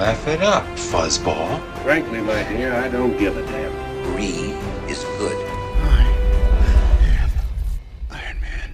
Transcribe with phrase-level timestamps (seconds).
[0.00, 1.60] Laugh it up, fuzzball.
[1.82, 3.70] Frankly, my dear, I don't give a damn.
[4.14, 4.56] Greed
[4.88, 5.36] is good.
[5.84, 6.06] I
[7.20, 7.30] am
[8.08, 8.70] Iron Man.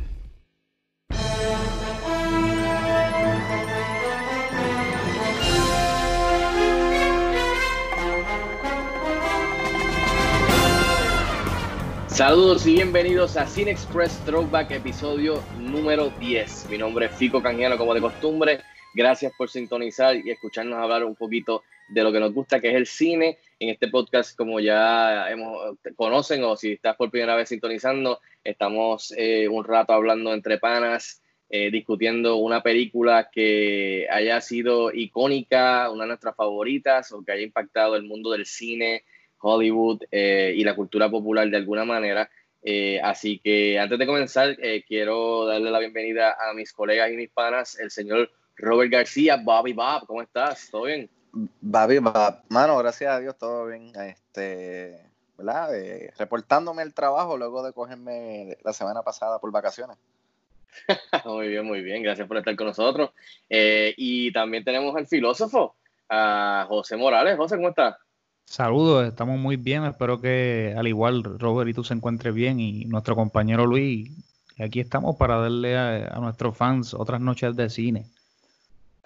[12.07, 16.69] Saludos y bienvenidos a Cine Express Throwback, episodio número 10.
[16.71, 18.61] Mi nombre es Fico Canjiano, como de costumbre.
[18.97, 22.77] Gracias por sintonizar y escucharnos hablar un poquito de lo que nos gusta, que es
[22.77, 23.37] el cine.
[23.61, 29.13] En este podcast, como ya hemos, conocen o si estás por primera vez sintonizando, estamos
[29.15, 36.05] eh, un rato hablando entre panas, eh, discutiendo una película que haya sido icónica, una
[36.05, 39.05] de nuestras favoritas o que haya impactado el mundo del cine,
[39.43, 42.31] Hollywood eh, y la cultura popular de alguna manera.
[43.03, 44.57] Así que antes de comenzar,
[44.89, 49.73] quiero darle la bienvenida a mis colegas y mis panas, el señor Robert García, Bobby
[49.73, 50.69] Bob, ¿cómo estás?
[50.71, 51.11] ¿Todo bien?
[51.61, 52.43] Babi, Bab.
[52.49, 53.93] Mano, gracias a Dios, todo bien.
[53.95, 54.99] Este,
[55.37, 55.77] ¿verdad?
[55.77, 59.99] Eh, reportándome el trabajo luego de cogerme la semana pasada por vacaciones.
[61.27, 63.11] muy bien, muy bien, gracias por estar con nosotros.
[63.51, 65.75] Eh, y también tenemos al filósofo,
[66.09, 67.37] a José Morales.
[67.37, 67.97] José, ¿cómo estás?
[68.47, 69.85] Saludos, estamos muy bien.
[69.85, 74.11] Espero que al igual Robert y tú se encuentres bien y nuestro compañero Luis.
[74.57, 78.07] Y aquí estamos para darle a, a nuestros fans otras noches de cine.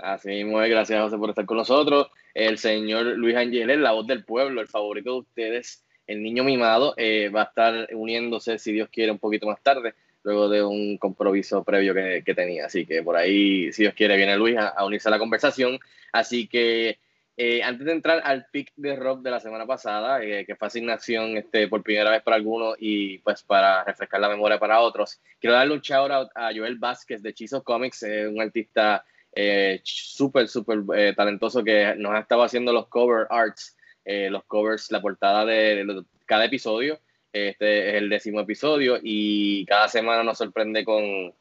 [0.02, 2.08] Así mismo es, gracias José por estar con nosotros.
[2.34, 6.94] El señor Luis Ángeles, la voz del pueblo, el favorito de ustedes, el niño mimado,
[6.96, 10.98] eh, va a estar uniéndose, si Dios quiere, un poquito más tarde, luego de un
[10.98, 12.66] compromiso previo que, que tenía.
[12.66, 15.78] Así que por ahí, si Dios quiere, viene Luis a, a unirse a la conversación.
[16.12, 16.98] Así que
[17.42, 20.69] eh, antes de entrar al pick de rock de la semana pasada, eh, que fue
[20.69, 25.19] asignación este, por primera vez para algunos y pues para refrescar la memoria para otros,
[25.41, 29.80] quiero darle un shout out a Joel Vázquez de Chizo Comics, eh, un artista eh,
[29.84, 34.91] súper, súper eh, talentoso que nos ha estado haciendo los cover arts, eh, los covers,
[34.91, 36.98] la portada de, de cada episodio.
[37.32, 41.32] Este es el décimo episodio y cada semana nos sorprende con,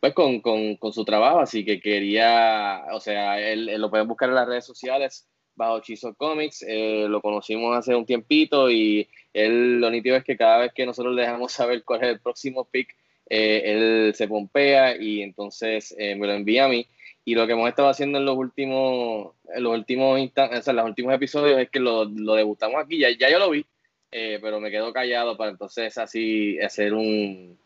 [0.00, 4.08] pues con, con, con, su trabajo, así que quería, o sea, él, él, lo pueden
[4.08, 9.08] buscar en las redes sociales bajo Chizo Comics, eh, lo conocimos hace un tiempito y
[9.32, 12.20] él, lo nítido es que cada vez que nosotros le dejamos saber cuál es el
[12.20, 12.94] próximo pick,
[13.28, 16.86] eh, él se pompea y entonces eh, me lo envía a mí.
[17.24, 20.72] Y lo que hemos estado haciendo en los últimos, en los últimos instantes, o sea,
[20.72, 23.64] en los últimos episodios es que lo, lo debutamos aquí, ya, ya yo lo vi,
[24.10, 27.56] pero me quedo callado para entonces así hacer un,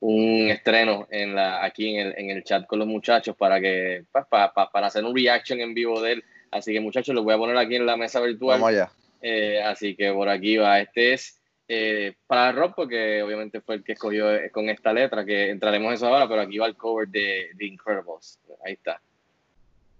[0.00, 4.04] un estreno en la, aquí en el, en el chat con los muchachos para que
[4.12, 6.24] pa, pa, pa, para hacer un reaction en vivo de él.
[6.50, 8.60] Así que muchachos, los voy a poner aquí en la mesa virtual.
[8.60, 8.92] Vamos allá.
[9.22, 10.78] Eh, así que por aquí va.
[10.78, 11.40] Este es
[11.74, 15.94] eh, para Rob, porque obviamente fue el que escogió con esta letra, que entraremos en
[15.94, 18.38] eso ahora, pero aquí va el cover de The Incredibles.
[18.64, 19.00] Ahí está.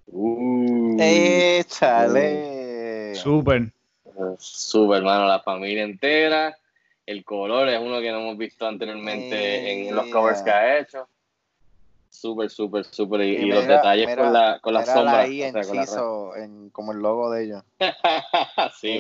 [0.07, 3.15] Uh, ¡Échale!
[3.15, 3.73] Súper.
[4.39, 6.57] Súper, hermano, la familia entera
[7.07, 10.79] el color es uno que no hemos visto anteriormente eh, en los covers que ha
[10.79, 11.09] hecho.
[12.15, 13.23] Súper, súper, súper.
[13.23, 15.19] Y, y, los detalles mira, con la, con la sombra.
[15.19, 17.65] Ahí o sea, en Chizo, en, como el logo de ellos.
[18.81, 18.99] sí.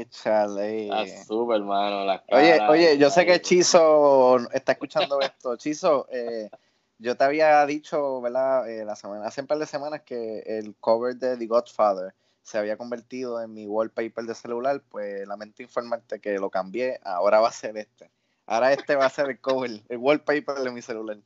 [0.00, 1.24] Échale.
[1.24, 2.20] súper, hermano.
[2.32, 5.56] Oye, oye, yo sé que Chizo está escuchando esto.
[5.56, 6.50] Chizo, eh,
[6.98, 8.68] yo te había dicho, ¿verdad?
[8.68, 12.58] Eh, la semana, hace un par de semanas que el cover de The Godfather se
[12.58, 17.48] había convertido en mi wallpaper de celular, pues lamento informarte que lo cambié, ahora va
[17.48, 18.10] a ser este.
[18.46, 21.18] Ahora este va a ser el cover, el wallpaper de mi celular.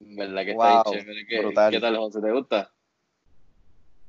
[0.00, 1.26] ¿Verdad que wow, está chévere?
[1.26, 1.70] ¿Qué, brutal.
[1.72, 2.20] ¿Qué tal, José?
[2.20, 2.70] ¿Te gusta?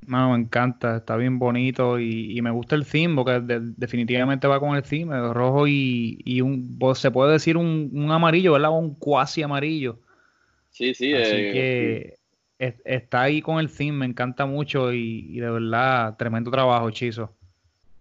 [0.06, 4.48] No, me encanta, está bien bonito y, y me gusta el theme porque de, definitivamente
[4.48, 8.52] va con el theme, rojo y, y un, pues, se puede decir un, un, amarillo,
[8.52, 8.70] ¿verdad?
[8.72, 10.00] Un cuasi amarillo.
[10.70, 11.12] Sí, sí.
[11.12, 12.18] Así eh, que
[12.58, 16.90] es, está ahí con el theme, me encanta mucho y, y de verdad, tremendo trabajo,
[16.90, 17.36] Chizo.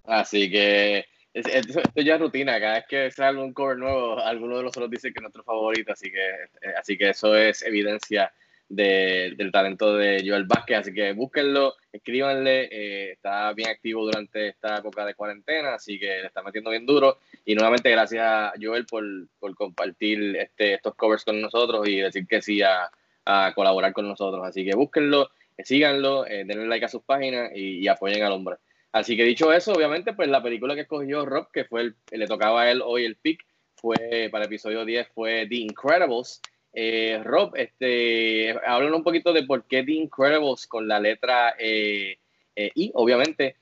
[0.03, 4.57] Así que esto, esto, ya es rutina, cada vez que sale un cover nuevo, alguno
[4.57, 8.31] de nosotros dice que es nuestro favorito, así que, eh, así que eso es evidencia
[8.69, 14.49] de, del talento de Joel Vázquez, así que búsquenlo, escríbanle, eh, está bien activo durante
[14.49, 18.53] esta época de cuarentena, así que le está metiendo bien duro, y nuevamente gracias a
[18.61, 19.03] Joel por,
[19.39, 22.89] por compartir este, estos covers con nosotros y decir que sí a,
[23.25, 25.29] a colaborar con nosotros, así que búsquenlo,
[25.63, 28.57] síganlo, eh, denle like a sus páginas y, apoyen al hombre.
[28.91, 32.27] Así que dicho eso, obviamente, pues la película que escogió Rob, que fue el, le
[32.27, 33.45] tocaba a él hoy el pick,
[33.75, 36.41] fue para episodio 10, fue The Incredibles.
[36.73, 42.17] Eh, Rob, este, háblanos un poquito de por qué The Incredibles con la letra eh,
[42.55, 43.55] I, obviamente.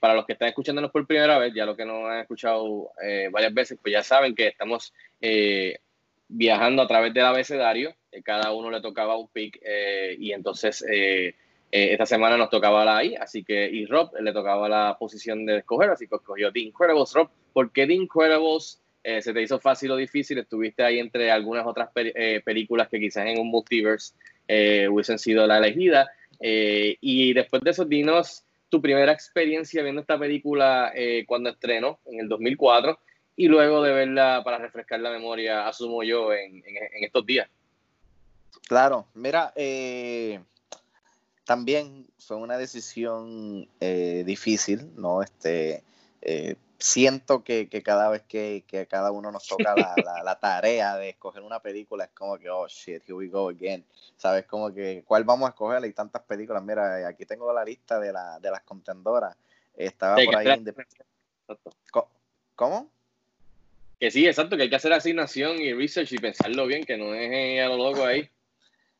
[0.00, 2.90] para los que están escuchándonos por primera vez, ya lo que nos han escuchado
[3.30, 4.92] varias veces, pues ya saben que estamos
[6.28, 7.94] viajando a través del abecedario.
[8.24, 9.58] cada uno le tocaba un pick
[10.18, 10.84] y entonces
[11.70, 15.44] eh, esta semana nos tocaba la I, así que y Rob le tocaba la posición
[15.46, 17.12] de escoger, así que escogió The Incredibles.
[17.14, 20.38] Rob, ¿por qué The Incredibles eh, se te hizo fácil o difícil?
[20.38, 24.14] Estuviste ahí entre algunas otras eh, películas que quizás en un multiverse
[24.88, 26.08] hubiesen sido la elegida.
[26.40, 30.92] y después de eso, dinos tu primera experiencia viendo esta película
[31.26, 32.96] cuando estrenó en el 2004
[33.34, 37.48] y luego de verla para refrescar la memoria, asumo yo, en, en estos días.
[38.66, 40.40] Claro, mira, eh,
[41.46, 45.22] también fue una decisión eh, difícil, ¿no?
[45.22, 45.84] Este,
[46.20, 49.74] eh, siento que, cada vez que, cada uno nos toca
[50.24, 53.84] la, tarea de escoger una película, es como que, oh, shit, here we go again.
[54.16, 54.44] ¿Sabes?
[54.46, 55.82] Como que, ¿cuál vamos a escoger?
[55.84, 56.64] Hay tantas películas.
[56.64, 59.36] Mira, aquí tengo la lista de, la, de las contendoras.
[59.76, 60.64] Estaba por ahí.
[62.56, 62.90] ¿Cómo?
[64.00, 67.14] Que sí, exacto, que hay que hacer asignación y research y pensarlo bien, que no
[67.14, 68.28] es a lo loco ahí.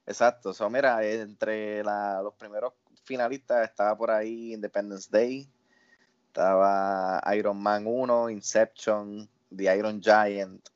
[0.06, 2.74] Exacto, so, mira, entre los primeros
[3.04, 5.48] finalistas estaba por ahí Independence Day,
[6.28, 10.68] estaba Iron Man 1, Inception, The Iron Giant,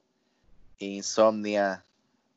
[0.79, 1.85] Insomnia,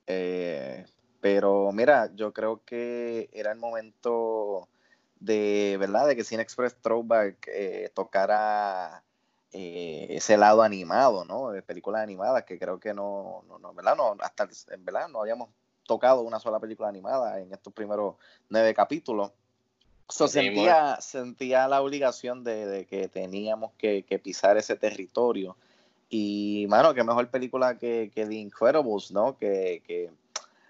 [0.06, 0.86] eh,
[1.20, 4.68] pero mira, yo creo que era el momento
[5.20, 6.08] de, ¿verdad?
[6.08, 9.04] De que Cine Express Throwback eh, tocara
[9.52, 11.50] eh, ese lado animado, ¿no?
[11.52, 13.96] De películas animadas que creo que no, no, no ¿verdad?
[13.96, 15.50] No, hasta, en verdad, no habíamos
[15.86, 18.16] tocado una sola película animada en estos primeros
[18.50, 19.32] nueve capítulos.
[20.10, 25.58] sentía, sentía la obligación de, que teníamos que, pisar ese territorio.
[26.10, 29.38] Y, mano, qué mejor película que, que The Incredibles, ¿no?
[29.38, 30.12] Que,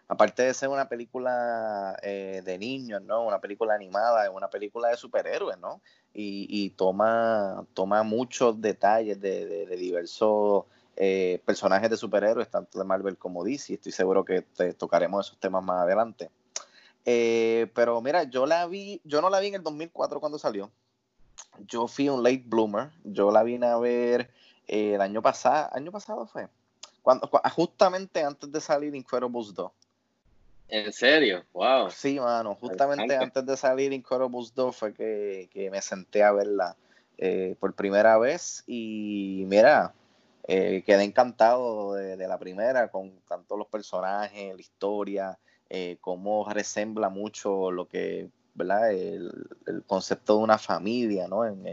[0.07, 3.25] aparte de ser una película eh, de niños, ¿no?
[3.25, 5.81] Una película animada, es una película de superhéroes, ¿no?
[6.13, 12.85] Y, toma, toma muchos detalles de, de, de diversos eh, personajes de superhéroes, tanto de
[12.85, 13.73] Marvel como DC.
[13.73, 16.29] Estoy seguro que te tocaremos esos temas más adelante.
[17.05, 20.71] Eh, pero mira, yo la vi, yo no la vi en el 2004 cuando salió.
[21.67, 22.91] Yo fui un late bloomer.
[23.03, 24.29] Yo la vine a ver
[24.67, 25.69] eh, el año pasado.
[25.73, 26.47] ¿Año pasado fue?
[27.01, 29.71] Cuando, justamente antes de salir Incredibles 2.
[30.69, 31.43] ¿En serio?
[31.53, 31.89] Wow.
[31.89, 32.55] Sí, mano.
[32.55, 36.75] Justamente antes de salir Incredibles 2 fue que, que me senté a verla
[37.59, 38.63] por primera vez.
[38.67, 39.93] Y mira,
[40.45, 47.09] eh, quedé encantado de, la primera, con tanto los personajes, la historia, eh, cómo resembla
[47.09, 48.29] mucho lo que.
[48.59, 51.43] El, concepto de una familia, ¿no?
[51.45, 51.65] En,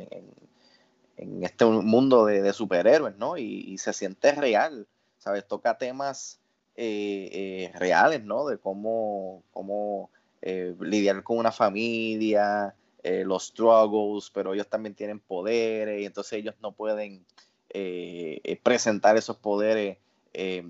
[1.42, 3.36] este mundo de, superhéroes, ¿no?
[3.36, 4.86] Y, se siente real,
[5.18, 5.46] ¿sabes?
[5.46, 6.40] Toca temas
[6.76, 8.46] eh, reales, ¿no?
[8.46, 16.06] De cómo, cómo lidiar con una familia, los struggles, pero ellos también tienen poderes y
[16.06, 17.26] entonces ellos no pueden
[17.72, 19.98] eh, eh, presentar esos poderes
[20.32, 20.64] eh,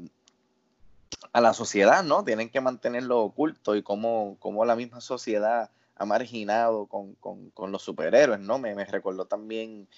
[1.32, 2.24] a la sociedad, ¿no?
[2.24, 4.36] Tienen que mantenerlo oculto y cómo,
[4.66, 7.16] la misma sociedad ha marginado con,
[7.72, 8.58] los superhéroes, ¿no?
[8.58, 9.88] Me, recordó también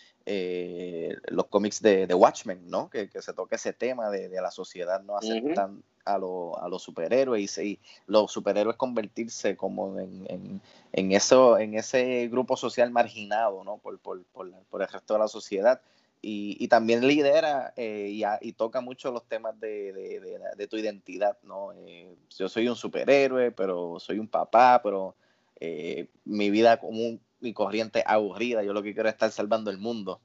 [1.29, 2.89] los cómics de, Watchmen, ¿no?
[2.89, 7.81] Que, se toca ese tema de, la sociedad no aceptan a, a, los superhéroes y,
[8.07, 10.61] los superhéroes convertirse como en,
[10.93, 13.79] eso, en ese grupo social marginado, ¿no?
[13.79, 15.81] Por, por, por el resto de la sociedad
[16.25, 21.73] y, también lidera eh, y, toca mucho los temas de, tu identidad, ¿no?
[21.73, 25.17] Eh, yo soy un superhéroe, pero soy un papá, pero
[25.59, 29.79] eh, mi vida común y corriente aburrida, yo lo que quiero es estar salvando el
[29.79, 30.21] mundo.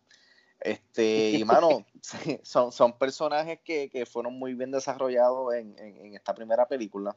[0.60, 1.86] Este, y mano,
[2.44, 5.76] son, son personajes que, fueron muy bien desarrollados en,
[6.14, 7.16] esta primera película.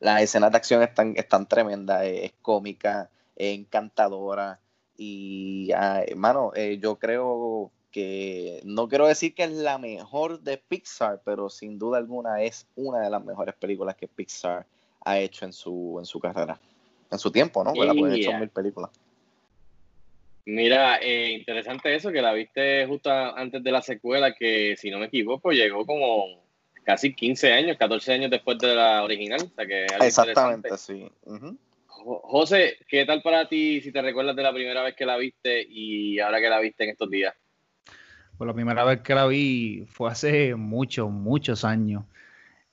[0.00, 4.60] Las escenas de acción están, están tremendas, es, cómica, es encantadora.
[5.00, 10.58] Y, hermano, ah, eh, yo creo que no quiero decir que es la mejor de
[10.58, 14.66] Pixar, pero sin duda alguna es una de las mejores películas que Pixar
[15.04, 16.60] ha hecho en su, en su carrera.
[17.12, 17.72] En su tiempo, ¿no?
[17.72, 18.90] Porque la hecho mil películas.
[20.44, 24.98] Mira, eh, interesante eso, que la viste justo antes de la secuela, que si no
[24.98, 26.42] me equivoco, llegó como
[26.82, 29.42] casi 15 años, 14 años después de la original.
[29.42, 31.06] O sea que Exactamente, sí.
[32.08, 35.66] José, ¿qué tal para ti si te recuerdas de la primera vez que la viste
[35.68, 37.34] y ahora que la viste en estos días?
[38.38, 42.04] Pues la primera vez que la vi fue hace muchos, muchos años.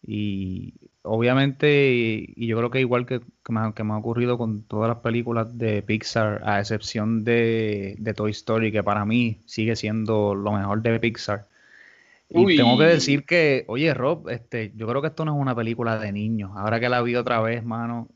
[0.07, 4.63] Y obviamente, y yo creo que igual que, que, me, que me ha ocurrido con
[4.63, 9.75] todas las películas de Pixar, a excepción de, de Toy Story, que para mí sigue
[9.75, 11.47] siendo lo mejor de Pixar.
[12.29, 12.55] Y Uy.
[12.55, 15.97] tengo que decir que, oye, Rob, este, yo creo que esto no es una película
[15.99, 16.51] de niños.
[16.55, 18.07] Ahora que la vi otra vez, mano,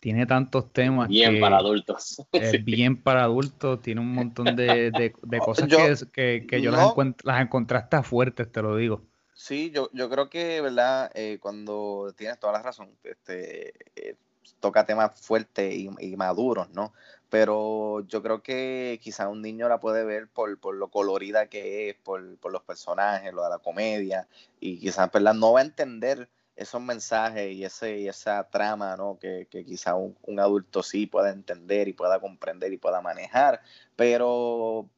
[0.00, 1.08] tiene tantos temas.
[1.08, 2.22] Bien que para adultos.
[2.32, 2.58] Es Sí.
[2.58, 6.70] bien para adultos, tiene un montón de, de- de cosas Yo- que, que, que yo
[6.70, 9.02] las, encuent- las encontré hasta fuertes, te lo digo.
[9.34, 11.10] Sí, yo, yo creo que, ¿verdad?
[11.14, 14.16] Eh, cuando tienes toda la razón, este, eh,
[14.60, 16.92] toca temas fuertes y, y maduros, ¿no?
[17.30, 21.90] Pero yo creo que quizá un niño la puede ver por, por lo colorida que
[21.90, 24.28] es, por, por los personajes, lo de la comedia,
[24.58, 25.34] y quizás, ¿verdad?
[25.34, 26.28] No va a entender
[26.60, 29.18] esos mensajes y, ese, y esa trama, ¿no?
[29.18, 33.60] Que, que quizá un, adulto sí pueda entender y pueda comprender y pueda manejar,
[33.96, 34.88] pero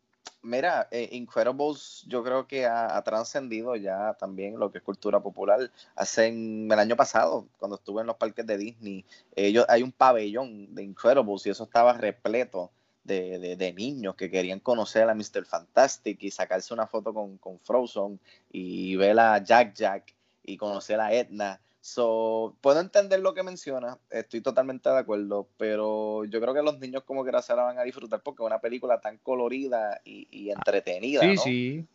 [0.45, 5.21] Mira, eh, Incredibles yo creo que ha, ha trascendido ya también lo que es cultura
[5.21, 5.71] popular.
[5.95, 9.05] Hace en- el año pasado, cuando estuve en los parques de Disney,
[9.37, 12.73] ellos, hay un pabellón de Incredibles y eso estaba repleto
[13.05, 15.45] de, de- de niños que querían conocer a Mr.
[15.45, 18.19] Fantastic y sacarse una foto con, con Frozen
[18.51, 20.15] y ver a Jack Jack
[20.45, 21.61] y conocer a Edna.
[21.81, 26.79] So, puedo entender lo que menciona, estoy totalmente de acuerdo, pero yo creo que los
[26.79, 30.29] niños como que se la van a disfrutar porque es una película tan colorida y,
[30.31, 31.43] y entretenida, Sí, ¿no?
[31.43, 31.87] sí.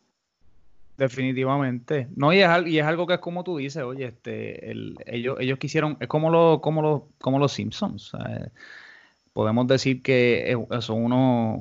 [0.98, 2.08] Definitivamente.
[2.16, 5.36] No, y es, y es algo que es como tú dices, oye, este, el- ellos,
[5.40, 8.08] ellos quisieron, es como, lo, como, los como los Simpsons.
[8.08, 8.50] ¿sabes?
[9.32, 11.60] Podemos decir que eh, son unos,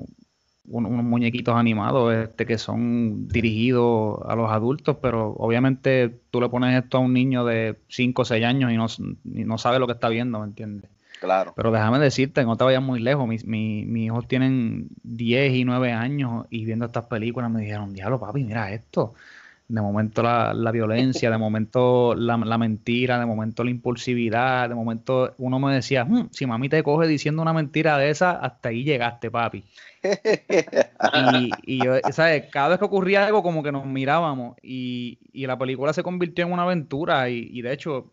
[0.68, 6.50] un- unos muñequitos animados este, que son dirigidos a los adultos, pero obviamente tú le
[6.50, 8.86] pones esto a un niño de 5 o 6 años y no,
[9.26, 10.90] y no sabe lo que está viendo, ¿me entiendes?
[11.20, 11.54] Claro.
[11.56, 13.28] Pero déjame decirte, no te vayas muy lejos.
[13.28, 17.92] Mis, mi- mis hijos tienen 10 y 9 años y viendo estas películas me dijeron,
[17.94, 19.14] diablo, papi, mira esto.
[19.70, 24.76] De momento la, la violencia, de momento la, la mentira, de momento la impulsividad, de
[24.76, 28.70] momento uno me decía, "Hmm, si mami te coge diciendo una mentira de esa, hasta
[28.70, 29.66] ahí llegaste, papi.
[31.14, 32.46] Y, y yo, ¿sabes?
[32.52, 36.46] Cada vez que ocurría algo, como que nos mirábamos y, y la película se convirtió
[36.46, 37.30] en una aventura.
[37.30, 38.12] Y, y de hecho,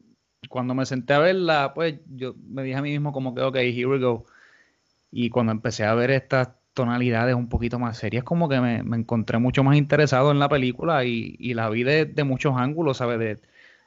[0.48, 3.56] cuando me senté a verla, pues yo me dije a mí mismo, como que, ok,
[3.56, 4.26] here we go.
[5.10, 8.96] Y cuando empecé a ver estas tonalidades un poquito más serias, como que me, me
[8.96, 12.98] encontré mucho más interesado en la película y, y la vi de, de muchos ángulos,
[12.98, 13.18] ¿sabes?
[13.18, 13.38] De,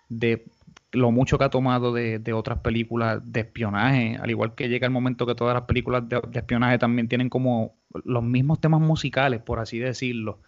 [0.09, 0.45] de
[0.93, 4.87] lo mucho que ha tomado de, de otras películas de espionaje, al igual que llega
[4.87, 7.75] el momento que todas las películas de, espionaje también tienen como
[8.05, 10.39] los mismos temas musicales, por así decirlo,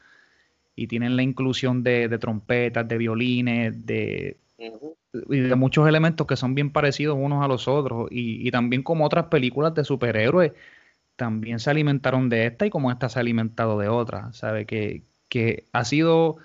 [0.75, 4.37] y tienen la inclusión de, trompetas, de violines, de,
[5.29, 8.81] y de muchos elementos que son bien parecidos unos a los otros, y, y también
[8.81, 10.53] como otras películas de superhéroes
[11.19, 14.65] también se alimentaron de esta y como esta se ha alimentado de otra, ¿sabe?
[14.65, 16.37] Que, que ha sido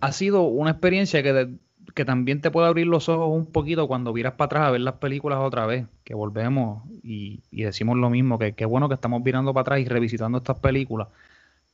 [0.00, 1.50] ha sido una experiencia que,
[1.94, 4.80] que también te puede abrir los ojos un poquito cuando miras para atrás a ver
[4.80, 8.94] las películas otra vez, que volvemos y, y decimos lo mismo, que qué bueno que
[8.94, 11.08] estamos virando para atrás y revisitando estas películas,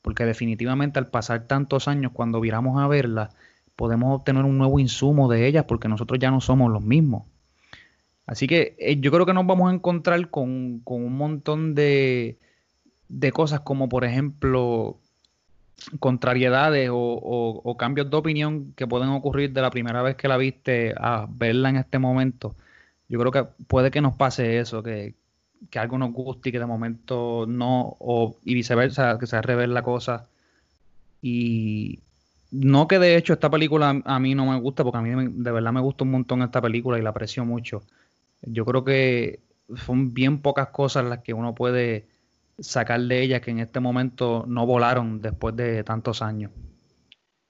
[0.01, 3.33] porque definitivamente al pasar tantos años, cuando viramos a verlas,
[3.77, 7.23] podemos obtener un nuevo insumo de ellas porque nosotros ya no somos los mismos.
[8.25, 12.39] Así que eh, yo creo que nos vamos a encontrar con, con un montón de,
[13.07, 14.99] de cosas como por ejemplo
[15.99, 20.93] contrariedades o, cambios de opinión que pueden ocurrir de la primera vez que la viste
[20.97, 22.55] a verla en este momento.
[23.09, 25.15] Yo creo que puede que nos pase eso, que,
[25.69, 29.69] que algo nos guste y que de momento no, o, y viceversa, que se revés
[29.69, 30.27] la cosa.
[31.21, 31.99] Y
[32.51, 35.51] no que de hecho esta película a mí no me gusta, porque a mí de
[35.51, 37.83] verdad me gusta un montón esta película y la aprecio mucho.
[38.45, 39.39] Yo creo que
[39.75, 42.07] son bien pocas cosas las que uno puede
[42.59, 46.51] sacar de ella que en este momento no volaron después de tantos años.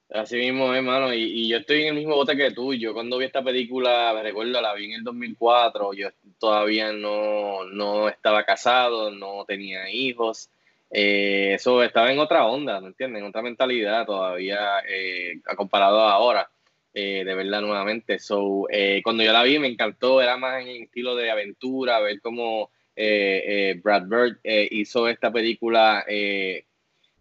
[0.10, 2.74] Así mismo, hermano, y, y yo estoy en el mismo bote que tú.
[2.74, 6.10] Yo cuando vi esta película, me recuerdo, la vi en el 2004, yo
[6.40, 10.50] todavía no, no estaba casado, no tenía hijos,
[10.90, 13.22] eh, eso estaba en otra onda, ¿me entiendes?
[13.22, 16.50] En otra mentalidad todavía, eh, comparado a ahora,
[16.98, 18.20] eh, de verla nuevamente.
[18.20, 22.22] So, eh, cuando yo la vi me encantó, era más en estilo de aventura, ver
[22.22, 24.38] cómo eh, eh, Brad Bird
[24.72, 26.06] hizo esta película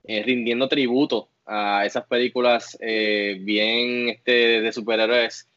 [0.04, 5.48] rindiendo tributo a esas películas bien este, de superhéroes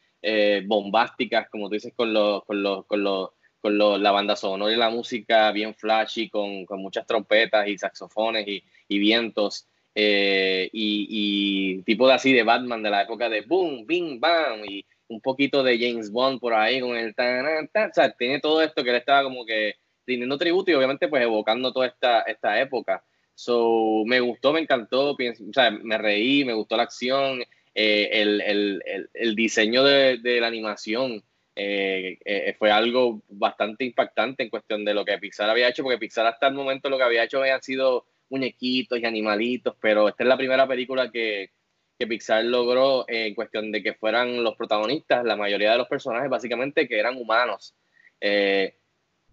[0.65, 3.29] bombásticas, como tú dices, con los, con los, con los,
[3.61, 7.77] con los, la banda sonora y la música bien flashy, con, con muchas trompetas y
[7.77, 9.67] saxofones y, y vientos,
[9.99, 14.85] eh, y, tipo de así de Batman de la época de boom, bing, bam, y
[15.07, 18.61] un poquito de James Bond por ahí con el tan, tan, o sea, tiene todo
[18.61, 19.73] esto que él estaba como que
[20.05, 23.03] rindiendo tributo y obviamente pues evocando toda esta, esta época.
[23.33, 27.41] So, me gustó, me encantó, pienso, o sea, me reí, me gustó la acción.
[27.73, 31.23] eh, el, el, el, diseño de, la animación
[31.55, 36.27] eh, fue algo bastante impactante en cuestión de lo que Pixar había hecho, porque Pixar
[36.27, 40.29] hasta el momento lo que había hecho habían sido muñequitos y animalitos, pero esta es
[40.29, 41.51] la primera película que,
[41.97, 46.29] que Pixar logró en cuestión de que fueran los protagonistas, la mayoría de los personajes
[46.29, 47.75] básicamente que eran humanos.
[48.19, 48.75] Eh,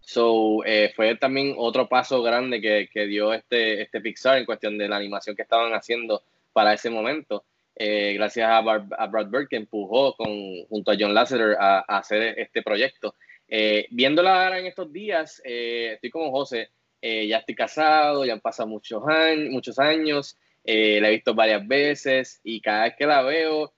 [0.00, 4.78] so, eh, fue también otro paso grande que, que, dio este, este Pixar en cuestión
[4.78, 6.22] de la animación que estaban haciendo
[6.52, 7.44] para ese momento.
[7.76, 12.38] Eh, gracias a, Brad Bird que empujó con, junto a John Lasseter a, a hacer
[12.38, 13.14] este proyecto.
[13.48, 16.70] Eh, viéndola ahora en estos días, eh, estoy como José,
[17.04, 21.66] eh, ya estoy casado, ya han pasado muchos años, muchos años la he visto varias
[21.68, 23.75] veces y cada vez que la veo,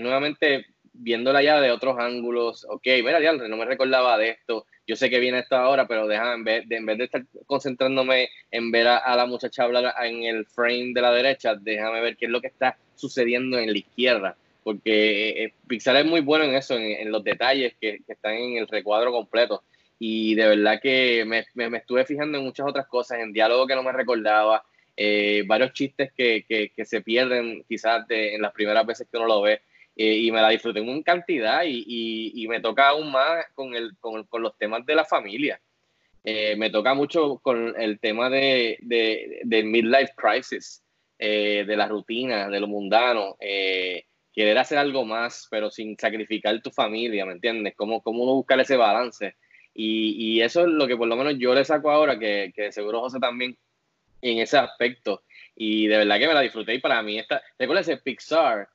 [0.00, 4.96] nuevamente viéndola ya de otros ángulos, ok, mira, diantre, no me recordaba de esto, yo
[4.96, 8.28] sé que viene esto ahora, pero déjame, en vez de, en vez de estar concentrándome
[8.50, 12.26] en ver a, la muchacha hablar en el frame de la derecha, déjame ver qué
[12.26, 16.54] es lo que está sucediendo en la izquierda, porque eh, Pixar es muy bueno en
[16.54, 19.62] eso, en, los detalles que, están en el recuadro completo.
[20.02, 23.74] Y de verdad que me, me, estuve fijando en muchas otras cosas, en diálogo que
[23.74, 24.64] no me recordaba,
[24.96, 29.42] eh, varios chistes que, que, se pierden quizás en las primeras veces que uno lo
[29.42, 29.60] ve.
[29.94, 33.94] Eh, y me la disfruté en cantidad y, y, me toca aún más con, el,
[33.98, 35.60] con, con los temas de la familia.
[36.24, 40.82] Eh, me toca mucho con el tema de, de, de midlife crisis,
[41.18, 47.26] de la rutina, de lo mundano, querer hacer algo más, pero sin sacrificar tu familia,
[47.26, 47.74] ¿me entiendes?
[47.76, 49.36] ¿Cómo, cómo buscar ese balance?
[49.74, 53.00] Y, eso es lo que por lo menos yo le saco ahora, que, que seguro
[53.00, 53.56] José también
[54.22, 55.22] en ese aspecto.
[55.56, 58.68] Y de verdad que me la disfruté y para mí esta, recuerda ese Pixar,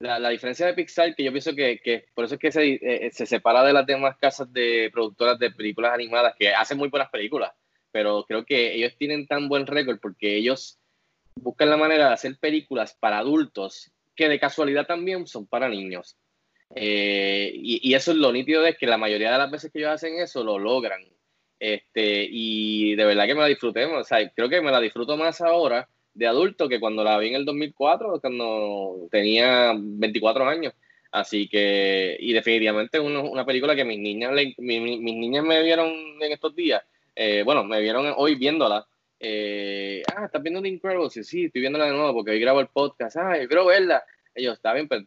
[0.00, 2.78] la, la, diferencia de Pixar, que yo pienso que, que por eso es que se,
[2.80, 6.88] eh, se, separa de las demás casas de productoras de películas animadas, que hacen muy
[6.88, 7.52] buenas películas,
[7.90, 10.78] pero creo que ellos tienen tan buen récord porque ellos
[11.34, 16.16] buscan la manera de hacer películas para adultos que de casualidad también son para niños.
[16.74, 19.78] Eh, y, y, eso es lo nítido de que la mayoría de las veces que
[19.78, 21.02] ellos hacen eso lo logran.
[21.58, 25.16] Este, y de verdad que me la disfruté, o sea, creo que me la disfruto
[25.16, 30.74] más ahora de adulto que cuando la vi en el 2004, cuando tenía 24 años.
[31.10, 35.44] Así que, y definitivamente una, una película que mis niñas, le, mi, mi, mis niñas
[35.44, 35.88] me vieron
[36.20, 36.82] en estos días,
[37.14, 38.86] eh, bueno, me vieron hoy viéndola.
[39.18, 41.12] Eh, ah, ¿estás viendo The Incredibles?
[41.12, 43.16] Sí, sí, estoy viéndola de nuevo porque hoy grabo el podcast.
[43.16, 44.04] Ah, yo quiero verla.
[44.34, 45.04] Ellos, está bien, pues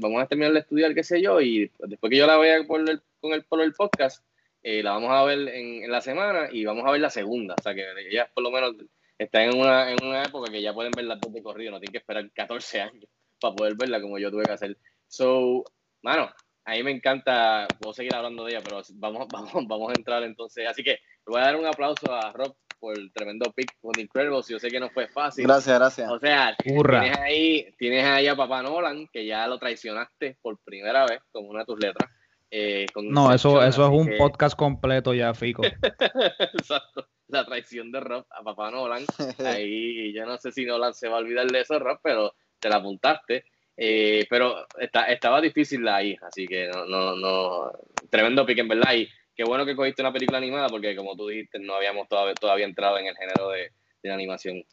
[0.00, 2.80] vamos a terminar de estudiar, qué sé yo, y después que yo la vea por
[2.80, 4.24] el, con el, por el podcast,
[4.62, 7.54] eh, la vamos a ver en, en, la semana y vamos a ver la segunda.
[7.58, 8.74] O sea que ellas por lo menos
[9.18, 11.80] están en una, en una época que ya pueden ver las dos de corrido, no
[11.80, 13.06] tienen que esperar 14 años
[13.40, 14.78] para poder verla como yo tuve que hacer.
[15.06, 15.64] So,
[16.02, 16.30] mano,
[16.64, 20.22] a mí me encanta, puedo seguir hablando de ella, pero vamos, vamos, vamos a entrar
[20.22, 20.66] entonces.
[20.68, 20.98] Así que
[21.28, 24.48] voy a dar un aplauso a Rob por el tremendo pick con Incredibles.
[24.48, 25.44] Yo sé que no fue fácil.
[25.44, 26.10] Gracias, gracias.
[26.10, 31.04] O sea, tienes ahí, tienes ahí a Papá Nolan, que ya lo traicionaste por primera
[31.06, 32.10] vez con una de tus letras.
[32.50, 34.16] Eh, no, eso, eso es un que...
[34.16, 35.62] podcast completo ya, Fico.
[36.54, 37.08] Exacto.
[37.28, 39.04] La traición de Rob a papá Nolan.
[39.44, 42.68] Ahí yo no sé si Nolan se va a olvidar de eso, Rob, pero te
[42.68, 43.44] la apuntaste.
[43.76, 47.70] Eh, pero está, estaba difícil ahí, así que no, no, no.
[48.10, 48.92] Tremendo pique, en verdad.
[48.94, 52.34] Y qué bueno que cogiste una película animada, porque como tú dijiste, no habíamos todavía,
[52.34, 53.72] todavía entrado en el género de,
[54.02, 54.64] de animación.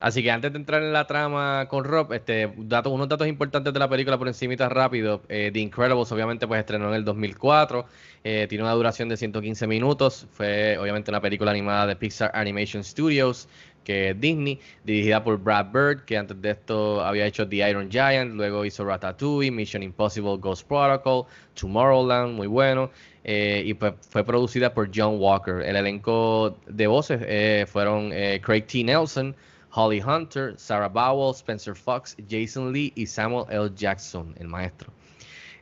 [0.00, 3.72] Así que antes de entrar en la trama con Rob, este, datos, unos datos importantes
[3.72, 5.22] de la película por encima rápido.
[5.28, 7.84] Eh, The Incredibles obviamente pues estrenó en el 2004,
[8.22, 12.84] eh, tiene una duración de 115 minutos, fue obviamente una película animada de Pixar Animation
[12.84, 13.48] Studios,
[13.82, 17.90] que es Disney, dirigida por Brad Bird, que antes de esto había hecho The Iron
[17.90, 22.90] Giant, luego hizo Ratatouille, Mission Impossible Ghost Protocol, Tomorrowland, muy bueno,
[23.24, 25.60] eh, y pues fue producida por John Walker.
[25.62, 28.10] El elenco de voces fueron
[28.42, 28.84] Craig T.
[28.84, 29.34] Nelson,
[29.70, 33.70] Holly Hunter, Sarah Bowell, Spencer Fox, Jason Lee y Samuel L.
[33.74, 34.92] Jackson, el maestro.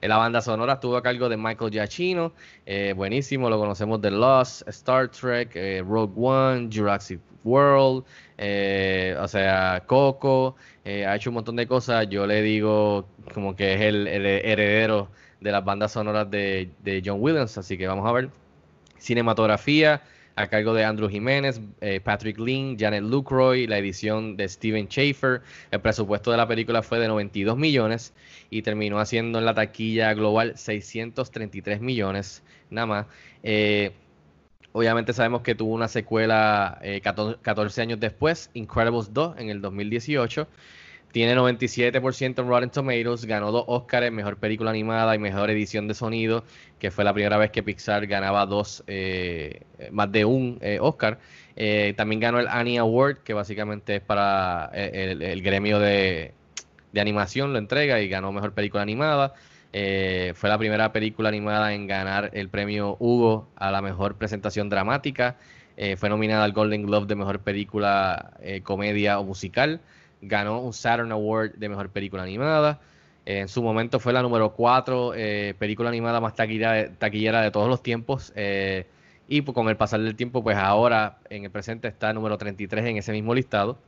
[0.00, 2.32] En la banda sonora estuvo a cargo de Michael Giacchino,
[2.66, 8.04] eh, buenísimo, lo conocemos de Lost, Star Trek, eh, Rogue One, Jurassic World,
[8.36, 12.08] eh, o sea, Coco, ha hecho un montón de cosas.
[12.08, 15.08] Yo le digo como que es el, heredero
[15.40, 18.30] de las bandas sonoras de John Williams, así que vamos a ver.
[18.98, 20.02] Cinematografía,
[20.36, 25.40] a cargo de Andrew Jiménez, eh, Patrick Lean, Janet Lucroy, la edición de Steven Schaefer.
[25.70, 28.12] El presupuesto de la película fue de 92 millones
[28.50, 33.06] y terminó haciendo en la taquilla global 633 millones, nada más.
[33.42, 33.92] Eh,
[34.72, 39.62] obviamente sabemos que tuvo una secuela eh, 14, 14 años después, Incredibles 2 en el
[39.62, 40.46] 2018.
[41.12, 45.94] Tiene 97% en Rotten Tomatoes, ganó dos Oscars, mejor película animada y mejor edición de
[45.94, 46.44] sonido,
[46.78, 51.18] que fue la primera vez que Pixar ganaba dos, eh, más de un eh, Oscar.
[51.56, 56.34] Eh, también ganó el Annie Award, que básicamente es para el, el gremio de,
[56.92, 59.34] de animación lo entrega y ganó mejor película animada.
[59.72, 64.68] Eh, fue la primera película animada en ganar el premio Hugo a la mejor presentación
[64.70, 65.36] dramática.
[65.76, 69.82] Eh, fue nominada al Golden Globe de mejor película, eh, comedia o musical.
[70.22, 72.80] Ganó un Saturn Award de mejor película animada.
[73.24, 75.12] en su momento fue la número 4
[75.58, 78.32] película animada más taquillera, de todos los tiempos.
[79.28, 82.86] y pues, con el pasar del tiempo, pues ahora en el presente está número 33
[82.86, 83.78] en ese mismo listado,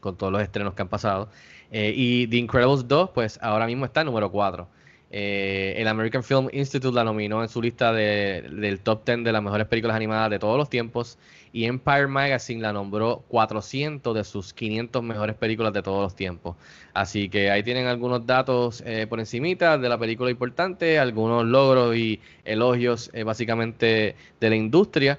[0.00, 1.28] con todos los estrenos que han pasado.
[1.70, 4.68] y The Incredibles 2, pues ahora mismo está número 4.
[5.10, 9.42] Eh, el American Film Institute la nominó en su lista del top 10 de las
[9.42, 11.16] mejores películas animadas de todos los tiempos
[11.56, 16.54] y Empire Magazine la nombró 400 de sus 500 mejores películas de todos los tiempos.
[16.92, 21.96] Así que ahí tienen algunos datos eh, por encimita de la película importante, algunos logros
[21.96, 25.18] y elogios eh, básicamente de la industria.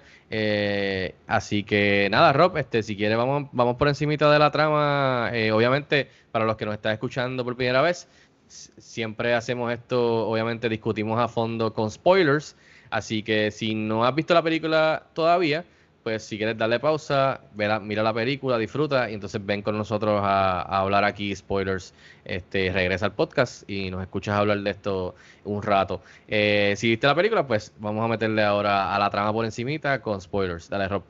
[1.25, 5.31] así que nada, Rob, este, si quieres vamos, vamos por encimita de la trama.
[5.51, 8.07] obviamente, para los que nos están escuchando por primera vez,
[8.47, 12.55] siempre hacemos esto, obviamente discutimos a fondo con spoilers,
[12.91, 15.65] así que si no has visto la película todavía,
[16.07, 20.61] pues si quieres darle pausa, mira la película, disfruta y entonces ven con nosotros a,
[20.61, 21.93] hablar aquí spoilers,
[22.23, 26.01] este, regresa al podcast y nos escuchas hablar de esto un rato.
[26.29, 30.01] Eh, si viste la película, pues vamos a meterle ahora a la trama por encimita
[30.01, 30.69] con spoilers.
[30.69, 31.03] Dale, Rob.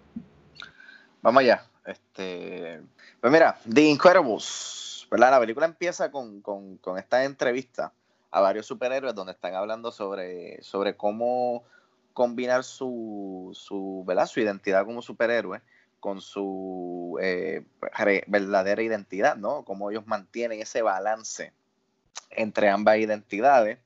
[1.22, 1.64] Vamos allá.
[1.86, 2.82] Este,
[3.22, 6.42] pues mira, The Incredibles la película empieza con,
[6.98, 7.94] esta entrevista
[8.32, 11.66] a varios superhéroes donde están hablando sobre, sobre cómo
[12.18, 15.62] combinar su, su, su identidad como superhéroe
[16.00, 17.64] con su eh,
[18.26, 19.64] verdadera identidad, ¿no?
[19.64, 21.54] Cómo ellos mantienen ese balance
[22.32, 23.78] entre ambas identidades.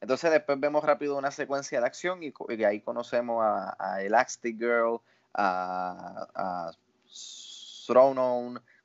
[0.00, 5.00] Entonces después vemos rápido una secuencia de acción y, ahí conocemos a, a Elastic Girl,
[5.32, 6.72] a, a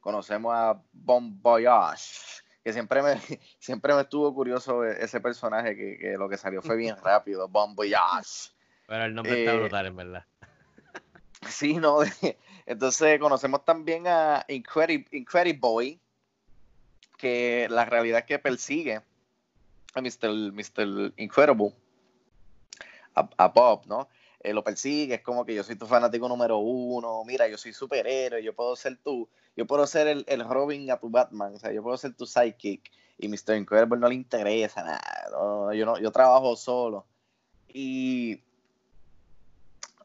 [0.02, 3.16] conocemos a Bon Voyage, que siempre me,
[3.58, 8.56] siempre me estuvo curioso ese personaje, que, lo que salió fue bien rápido, Bon Voyage.
[8.88, 10.26] Pero el nombre está eh, brutal, en verdad.
[11.50, 12.00] Sí, no.
[12.66, 16.00] Entonces conocemos también a Incredible, Boy,
[17.18, 19.02] que la realidad es que persigue
[19.94, 20.52] a Mr.
[20.52, 21.14] Mr.
[21.18, 21.74] Incredible,
[23.14, 24.10] a Bob, ¿no?
[24.48, 27.74] Eh, lo persigue, es como que yo soy tu fanático número uno, mira, yo soy
[27.74, 31.60] superhéroe, yo puedo ser tú, yo puedo ser el, el, Robin a tu Batman, o
[31.60, 33.58] sea, yo puedo ser tu sidekick, y Mr.
[33.58, 37.06] Incredible no le interesa nada, yo, no, yo trabajo solo.
[37.68, 38.44] Y,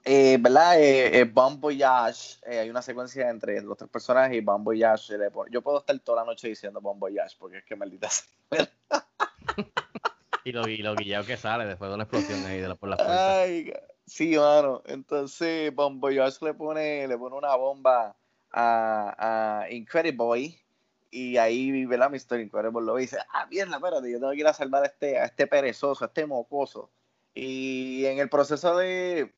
[0.05, 0.81] eh, ¿verdad?
[0.81, 5.15] Eh, eh Bon Voyage, hay una secuencia entre los tres personajes y Bon Voyage,
[5.51, 8.27] yo puedo estar toda la noche diciendo Bon Voyage, porque es que maldita sea.
[10.45, 12.89] y lo, y lo guillado que sale después de una explosión ahí de la, por
[12.89, 13.41] la puerta.
[13.41, 13.73] Ay,
[14.07, 14.83] Sí, mano.
[14.87, 18.15] Entonces, Bon Voyage le pone, le pone una bomba
[18.51, 20.59] a, a Incredible Boy.
[21.11, 22.11] Y ahí, ¿verdad?
[22.11, 22.41] Mr.
[22.41, 25.27] Incredible lo dice, ah, mierda, espérate, yo tengo que ir a salvar a este, a
[25.27, 26.91] este perezoso, a este mocoso.
[27.35, 29.33] Y en el proceso de,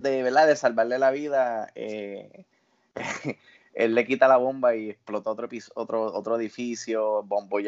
[0.00, 0.46] de, ¿verdad?
[0.46, 2.44] de salvarle la vida, eh,
[3.74, 7.26] él le quita la bomba y explota otro, otro, otro edificio,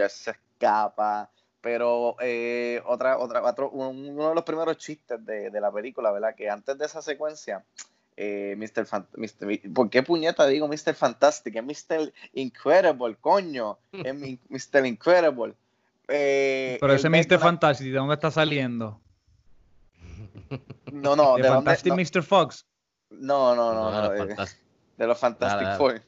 [0.08, 5.70] se escapa, pero eh, otra, otra, otro, uno de los primeros chistes de, de, la
[5.70, 6.34] película, ¿verdad?
[6.34, 7.64] Que antes de esa secuencia,
[8.16, 8.86] eh, Mr.
[9.72, 10.94] ¿por qué puñeta digo Mr.
[10.94, 11.56] Fantastic?
[11.56, 12.12] Es Mr.
[12.34, 13.78] Incredible, coño.
[13.92, 14.86] Es Mr.
[14.86, 15.54] Incredible.
[16.08, 17.38] Eh, pero ese Mr.
[17.38, 19.00] Fantastic, ¿de dónde está saliendo?
[20.92, 22.22] No, no, ¿De, Fantastic Mr.
[22.22, 22.66] Fox?
[23.08, 24.36] No, no, no, no, de,
[24.98, 26.02] de, los Fantastic Four.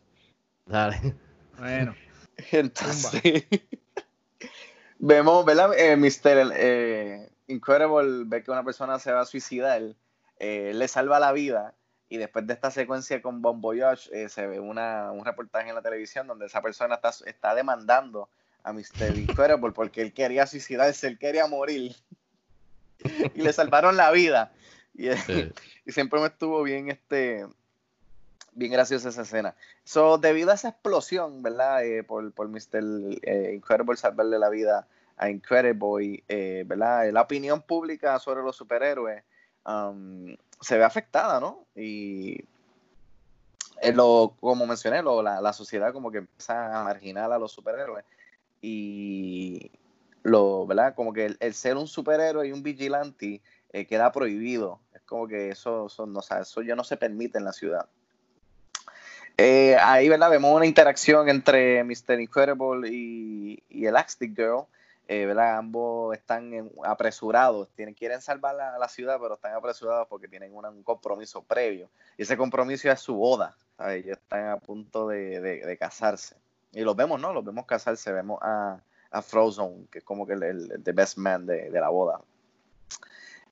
[0.67, 1.15] Dale.
[1.59, 1.95] Bueno.
[2.53, 3.45] Entonces
[4.99, 5.73] vemos, ¿verdad?
[5.79, 6.53] Eh, Mr.
[6.55, 9.83] Eh, Incredible ve que una persona se va a suicidar,
[10.39, 11.75] eh, le salva la vida
[12.09, 15.75] y después de esta secuencia con Bon Voyage eh, se ve una, un reportaje en
[15.75, 18.29] la televisión donde esa persona está, está demandando
[18.63, 19.17] a Mr.
[19.17, 21.97] Incredible porque él quería suicidarse, él quería morir
[23.35, 24.53] y le salvaron la vida.
[24.95, 25.09] Y,
[25.87, 27.47] y, siempre me estuvo bien este
[28.53, 29.57] bien graciosa esa escena.
[29.83, 31.83] So, debido a esa explosión, ¿verdad?
[32.07, 32.83] por, por Mr.
[33.53, 37.11] Incredible salvarle la vida a Incredible, eh, ¿verdad?
[37.11, 39.23] La opinión pública sobre los superhéroes
[39.67, 41.67] um, se ve afectada, ¿no?
[41.75, 42.45] Y
[43.93, 48.05] lo, como mencioné, lo, la, sociedad como que empieza a marginar a los superhéroes
[48.63, 49.71] y
[50.23, 50.95] lo, ¿verdad?
[50.95, 53.43] Como que el, ser un superhéroe y un vigilante
[53.75, 54.79] eh, queda prohibido.
[54.95, 57.89] Es como que eso, eso, no, eso ya no se permite en la ciudad.
[59.37, 60.31] Eh, ahí, ¿verdad?
[60.31, 62.21] Vemos una interacción entre Mr.
[62.21, 64.67] Incredible y, y Elastic Girl,
[65.09, 65.59] eh, ¿verdad?
[65.59, 70.85] Ambos están apresurados, tienen, quieren salvar la, la, ciudad, pero están apresurados porque tienen un
[70.85, 71.91] compromiso previo.
[72.17, 73.57] Y ese compromiso es su boda,
[73.89, 76.37] Ellos están a punto de, de, casarse.
[76.71, 77.33] y los vemos, ¿no?
[77.33, 78.79] Los vemos casarse, vemos a,
[79.11, 82.21] a Frozen, que es como que el, el the best man de, de la boda.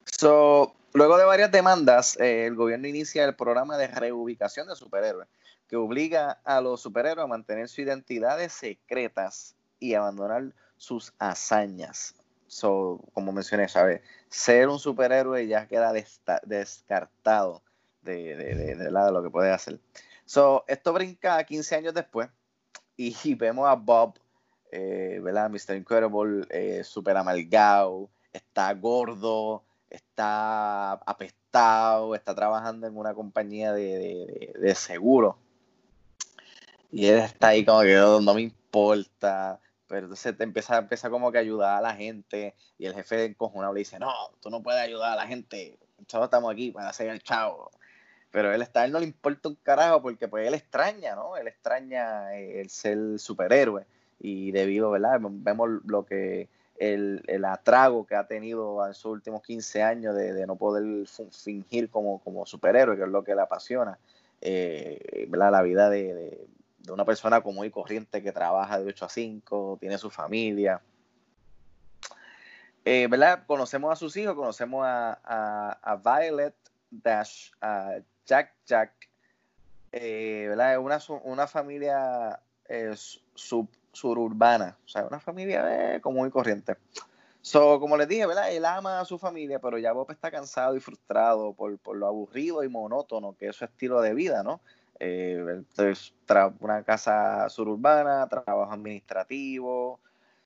[0.05, 5.29] So, luego de varias demandas, eh, el gobierno inicia el programa de reubicación de superhéroes,
[5.69, 12.15] que obliga a los superhéroes a mantener sus identidades secretas y abandonar sus hazañas.
[12.47, 14.03] So, como mencioné, ¿sabes?
[14.29, 15.93] Ser un superhéroe ya queda
[16.45, 17.63] descartado
[18.03, 19.81] de, de, de- de la- de lo que puede hacer.
[20.25, 22.29] So, esto brinca a 15 años después
[22.97, 24.19] y, vemos a Bob,
[24.71, 25.51] eh, ¿verdad?
[25.51, 25.77] Mr.
[25.77, 34.53] Incredible, eh, super amalgado, está gordo, está apestado, está trabajando en una compañía de, de,
[34.59, 35.39] de- seguro.
[36.91, 39.61] Y él está ahí como que no, no me importa.
[39.87, 42.55] Pero entonces te empieza, empieza como que a ayudar a la gente.
[42.79, 45.79] Y el jefe encojonado le dice, no, tú no puedes ayudar a la gente.
[45.99, 47.71] Nosotros estamos aquí para hacer el chavo.
[48.31, 51.37] Pero él está, él no le importa un carajo porque pues él extraña, ¿no?
[51.37, 53.85] Él extraña eh, el ser superhéroe.
[54.21, 55.19] Y debido, ¿verdad?
[55.21, 56.49] Vemos lo que
[56.83, 60.85] el, el atrago que ha tenido en sus últimos 15 años de, de no poder
[61.31, 63.99] fingir como, como superhéroe, que es lo que le apasiona.
[64.41, 65.29] Eh.
[65.31, 66.47] La vida de, de-
[66.91, 70.81] una persona común y corriente que trabaja de 8 a 5, tiene su familia.
[72.85, 73.45] Eh, ¿verdad?
[73.47, 76.55] Conocemos a sus hijos, conocemos a, a- a Violet
[76.91, 78.93] Dash, a Jack Jack,
[79.93, 80.79] eh, ¿verdad?
[80.81, 82.93] Una, una familia eh,
[83.35, 86.77] sub- suburbana, o sea, una familia común y corriente.
[87.41, 88.53] So, como les dije, ¿verdad?
[88.53, 92.07] Él ama a su familia, pero ya Bob está cansado y frustrado por, por lo
[92.07, 94.61] aburrido y monótono que es su estilo de vida, ¿no?
[95.01, 96.15] Eh, entonces,
[96.61, 99.99] una casa suburbana, trabajo administrativo,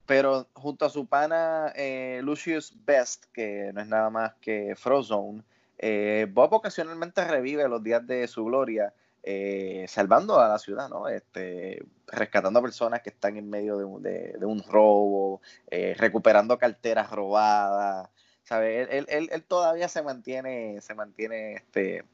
[0.07, 5.43] pero junto a su pana eh, Lucius Best, que no es nada más que Frozone,
[5.77, 8.95] eh, Bob ocasionalmente revive los días de su gloria,
[9.29, 11.09] eh, salvando a la ciudad, ¿no?
[11.09, 15.97] Este, rescatando a personas que están en medio de un, de- de un robo, eh,
[15.99, 18.09] recuperando carteras robadas,
[18.45, 18.87] ¿sabes?
[18.89, 19.07] Él,
[19.49, 22.05] todavía se mantiene, se mantiene este,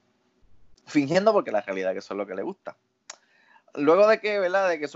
[0.86, 2.78] fingiendo porque la realidad que eso es lo que le gusta.
[3.74, 4.70] Luego de que, ¿verdad?
[4.70, 4.88] De que,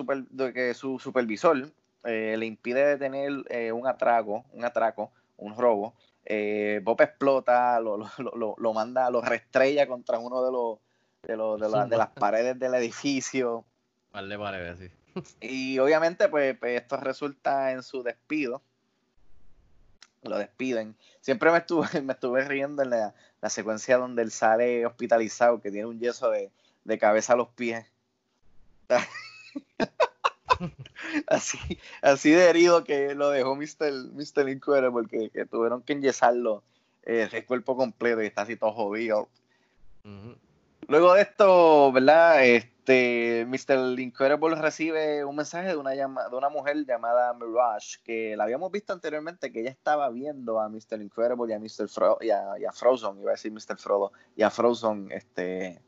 [0.73, 1.71] su supervisor
[2.05, 5.95] eh, le impide detener eh, un atraco, un atraco, un robo,
[6.83, 10.79] Bob explota, lo, lo, lo- lo- manda, lo restrella contra uno de los
[11.27, 13.65] de, los- de, la- de las paredes del edificio.
[14.12, 14.91] De paredes, sí.
[15.41, 18.62] Y obviamente, pues, pues, esto resulta en su despido.
[20.23, 20.97] Lo despiden.
[21.21, 25.71] Siempre me estuve, me estuve riendo en la, la secuencia donde él sale hospitalizado, que
[25.71, 26.51] tiene un yeso de,
[26.85, 27.87] de cabeza a los pies.
[31.27, 31.59] así,
[32.03, 33.93] así de herido que lo dejó Mr.
[34.12, 34.49] Mr.
[34.49, 36.62] Incredible, porque que tuvieron que enyesarlo
[37.05, 39.29] eh, el cuerpo completo y está así todo jodido.
[40.05, 40.37] Ujú.
[40.88, 42.44] Luego de esto, ¿verdad?
[42.44, 43.99] Este, Mr.
[43.99, 48.70] Incredible recibe un mensaje de una, llama- de una mujer llamada Mirage, que la habíamos
[48.70, 51.03] visto anteriormente, que ella estaba viendo a Mr.
[51.03, 51.88] Incredible y a Mr.
[51.88, 53.77] Fro y a, Frozen, iba a decir Mr.
[53.77, 55.83] Frodo, y a Frozen, este,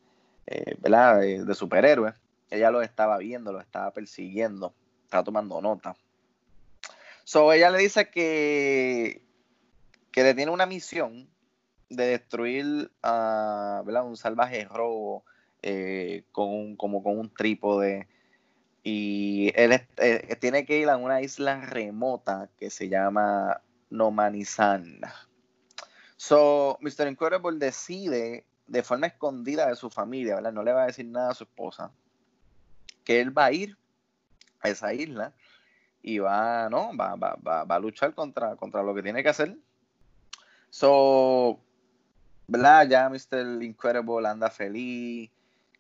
[0.47, 1.21] eh, ¿verdad?
[1.21, 2.15] De, de superhéroes.
[2.51, 5.95] Ella los estaba viendo, los estaba persiguiendo, estaba tomando nota.
[7.23, 9.23] So, ella le dice que,
[10.11, 11.29] que le tiene una misión
[11.91, 15.25] de destruir a un salvaje robo
[15.63, 18.07] eh, con un, como con un trípode
[18.85, 25.01] y él eh, tiene que ir a una isla remota que se llama Nomanizan.
[26.17, 27.09] So, Mr.
[27.09, 30.41] Incredible decide de forma escondida de su familia.
[30.41, 31.91] No le va a decir nada a su esposa,
[33.05, 33.77] que él va a ir
[34.61, 35.35] a esa isla
[36.03, 36.97] y va, ¿no?
[36.97, 39.57] Va, va, va, va a luchar contra, contra lo que tiene que hacer.
[40.71, 41.61] So,
[42.49, 42.89] ¿verdad?
[42.89, 43.63] Ya Mr.
[43.63, 45.31] Incredible anda feliz,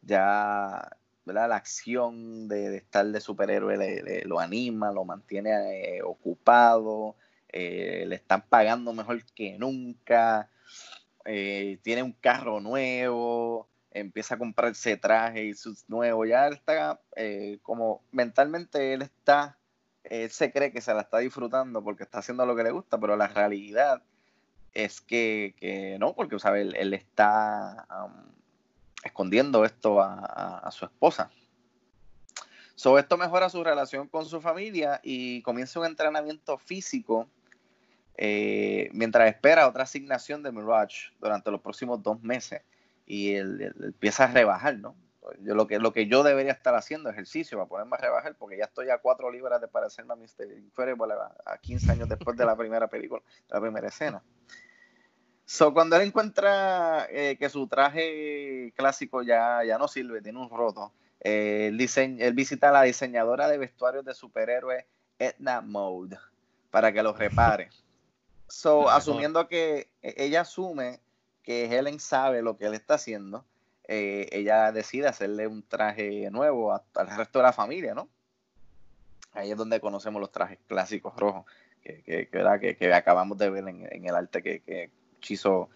[0.02, 1.48] ya, ¿verdad?
[1.48, 7.16] La acción de, estar de superhéroe le, lo anima, lo mantiene eh, ocupado,
[7.48, 10.50] eh, le están pagando mejor que nunca,
[11.24, 17.00] eh, tiene un carro nuevo, empieza a comprarse traje y sus nuevos, ya él está
[17.16, 19.58] eh, como mentalmente él está,
[20.04, 22.98] él se cree que se la está disfrutando porque está haciendo lo que le gusta,
[22.98, 24.02] pero la realidad
[24.84, 26.62] es que, que no, porque ¿sabe?
[26.62, 27.86] Él, él está
[29.02, 31.30] escondiendo esto a, a- a su esposa.
[32.74, 37.28] So, esto mejora su relación con su familia y comienza un entrenamiento físico
[38.16, 42.62] eh, mientras espera otra asignación de Mirage durante los próximos dos meses.
[43.06, 44.94] Y él, él empieza a rebajar, ¿no?
[45.40, 48.56] Yo, lo, que, lo que yo debería estar haciendo ejercicio para ponerme a rebajar, porque
[48.56, 50.58] ya estoy a cuatro libras de parecerme a Mr.
[50.58, 54.22] Incredible a, a 15 años después de la primera película, de la primera escena.
[55.50, 60.50] So, cuando él encuentra eh, que su traje clásico ya, ya no sirve, tiene un
[60.50, 64.84] roto, Eh, él, visita a la diseñadora de vestuarios de superhéroes
[65.18, 66.18] Edna Mode
[66.70, 67.70] para que los repare.
[68.46, 71.00] So, asumiendo que e- ella asume
[71.42, 73.46] que Helen sabe lo que él está haciendo,
[73.88, 78.10] eh, ella decide hacerle un traje nuevo a- al resto de la familia, ¿no?
[79.32, 81.46] Ahí es donde conocemos los trajes clásicos rojos
[81.82, 85.68] que, que, que, que- que acabamos de ver en, en el arte que, que Chizo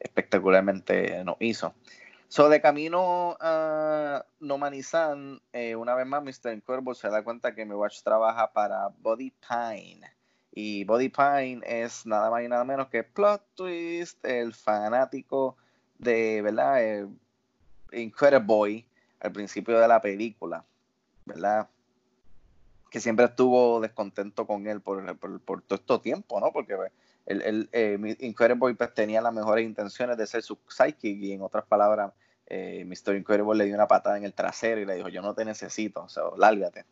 [0.00, 1.74] espectacularmente nos hizo.
[2.30, 6.52] So, de camino a Nomanizan, eh, una vez más, Mr.
[6.52, 10.12] Incredible se da cuenta que mi watch trabaja para Body Pine.
[10.52, 15.56] Y Body Pine es nada más y nada menos que Plot Twist, el fanático
[15.98, 17.08] de, ¿verdad?
[18.42, 18.86] Boy
[19.20, 20.64] al principio de la película,
[21.24, 21.68] ¿verdad?
[22.90, 26.52] Que siempre estuvo descontento con él por, por, por todo este tiempo, ¿no?
[26.52, 26.92] Porque pues,
[27.28, 31.42] el, el, eh, Incredible pues, tenía las mejores intenciones de ser su sidekick y en
[31.42, 32.12] otras palabras,
[32.46, 33.16] eh, Mr.
[33.16, 36.02] Incredible le dio una patada en el trasero y le dijo, yo no te necesito,
[36.02, 36.84] o sea, lárgate.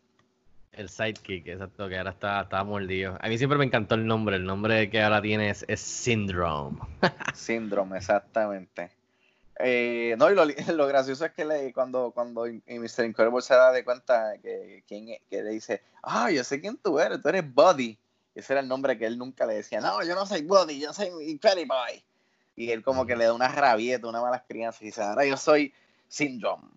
[0.73, 3.17] El sidekick, exacto, que ahora está, está mordido.
[3.19, 4.35] A mí siempre me encantó el nombre.
[4.35, 6.77] El nombre que ahora tiene es, es Syndrome.
[7.33, 8.91] Síndrome, exactamente.
[9.59, 10.45] Eh, no, y lo,
[10.75, 13.05] lo gracioso es que le, cuando, cuando Mr.
[13.05, 16.99] Incredible se da de cuenta que, es- que le dice, ah, yo sé quién tú
[16.99, 17.97] eres, tú eres Buddy.
[18.37, 20.93] Ese era el nombre que él nunca le decía, no, yo no soy Buddy, yo
[20.93, 22.03] soy Incredible Boy.
[22.55, 25.35] Y él como que le da una rabieta, una mala crianza y dice, ahora yo
[25.37, 25.73] soy
[26.07, 26.67] Syndrome.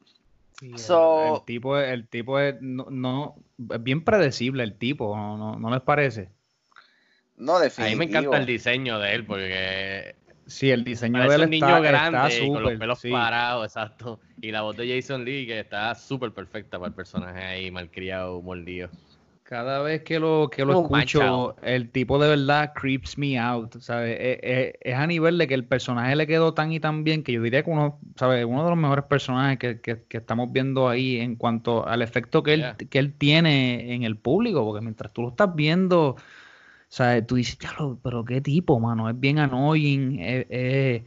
[0.58, 3.36] Sí, el- So- el, tipo, es- el tipo es, no, no-
[3.70, 6.30] es bien predecible el tipo, ¿no, no, no les parece?
[7.36, 10.14] No, A mí me encanta el diseño de él porque
[10.46, 13.10] Sí, el diseño parece de él un niño está, grande está con los pelos sí.
[13.10, 14.20] parados, exacto.
[14.40, 18.40] Y la voz de Jason Lee que está súper perfecta para el personaje ahí malcriado,
[18.42, 18.90] mordido.
[19.50, 23.80] Cada vez que lo, que lo Un escucho, el tipo de verdad creeps me out,
[23.80, 24.16] ¿sabes?
[24.20, 27.24] Es, es- es a nivel de que el personaje le quedó tan y tan bien
[27.24, 28.44] que yo diría que uno, ¿sabes?
[28.44, 32.44] Uno de los mejores personajes que, que- que estamos viendo ahí en cuanto al efecto
[32.44, 32.76] que él, Yeah.
[32.76, 36.14] que él tiene en el público, porque mientras tú lo estás viendo,
[36.86, 37.26] ¿sabes?
[37.26, 37.72] Tú dices, ya
[38.04, 41.02] pero qué tipo, mano, es bien annoying, es, es-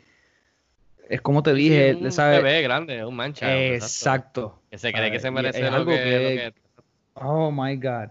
[1.07, 2.43] es como te dije, Sí, un ¿sabes?
[2.43, 3.55] bebé grande, un mancha.
[3.57, 4.59] Exacto.
[4.69, 6.53] Que se cree que se merece es algo que, que-
[7.13, 8.09] Oh my God.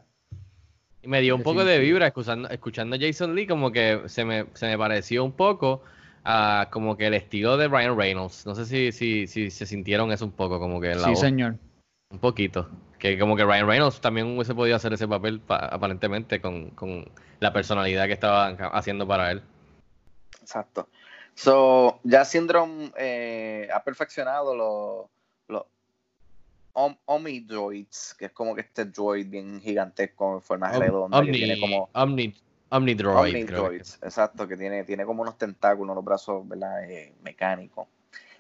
[1.02, 4.24] Y me dio un poco de vibra escuchando, escuchando a Jason Lee, como que se
[4.24, 5.82] me, se me pareció un poco
[6.24, 8.46] a como que el estilo de Ryan Reynolds.
[8.46, 11.18] No sé si, si, si se sintieron eso un poco, como que la Sí, voz.
[11.20, 11.56] señor.
[12.10, 12.68] Un poquito.
[13.00, 17.04] Que como que Ryan Reynolds también hubiese podido hacer ese papel pa- aparentemente con, con
[17.40, 19.42] la personalidad que estaba haciendo para él.
[20.40, 20.88] Exacto.
[21.34, 25.06] So, ya Syndrome eh, ha perfeccionado los
[26.74, 31.32] Om- Omnidroids, que es como que este droid bien gigantesco en forma Om- redonda, que
[31.32, 32.34] tiene como Omni,
[32.70, 36.84] Omnidroid, que- Omnidroids, exacto, que tiene, tiene como unos tentáculos, unos brazos ¿verdad?
[36.90, 37.88] Eh, mecánicos.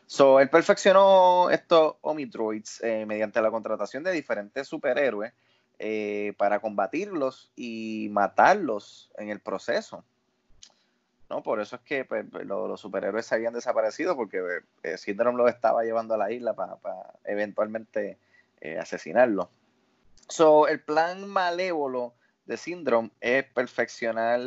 [0.06, 5.32] So, él perfeccionó estos Omnidroids eh, mediante la contratación de diferentes superhéroes
[5.78, 10.04] eh, para combatirlos y matarlos en el proceso.
[11.32, 11.42] ¿No?
[11.42, 14.42] Por eso es que pues, lo- los superhéroes se habían desaparecido porque
[14.82, 16.76] eh, Syndrome los estaba llevando a la isla para
[17.24, 18.18] eventualmente
[18.60, 19.48] eh, asesinarlo.
[20.28, 22.12] So, el plan malévolo
[22.44, 24.40] de Syndrome es perfeccionar,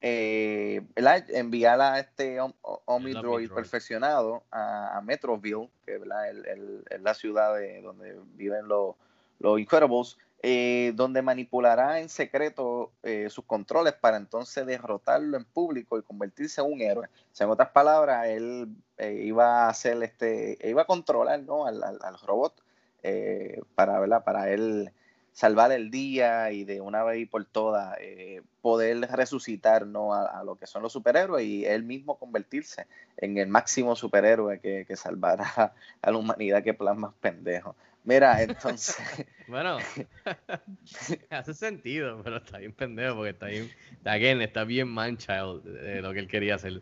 [0.00, 1.30] eh, ¿verdad?
[1.30, 2.38] enviar a este
[2.86, 6.28] Omnidroid perfeccionado a, a Metroville, que ¿verdad?
[6.30, 8.96] El- el- es la ciudad de, donde viven los,
[9.40, 15.98] los Incredibles, eh, donde manipulará en secreto eh, sus controles para entonces derrotarlo en público
[15.98, 17.08] y convertirse en un héroe.
[17.40, 21.64] En otras palabras, él eh, iba a hacer este, iba a controlar ¿no?
[21.66, 22.52] al, al- al robot
[23.02, 24.22] eh, para, ¿verdad?
[24.22, 24.92] para él
[25.32, 27.96] salvar el día y de una vez y por todas
[28.60, 30.12] poder resucitar ¿no?
[30.12, 34.60] a, a lo que son los superhéroes y él mismo convertirse en el máximo superhéroe
[34.60, 36.62] que, que salvará a la humanidad.
[36.62, 37.74] Que plan más pendejo.
[38.04, 38.96] Mira, entonces.
[39.46, 39.76] Bueno,
[41.30, 43.70] hace sentido, pero está bien pendejo porque está bien,
[44.04, 46.80] again, está bien manchado de lo que él quería hacer,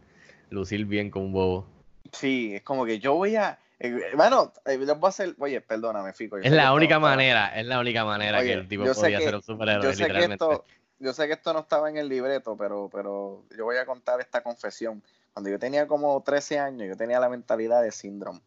[0.50, 1.66] lucir bien con un bobo.
[2.12, 3.58] Sí, es como que yo voy a.
[3.80, 5.34] eh, Hermano, eh, les voy a hacer.
[5.38, 6.36] Oye, perdóname, Fico.
[6.36, 9.18] Es que la única estaba- manera, es la única manera Oye, que el tipo podía
[9.18, 10.44] que- ser un superhéroe, Yo sé, que literalmente.
[10.44, 10.64] esto,
[11.00, 14.20] yo sé que esto no estaba en el libreto, pero, pero yo voy a contar
[14.20, 15.02] esta confesión.
[15.32, 18.40] Cuando yo tenía como 13 años, yo tenía la mentalidad de síndrome.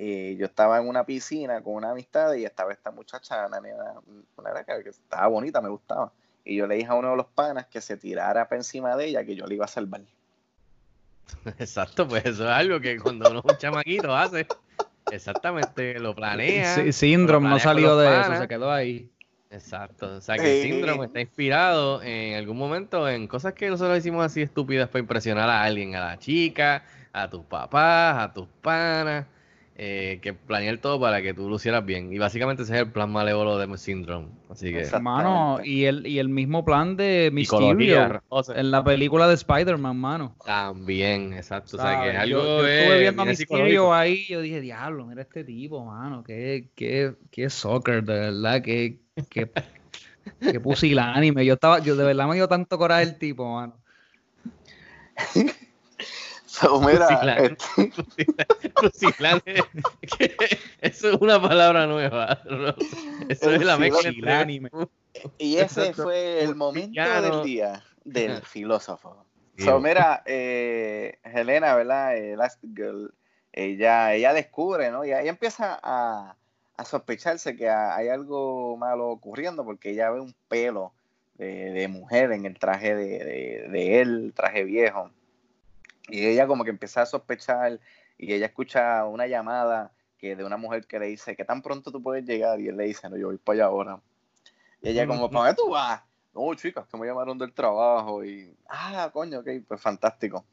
[0.00, 3.94] Y yo estaba en una piscina con una amistad y estaba esta muchacha, una nena,
[4.36, 6.12] una nena que estaba bonita, me gustaba.
[6.44, 9.06] Y yo le dije a uno de los panas que se tirara para encima de
[9.06, 10.02] ella, que yo le iba a salvar.
[11.58, 14.46] Exacto, pues eso es algo que cuando uno es un chamaquito hace.
[15.10, 16.76] Exactamente, lo planea.
[16.76, 19.10] Sí, Syndrome lo no salió de eso, se quedó ahí.
[19.50, 23.68] Exacto, o sea que el Eh, síndrome está inspirado en algún momento en cosas que
[23.68, 28.32] nosotros hicimos así estúpidas para impresionar a alguien, a la chica, a tus papás, a
[28.32, 29.26] tus panas.
[29.80, 32.12] Eh, que planear todo para que tú lucieras bien.
[32.12, 34.26] Y básicamente ese es el plan malévolo de Syndrome.
[34.50, 34.84] Así que.
[35.00, 38.20] Mano, y el, y el mismo plan de Mysterio
[38.56, 40.34] en la película de Spider-Man, mano.
[40.44, 41.76] También, exacto.
[41.76, 42.42] O sea, que es Yo- algo.
[42.42, 46.70] yo, eh, estuve viendo a Mysterio ahí yo dije, diablo, mira este tipo, mano, qué,
[46.74, 48.98] qué, qué soccer, de verdad, qué,
[49.30, 49.48] qué,
[50.40, 51.46] qué pusilánime.
[51.46, 53.76] Yo estaba, yo de verdad me dio tanto coraje el tipo, mano.
[56.60, 57.06] So, mira,
[57.36, 57.92] este,
[60.80, 62.40] Eso es una palabra nueva.
[62.48, 62.74] ¿no?
[63.28, 64.44] Eso es la mezcla
[65.38, 69.24] y ese fue el momento del día del filósofo.
[69.64, 72.16] So, mira, eh, Helena, ¿verdad?
[72.16, 73.12] Elastic Girl,
[73.52, 75.04] ella, ella descubre, ¿no?
[75.04, 76.36] Y ella empieza a,
[76.76, 80.92] a sospecharse que ha- hay algo malo ocurriendo porque ella ve un pelo
[81.34, 85.10] de, de mujer en el traje de, de, de él, traje viejo.
[86.08, 87.80] Y ella como que empieza a sospechar
[88.16, 91.92] y ella escucha una llamada que de una mujer que le dice, ¿qué tan pronto
[91.92, 92.60] tú puedes llegar?
[92.60, 94.00] Y él le dice, no, yo voy para allá ahora.
[94.82, 96.02] Y ella como, ¿para dónde tú vas?
[96.34, 100.44] No, chicas, que me llamaron del trabajo y, ah, coño, ok, pues fantástico.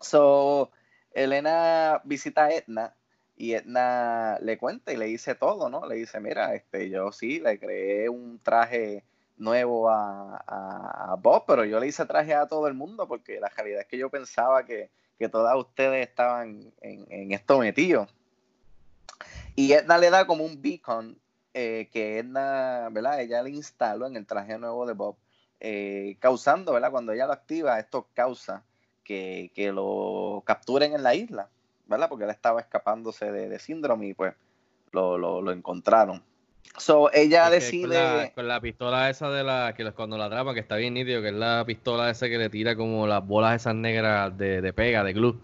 [0.00, 0.70] So,
[1.12, 2.94] Elena visita a Edna
[3.36, 5.86] y Edna le cuenta y le dice todo, ¿no?
[5.86, 9.04] Le dice, mira, este, yo sí, le creé un traje
[9.36, 13.48] nuevo a, a- Bob, pero yo le hice traje a todo el mundo porque la
[13.48, 18.08] realidad es que yo pensaba que, que todas ustedes estaban en, en esto metidos.
[19.54, 21.18] Y Edna le da como un beacon
[21.54, 23.20] eh, que Edna, ¿verdad?
[23.20, 25.16] Ella le instaló en el traje nuevo de Bob,
[25.60, 26.90] eh, causando, ¿verdad?
[26.90, 28.62] Cuando ella lo activa, esto causa
[29.02, 31.48] que, que lo capturen en la isla,
[31.86, 32.08] ¿verdad?
[32.10, 34.34] Porque él estaba escapándose de, de síndrome y pues
[34.92, 36.22] lo, lo encontraron.
[36.76, 37.82] So, ella decide...
[37.82, 39.74] Con la, con la pistola esa de la.
[39.74, 42.50] que cuando la atrapa, que está bien nítido, que es la pistola esa que le
[42.50, 45.38] tira como las bolas esas negras de, de pega, de glue.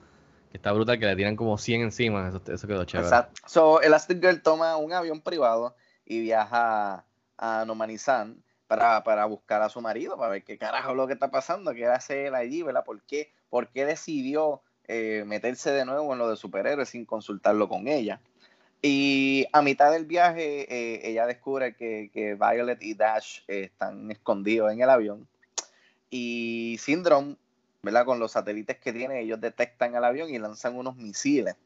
[0.50, 2.28] Que está brutal, que le tiran como 100 encima.
[2.28, 3.08] Eso, eso quedó chévere.
[3.08, 3.40] Exacto.
[3.46, 7.04] So, Elastic Girl toma un avión privado y viaja
[7.38, 11.12] a Nomanizan para, para buscar a su marido, para ver qué carajo es lo que
[11.12, 12.84] está pasando, qué hace él allí, ¿verdad?
[12.84, 17.68] ¿Por qué, por qué decidió eh, meterse de nuevo en lo de superhéroes sin consultarlo
[17.68, 18.20] con ella?
[18.82, 24.10] Y a mitad del viaje, eh, ella descubre que, que Violet y Dash eh, están
[24.10, 25.28] escondidos en el avión.
[26.10, 27.36] Y Syndrome,
[27.82, 28.04] ¿verdad?
[28.04, 31.56] Con los satélites que tiene, ellos detectan al avión y lanzan unos misiles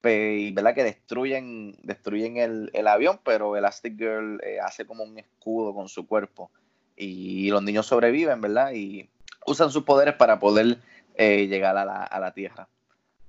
[0.00, 5.74] verdad que destruyen destruyen el, el avión pero Elastic Girl eh, hace como un escudo
[5.74, 6.52] con su cuerpo
[6.96, 9.10] y los niños sobreviven verdad y
[9.44, 10.78] usan sus poderes para poder
[11.18, 12.68] llegar a la, a la tierra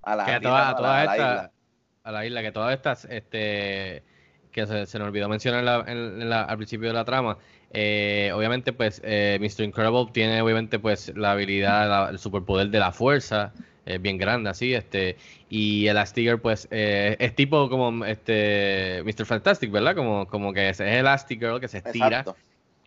[0.04, 1.52] a la, Que a tierra, todas, no, a a la- todas a la estas- isla.
[2.10, 4.04] A la isla, que todas estas, este,
[4.52, 7.06] que se, se nos olvidó mencionar en la- en- en la- al principio de la
[7.06, 7.38] trama,
[7.72, 9.64] eh, obviamente pues eh, Mr.
[9.64, 13.54] Incredible tiene obviamente pues la habilidad, la- el superpoder de la fuerza,
[13.86, 15.18] es bien grande así, este,
[15.50, 19.26] y el Elastigirl pues eh, es tipo como este Mr.
[19.26, 19.96] Fantastic, ¿verdad?
[19.96, 22.24] Como, como que es, es Elastigirl que se estira.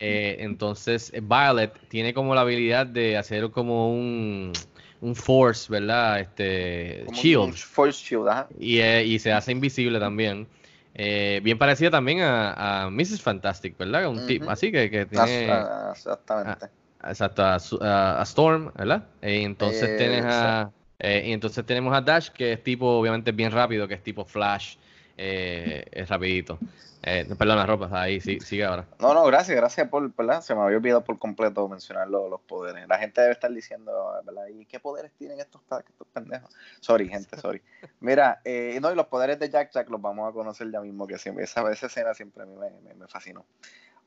[0.05, 4.53] Eh, entonces, eh, Violet tiene como la habilidad de hacer como un,
[5.03, 6.21] un force, ¿verdad?
[6.21, 7.43] Este, Como shield.
[7.45, 8.49] un force shield ajá.
[8.59, 10.49] Y, eh, y se hace invisible también.
[10.95, 13.23] Eh, bien parecida también a, a Mrs.
[13.23, 14.09] Fantastic, ¿verdad?
[14.09, 14.51] Un tipo Ujú.
[14.51, 15.25] así que, que tiene.
[15.91, 16.67] Exactamente
[17.05, 19.05] Exacto, a, su- a- a Storm, ¿verdad?
[19.23, 20.71] Eh, entonces Eh, tienes a.
[21.01, 24.77] y entonces tenemos a Dash, que es tipo, obviamente, bien rápido, que es tipo Flash.
[25.17, 26.59] Eh, es rapidito.
[27.05, 28.87] Eh, perdona, ropa, ahí sí, sigue ahora.
[29.01, 30.41] no no gracias gracias por ¿verdad?
[30.41, 34.13] se me había olvidado por completo mencionar lo- los poderes la gente debe estar diciendo
[34.25, 34.47] ¿verdad?
[34.47, 36.49] ¿y qué poderes tienen estos, estos pendejos?
[36.81, 37.61] sorry gente sorry
[37.99, 41.09] mira eh, no y los poderes de Jack Jack los vamos a conocer ya mismo
[41.09, 43.45] que siempre esa, esa escena siempre a mí me, me- fascinó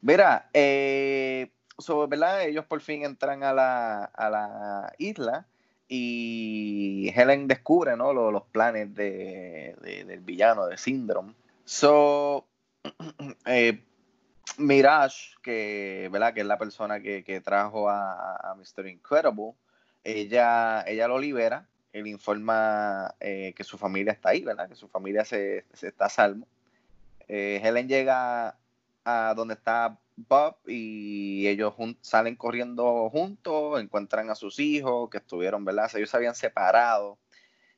[0.02, 2.44] mira eh, so, ¿verdad?
[2.44, 5.46] ellos por fin entran a la, a la isla
[5.88, 8.14] y Helen descubre ¿no?
[8.14, 11.34] Lo- los planes de, de- del villano de Syndrome
[11.64, 12.46] so
[13.46, 13.80] eh,
[14.58, 16.34] Mirage, que, ¿verdad?
[16.34, 18.88] que es la persona que, que trajo a, a Mr.
[18.88, 19.54] Incredible,
[20.04, 24.70] ella, ella lo libera, él informa eh, que su familia está ahí, ¿verdad?
[24.70, 26.48] que su familia se, se está a salvo.
[27.28, 28.56] Eh, Helen llega
[29.04, 35.66] a donde está Bob y ellos salen corriendo juntos, encuentran a sus hijos que estuvieron,
[35.66, 35.92] ¿verdad?
[35.96, 37.18] Ellos se habían separado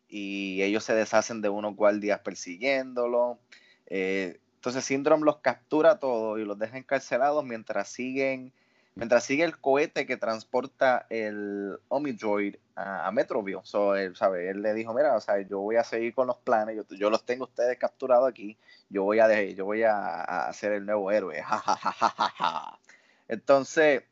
[0.07, 3.39] y ellos se deshacen de unos guardias persiguiéndolo.
[3.87, 8.53] Eh, entonces Syndrome los captura a todos y los deja encarcelados mientras siguen,
[8.97, 13.61] mientras sigue el cohete que transporta el Omidroid a, Metroville.
[13.63, 14.49] So, él, ¿sabe?
[14.49, 17.25] él le dijo, mira, o sea, yo voy a seguir con los planes, yo, los
[17.25, 18.57] tengo ustedes capturados aquí,
[18.89, 21.43] yo voy a, yo voy a, a ser el nuevo héroe.
[23.27, 24.03] Entonces,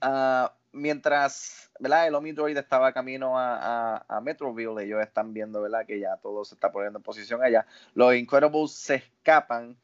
[0.00, 5.86] ah, mientras el Omidroid estaba camino a, a, a, Metroville, ellos están viendo ¿verdad?
[5.86, 7.66] que ya todo se está poniendo en posición allá.
[7.94, 9.76] Los Incredibles se escapan,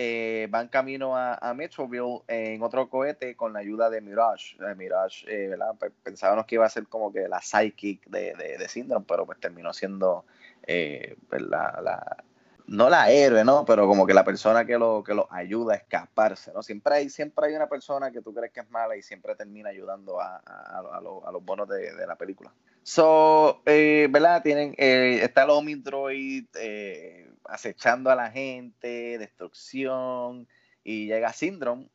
[0.00, 4.56] eh, van camino a, a, Metroville en otro cohete con la ayuda de Mirage.
[4.60, 5.74] Eh, Mirage, eh, ¿verdad?
[6.04, 9.72] pensábamos que iba a ser como que la psychic de, de, Syndrome, pero pues terminó
[9.72, 10.24] siendo
[10.64, 12.24] pues, la, la
[12.68, 13.64] no la héroe, ¿no?
[13.64, 16.62] Pero como que la persona que lo, que lo ayuda a escaparse, ¿no?
[16.62, 19.70] Siempre hay, siempre hay una persona que tú crees que es mala y siempre termina
[19.70, 21.00] ayudando a,
[21.32, 22.52] los bonos de, la película.
[22.82, 24.42] So, eh, ¿verdad?
[24.42, 30.46] Tienen, eh, está el Omidroid eh, acechando a la gente, destrucción,
[30.84, 31.88] y llega Syndrome.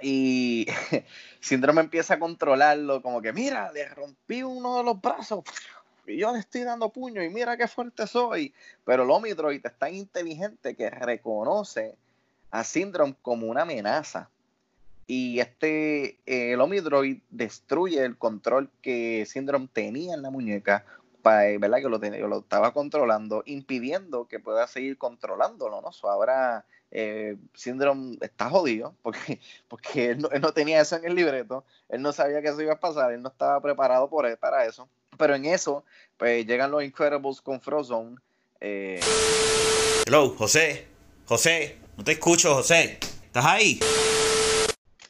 [0.00, 0.66] Y
[1.40, 5.44] Syndrome empieza a controlarlo, como que, mira, le rompí uno de los brazos
[6.10, 8.52] y yo le estoy dando puño y mira qué fuerte soy.
[8.84, 11.94] Pero el Omidroid es tan inteligente que reconoce
[12.50, 14.28] a Syndrome como una amenaza.
[15.06, 20.84] Y este, eh, el Omidroid destruye el control que Syndrome tenía en la muñeca,
[21.22, 21.78] ¿verdad?
[21.78, 25.92] Que lo, tenía, lo estaba controlando, impidiendo que pueda seguir controlándolo, ¿no?
[25.92, 31.04] So ahora eh, Syndrome está jodido, porque, porque él no, él no, tenía eso en
[31.04, 34.26] el libreto, él no sabía que eso iba a pasar, él no estaba preparado por
[34.26, 34.88] él, para eso.
[35.16, 35.84] Pero en eso,
[36.16, 38.16] pues llegan los Incredibles con Frozone.
[38.60, 39.00] Eh...
[40.06, 40.88] Hello, José.
[41.26, 42.98] José, no te escucho, José.
[43.24, 43.78] ¿Estás ahí?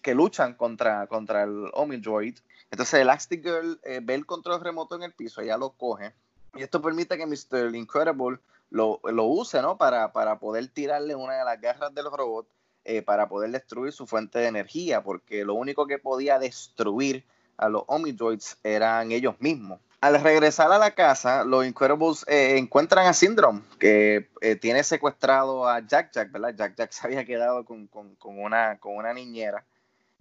[0.02, 2.36] Que luchan contra, contra el Omidroid.
[2.70, 6.12] Entonces Elastic Girl eh, ve el control remoto en el piso, ella lo coge.
[6.54, 7.74] Y esto permite que Mr.
[7.74, 8.38] Incredible
[8.70, 9.76] lo, lo use, ¿no?
[9.76, 12.46] Para, para poder tirarle una de las garras del robot
[12.84, 17.24] eh, para poder destruir su fuente de energía, porque lo único que podía destruir
[17.58, 19.80] a los Omidroids eran ellos mismos.
[20.00, 25.68] Al regresar a la casa, los Incredibles eh, encuentran a Syndrome, que eh, tiene secuestrado
[25.68, 26.54] a Jack Jack, ¿verdad?
[26.56, 29.62] Jack Jack se había quedado con, con, con, una, con una niñera.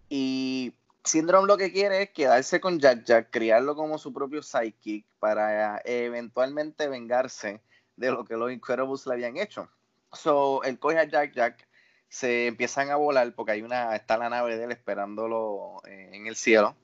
[0.09, 0.73] Y
[1.03, 5.81] Syndrome lo que quiere es quedarse con Jack Jack, criarlo como su propio sidekick para
[5.85, 7.61] eventualmente vengarse
[7.95, 9.69] de lo que los Incredibles le habían hecho.
[10.13, 11.67] So, él coge a Jack Jack,
[12.09, 16.27] se empiezan a volar porque hay una, está la nave de él esperándolo eh, en
[16.27, 16.75] el cielo.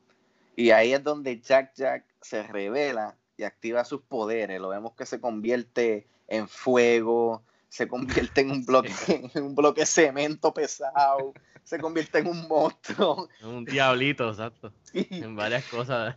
[0.55, 4.61] Y ahí es donde Jack Jack se revela y activa sus poderes.
[4.61, 9.81] Lo vemos que se convierte en fuego, se convierte en un bloque, en un bloque
[9.81, 11.33] de cemento pesado,
[11.65, 13.27] se convierte en un monstruo.
[13.43, 14.71] Un diablito, exacto.
[14.83, 15.05] Sí.
[15.11, 16.15] En varias cosas.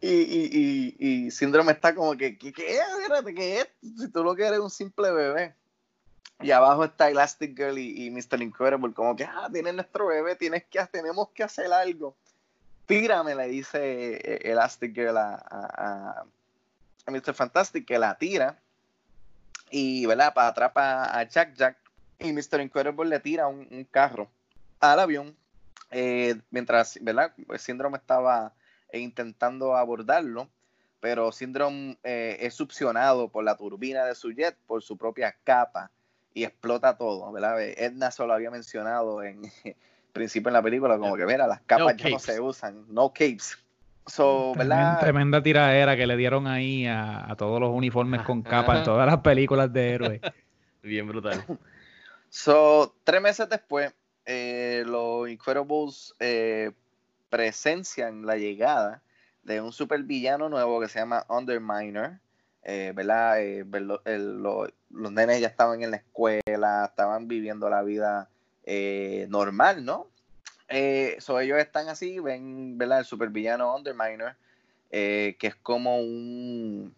[0.00, 3.68] Y, y, y, y, Síndrome está como que, ¿qué, qué, Espérate, ¿qué es?
[3.80, 5.54] Si tú lo que eres un simple bebé.
[6.40, 8.42] Y abajo está Elastic Girl y, y Mr.
[8.42, 12.16] Incredible, como que, ah, tienes nuestro bebé, tienes que, tenemos que hacer algo
[12.88, 14.16] tírame, le dice
[14.50, 16.24] Elastic Girl a, a,
[17.06, 17.34] a, Mr.
[17.34, 18.58] Fantastic, que la tira
[19.70, 20.32] y, ¿verdad?
[20.32, 21.76] Para atrapa a Jack Jack
[22.18, 22.62] y Mr.
[22.62, 24.30] Incredible le tira un, un carro
[24.80, 25.36] al avión
[25.90, 27.32] eh, mientras, ¿verdad?
[27.46, 28.52] Pues Síndrome estaba
[28.92, 30.48] intentando abordarlo,
[31.00, 35.90] pero Síndrome eh, es succionado por la turbina de su jet, por su propia capa
[36.34, 37.60] y explota todo, ¿verdad?
[37.60, 39.42] Edna solo había mencionado en
[40.12, 43.10] principio en la película, como que mira, las capas no ya no se usan, no
[43.10, 43.58] capes.
[44.06, 48.78] So, tremenda, tremenda tiradera que le dieron ahí a, a todos los uniformes con capa
[48.78, 50.20] en todas las películas de héroes.
[50.82, 51.44] Bien brutal.
[52.30, 53.94] So, tres meses después, eh,
[54.88, 56.72] los Incredibles eh,
[57.30, 59.02] presencian la llegada
[59.42, 62.20] de un supervillano nuevo que se llama Underminer.
[62.64, 63.40] Eh, ¿verdad?
[63.40, 68.28] Eh, los nenes ya estaban en la escuela, estaban viviendo la vida
[69.28, 70.08] normal, ¿no?
[71.18, 72.98] So ellos están así, ven, ¿verdad?
[72.98, 74.36] El supervillano Underminer,
[74.90, 76.94] que es como un...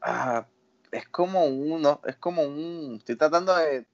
[0.00, 0.46] Ah,
[0.92, 2.96] es como uno, es como un...
[2.98, 3.84] Estoy tratando de...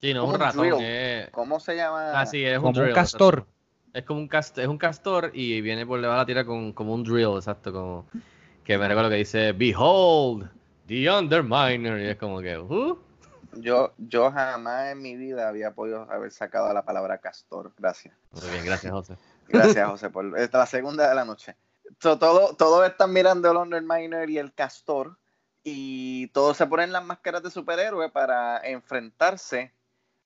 [0.00, 0.68] Sí, no, un, un ratón.
[0.80, 1.28] Eh...
[1.32, 2.20] ¿Cómo se llama?
[2.20, 3.46] Ah, sí, es como un, drill, un castor.
[3.92, 6.72] Es como un, cast, es un castor y viene por debajo de la tierra con,
[6.72, 8.06] como un drill, exacto, como...
[8.64, 10.50] Que me recuerdo que dice, Behold,
[10.86, 12.58] the Underminer, y es como que...
[12.58, 12.98] Uh,
[13.54, 17.72] yo, yo jamás en mi vida había podido haber sacado la palabra castor.
[17.78, 18.14] Gracias.
[18.32, 19.16] Muy bien, gracias, José.
[19.48, 21.56] Gracias, José, por esta la segunda de la noche.
[22.00, 25.16] So, todo, todos están mirando el Underminer y el castor
[25.64, 29.72] y todos se ponen las máscaras de superhéroe para enfrentarse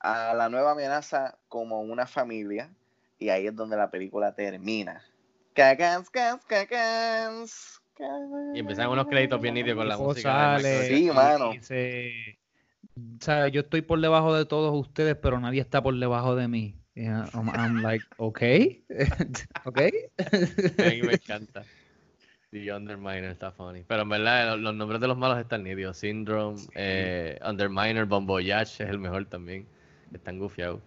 [0.02, 2.70] a la nueva amenaza como una familia
[3.18, 5.02] y ahí es donde la película termina.
[5.54, 7.82] Cagans, cagans, cagans,
[8.54, 10.30] y empiezan unos créditos bien nítidos con la música.
[10.30, 11.52] Sale, sí, mano.
[11.60, 12.38] Se,
[12.96, 16.48] o sea, yo estoy por debajo de todos ustedes, pero nadie está por debajo de
[16.48, 16.76] mí.
[16.94, 18.42] Yeah, I'm, I'm, like, ok,
[19.64, 19.78] ok.
[20.78, 21.64] A mí me encanta.
[22.50, 23.84] The Underminer está funny.
[23.84, 25.96] Pero en verdad, los, los nombres de los malos están nítidos.
[25.96, 26.68] Syndrome, sí.
[26.74, 29.66] eh, Underminer, Bon Voyage es el mejor también.
[30.12, 30.80] Están gufiados.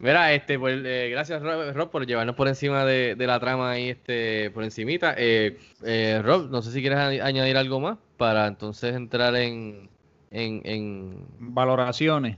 [0.00, 3.72] Mira, este, pues, eh, gracias Rob, Rob, por llevarnos por encima de, de la trama
[3.72, 5.14] ahí, este, por encimita.
[5.18, 9.90] Eh, eh, Rob, no sé si quieres añ- añadir algo más para entonces entrar en,
[10.30, 11.26] en, en...
[11.38, 12.36] Valoraciones.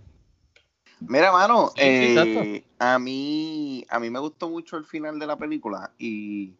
[1.00, 5.36] Mira, mano, Sí, eh, a mí a mí me gustó mucho el final de la
[5.36, 6.54] película y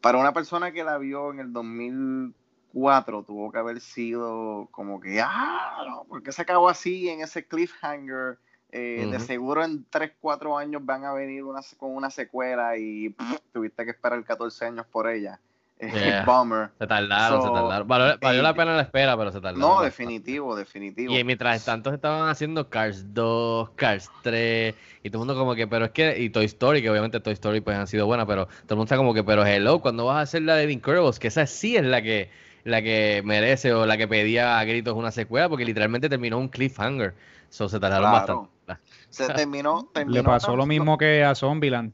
[0.00, 5.20] para una persona que la vio en el 2004 tuvo que haber sido como que,
[5.20, 8.38] ah, no, ¿por qué se acabó así en ese cliffhanger?
[8.76, 13.10] Eh, De seguro en 3, 4 años van a venir una, con una secuela y
[13.10, 15.38] pff, tuviste que esperar 14 años por ella.
[15.78, 16.24] Eh, Yeah.
[16.24, 16.70] Bummer.
[16.78, 17.86] Se tardaron, se So, tardaron.
[17.86, 19.60] Valió, valió eh, la pena la espera, pero se tardaron.
[19.60, 21.14] No, definitivo, definitivo.
[21.16, 25.54] Y mientras tanto se estaban haciendo Cars 2, Cars 3, y todo el mundo como
[25.54, 28.26] que, pero es que, y Toy Story, que obviamente Toy Story pues han sido buenas,
[28.26, 30.72] pero todo el mundo está como que, pero hello, cuando vas a hacer la de
[30.72, 31.20] Incredibles?
[31.20, 32.28] Que esa sí es la que,
[32.64, 36.48] la que merece o la que pedía a gritos una secuela, porque literalmente terminó un
[36.48, 37.14] cliffhanger.
[37.54, 38.48] So, se tardaron Claro.
[38.66, 38.82] bastante.
[39.10, 41.92] Se terminó, terminó Le pasó tan- lo mismo que a Zombieland.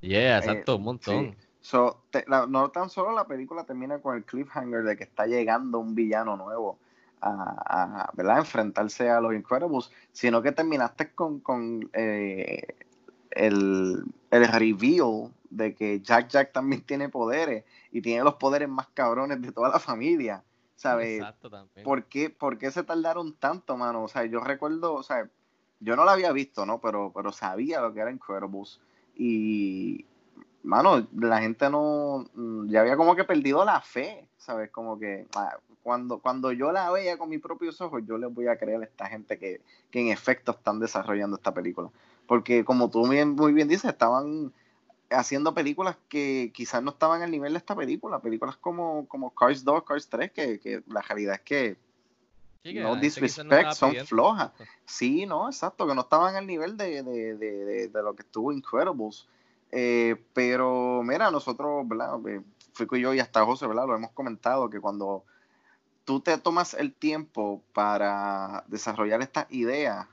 [0.00, 1.32] Yeah, Eh, exacto, un montón.
[1.32, 1.36] sí.
[1.60, 5.26] So, te- la- no tan solo la película termina con el cliffhanger de que está
[5.26, 6.78] llegando un villano nuevo
[7.20, 8.38] a, a, ¿verdad?
[8.38, 12.62] enfrentarse a los Incredibles, sino que terminaste con, con eh,
[13.32, 18.86] el, el reveal de que Jack Jack también tiene poderes y tiene los poderes más
[18.94, 20.42] cabrones de toda la familia.
[20.80, 21.18] ¿Sabes?
[21.18, 21.84] Exacto, también.
[21.84, 24.02] ¿Por qué, por qué se tardaron tanto, mano?
[24.02, 25.28] O sea, yo recuerdo, o sea,
[25.78, 26.80] yo no la había visto, ¿no?
[26.80, 28.80] Pero, pero sabía lo que era Incredibles.
[29.14, 30.06] Y,
[30.62, 34.70] mano, la gente no, mm, ya había como que perdido la fe, ¿sabes?
[34.70, 38.48] Como que ah, cuando, cuando yo la vea con mis propios ojos, yo les voy
[38.48, 39.60] a creer a esta gente que,
[39.90, 41.90] que en efecto están desarrollando esta película.
[42.26, 44.54] Porque como tú bien, muy bien dices, estaban
[45.10, 49.64] haciendo películas que quizás no estaban al nivel de esta película, películas como, como Cars
[49.64, 51.76] 2, Cars 3, que, que la realidad es que
[52.62, 54.52] Sí, que no disrespect, son flojas.
[54.84, 58.22] Sí, no, exacto, que no estaban al nivel de, de, de, de, de lo que
[58.22, 59.26] estuvo Incredibles.
[59.72, 62.18] Eh, pero mira, nosotros, ¿verdad?
[62.28, 62.42] Eh,
[62.74, 63.86] Fico y yo y hasta José, ¿verdad?
[63.86, 65.24] Lo hemos comentado que cuando
[66.04, 70.06] tú te tomas el tiempo para desarrollar estas ideas,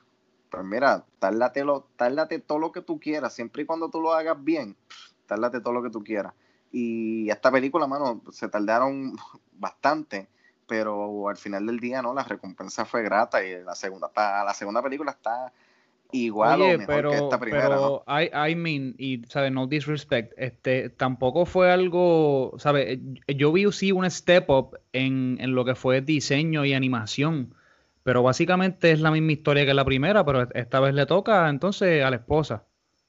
[0.50, 4.14] pues mira, tárdate, lo, tárdate todo lo que tú quieras, siempre y cuando tú lo
[4.14, 4.76] hagas bien,
[5.26, 6.34] tárdate todo lo que tú quieras.
[6.72, 9.16] Y esta película, mano, se tardaron
[9.54, 10.28] bastante,
[10.68, 12.14] pero al final del día, ¿no?
[12.14, 15.52] La recompensa fue grata y la segunda, está- la segunda película está
[16.12, 18.20] igual Oye, o mejor pero, que esta primera, pero ¿no?
[18.22, 19.52] I, I mean, y, ¿sabes?
[19.52, 23.00] No disrespect, este, tampoco fue algo, ¿sabes?
[23.28, 27.54] Yo vi sí un step up en, en lo que fue diseño y animación,
[28.08, 32.06] pero básicamente es la misma historia que la primera, pero esta vez le toca entonces
[32.06, 32.66] a la esposa.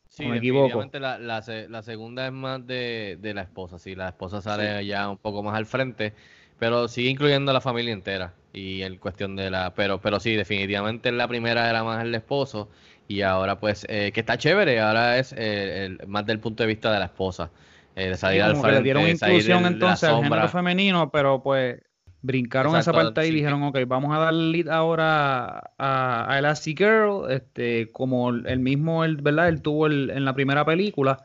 [0.09, 0.91] Sí, me equivoco.
[0.99, 4.85] la, la, se- la segunda es más de, de la esposa, sí, la esposa sale
[4.85, 6.15] ya un poco más al frente,
[6.59, 10.35] pero sigue incluyendo a la familia entera y el cuestión de la, pero, pero sí,
[10.35, 12.69] definitivamente la primera era más el esposo
[13.07, 16.67] y ahora pues, eh, que está chévere, ahora es eh, el- más del punto de
[16.67, 17.53] vista de la esposa,
[17.95, 21.81] eh, de salir al que le frente, dieron inclusión entonces al género femenino, pero pues
[22.23, 27.31] brincaron esa parte ahí y dijeron, ok, vamos a darle lead ahora a, a Elastigirl,
[27.31, 29.49] este, como el mismo, el, ¿verdad?
[29.49, 31.23] Él tuvo el- en la primera película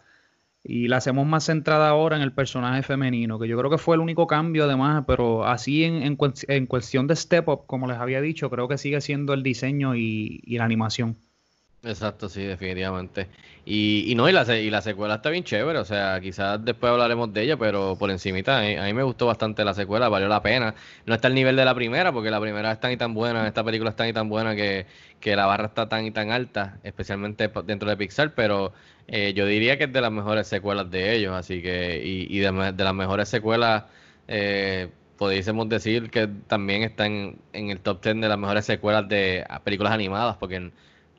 [0.64, 3.96] y la hacemos más centrada ahora en el personaje femenino, que yo creo que fue
[3.96, 7.88] el único cambio además, pero así en, en, cues- en cuestión de step up, como
[7.88, 11.18] les había dicho, creo que sigue siendo el diseño y, y la animación.
[11.86, 13.30] Exacto, sí, definitivamente.
[13.66, 16.90] Y, y no, y la, y la secuela está bien chévere, o sea, quizás después
[16.92, 20.08] hablaremos de ella, pero por encimita, a mí, a mí me gustó bastante la secuela,
[20.08, 20.76] valió la pena.
[21.06, 23.46] No está al nivel de la primera, porque la primera es tan y tan buena,
[23.46, 24.86] esta película es tan y tan buena que,
[25.20, 28.72] que la barra está tan y tan alta, especialmente dentro de Pixar, pero
[29.08, 32.40] eh, yo diría que es de las mejores secuelas de ellos, así que, y, y
[32.40, 32.50] de,
[32.82, 33.84] las mejores secuelas,
[34.30, 39.08] eh, pudiésemos decir que también está en, en el top 10 de las mejores secuelas
[39.10, 40.74] de ah, películas animadas, porque en-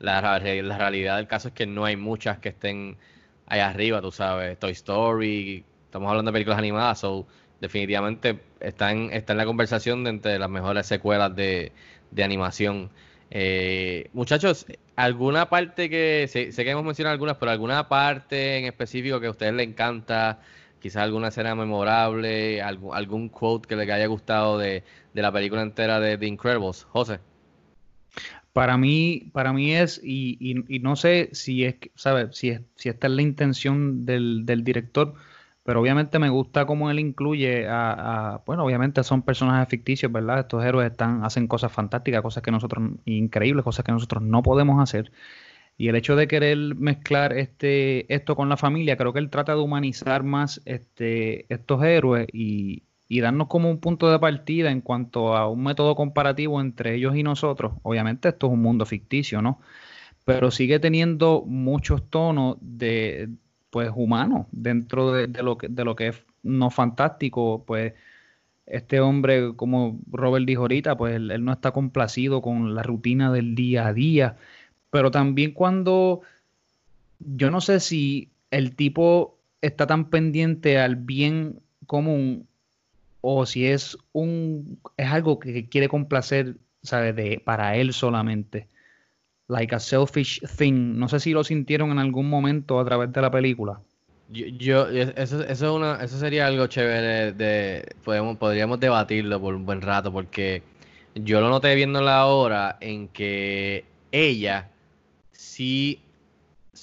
[0.05, 2.97] la, realidad del caso es que no hay muchas que estén
[3.47, 4.57] ahí arriba, tú sabes.
[4.59, 7.27] Toy Story, estamos hablando de películas animadas, so
[7.61, 11.71] definitivamente está en, está en la conversación de entre las mejores secuelas de,
[12.11, 12.91] de animación.
[13.31, 18.65] Eh, muchachos, ¿alguna parte que, sé, sé que hemos mencionado algunas, pero alguna parte en
[18.65, 20.39] específico que a ustedes les encanta?
[20.79, 24.83] Quizás alguna escena memorable, algún, algún quote que les haya gustado de,
[25.13, 26.83] de la película entera de The Incredibles.
[26.91, 27.19] José.
[28.55, 32.37] Para mí, para mí es, y, y- y no sé si es, ¿sabes?
[32.37, 35.13] Si, es, esta es la intención del, del director,
[35.63, 40.39] pero obviamente me gusta cómo él incluye a, a- bueno, obviamente son personajes ficticios, ¿verdad?
[40.41, 44.81] Estos héroes están, hacen cosas fantásticas, cosas que nosotros, increíbles, cosas que nosotros no podemos
[44.81, 45.11] hacer.
[45.77, 49.55] Y el hecho de querer mezclar este, esto con la familia, creo que él trata
[49.55, 54.81] de humanizar más este, estos héroes y, y darnos como un punto de partida en
[54.81, 57.73] cuanto a un método comparativo entre ellos y nosotros.
[57.83, 59.59] Obviamente esto es un mundo ficticio, ¿no?
[60.25, 63.29] pero sigue teniendo muchos tonos de,
[63.69, 67.93] pues, humanos dentro de, lo, que, de lo que es no fantástico, pues
[68.65, 73.53] este hombre, como Robert dijo ahorita, pues él, no está complacido con la rutina del
[73.53, 74.37] día a día,
[74.89, 76.21] pero también cuando
[77.19, 82.47] yo no sé si el tipo está tan pendiente al bien común
[83.27, 87.15] o si es un es algo que quiere complacer, ¿sabes?
[87.15, 88.69] De, para él solamente.
[89.47, 90.97] Like a selfish thing.
[90.97, 93.81] No sé si lo sintieron en algún momento a través de la película.
[94.29, 99.55] Yo, yo eso, eso, es una, eso sería algo chévere de, podemos, podríamos debatirlo por
[99.55, 100.61] un buen rato porque
[101.15, 104.69] yo lo noté viendo la hora en que ella
[105.31, 106.04] sí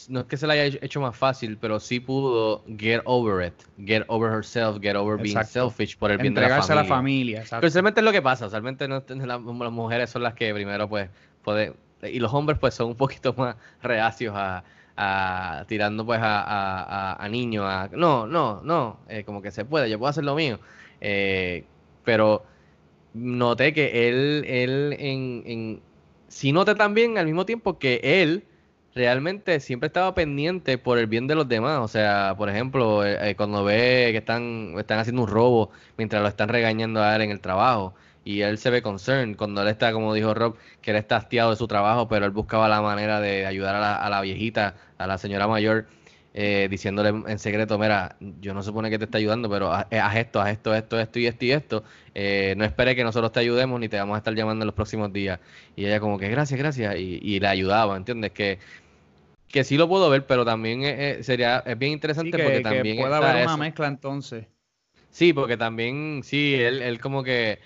[0.08, 3.54] no es que se la haya hecho más fácil, pero sí pudo get over it,
[3.86, 6.72] get over herself, get over being selfish por el bien de la familia.
[6.72, 7.40] a la familia.
[7.40, 7.66] Exacto.
[7.66, 11.10] es lo que pasa, usualmente no, las, mujeres son las que primero pues
[11.42, 14.64] pueden, y los hombres pues son un poquito más reacios a,
[14.96, 19.64] a tirando pues a, a, a, niños, a no, no, no, eh, como que se
[19.64, 20.58] puede, yo puedo hacer lo mío,
[21.00, 21.64] eh,
[22.04, 22.44] pero
[23.14, 25.82] noté que él, él en, en,
[26.28, 28.44] sí noté también al mismo tiempo que él
[28.94, 31.80] realmente siempre estaba pendiente por el bien de los demás.
[31.80, 36.22] O sea, por ejemplo, eh, eh, cuando ve que están, están haciendo un robo mientras
[36.22, 37.94] lo están regañando a él en el trabajo.
[38.24, 41.56] Y él se ve concerned cuando él está, como dijo Rob, que él está de
[41.56, 45.08] su trabajo, pero él buscaba la manera de ayudar a la, a la viejita, a
[45.08, 45.86] la señora mayor,
[46.34, 49.86] eh, diciéndole en secreto, mira, yo no supone que te está ayudando, pero haz,
[50.16, 51.84] esto, haz esto, esto, esto y esto y esto.
[52.56, 55.12] no espere que nosotros te ayudemos ni te vamos a estar llamando en los próximos
[55.12, 55.40] días.
[55.74, 58.30] Y ella como que gracias, gracias, y, y le ayudaba, ¿entiendes?
[58.30, 58.60] Que
[59.52, 62.96] que sí lo puedo ver, pero también eh, eh, sería es bien interesante porque también
[62.96, 64.46] puede haber una mezcla entonces.
[65.10, 67.58] Sí, porque también sí, él, él como que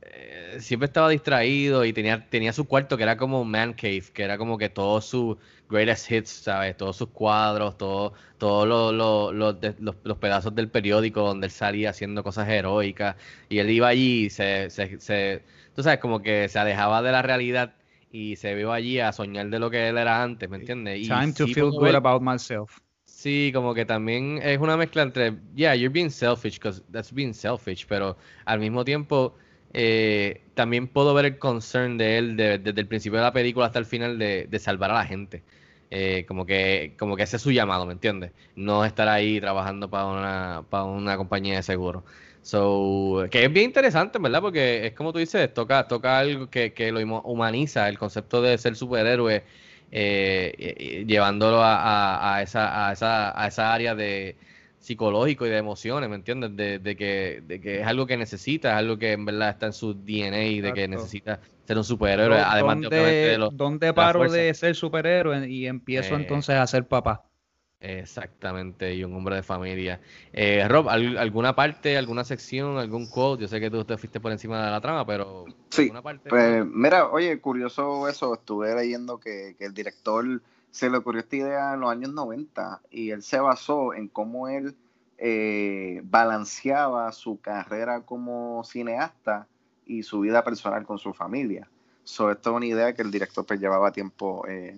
[0.00, 4.22] eh, siempre estaba distraído y tenía tenía su cuarto que era como man cave, que
[4.22, 5.36] era como que todos sus
[5.68, 6.74] greatest hits, ¿sabes?
[6.78, 11.90] Todos sus cuadros, todos todo lo, lo, los, los, pedazos del periódico donde él salía
[11.90, 13.16] haciendo cosas heroicas
[13.50, 15.42] y él iba allí y se, se, se
[15.76, 17.74] tú sabes, como que se alejaba de la realidad
[18.10, 21.06] y se vio allí a soñar de lo que él era antes, ¿me entiendes?
[21.06, 22.80] Time to feel good about myself.
[23.04, 27.34] Sí, como que también es una mezcla entre, yeah, you're being selfish, because that's being
[27.34, 29.34] selfish, pero al mismo tiempo
[29.72, 33.78] eh, también puedo ver el concern de él desde el principio de la película hasta
[33.78, 35.42] el final de, de salvar a la gente.
[35.92, 38.32] Eh, como que como que ese es su llamado, ¿me entiendes?
[38.54, 42.04] No estar ahí trabajando para una, para una compañía de seguro.
[42.42, 44.40] So, que es bien interesante, ¿verdad?
[44.40, 48.56] Porque es como tú dices, toca, toca algo que, que lo humaniza, el concepto de
[48.58, 49.44] ser superhéroe,
[49.92, 54.36] eh, llevándolo a, a, esa, a, esa, a esa área de
[54.78, 56.56] psicológico y de emociones, ¿me entiendes?
[56.56, 59.66] De, de, que, de que es algo que necesita, es algo que en verdad está
[59.66, 63.92] en su DNA y de que necesita ser un superhéroe, además de, de, lo, ¿Dónde
[63.92, 67.29] paro de ser superhéroe y empiezo eh, entonces a ser papá?
[67.80, 70.02] Exactamente, y un hombre de familia.
[70.34, 73.42] Eh, Rob, ¿alguna parte, alguna sección, algún quote?
[73.42, 76.28] Yo sé que tú te fuiste por encima de la trama, pero sí, ¿alguna parte?
[76.28, 81.74] Pues mira, oye, curioso eso, estuve leyendo que, el director se le ocurrió esta idea
[81.74, 84.76] en los años 90 y él se basó en cómo él
[85.16, 89.48] eh, balanceaba su carrera como cineasta
[89.86, 91.66] y su vida personal con su familia.
[92.04, 94.76] So, esto es una idea que el director pues, llevaba tiempo eh,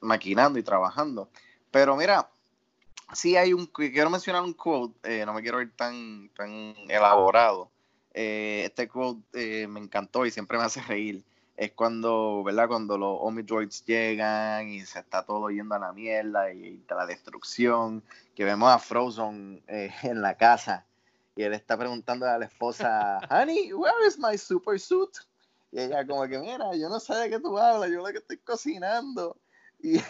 [0.00, 1.28] maquinando y trabajando.
[1.72, 2.30] Pero mira,
[3.12, 7.70] sí hay un, quiero mencionar un quote, eh, no me quiero ir tan, tan elaborado.
[8.14, 11.24] Eh, este quote eh, me encantó y siempre me hace reír.
[11.56, 12.68] Es cuando, ¿verdad?
[12.68, 18.02] Cuando los Omidroids llegan y se está todo yendo a la mierda y, la destrucción,
[18.34, 20.84] que vemos a Frozen en la casa
[21.36, 25.10] y él está preguntando a la esposa, Honey, where is my super suit?
[25.70, 28.18] Y ella como que, mira, yo no sé de qué tú hablas, yo lo que
[28.18, 29.36] estoy cocinando.
[29.82, 30.00] Y,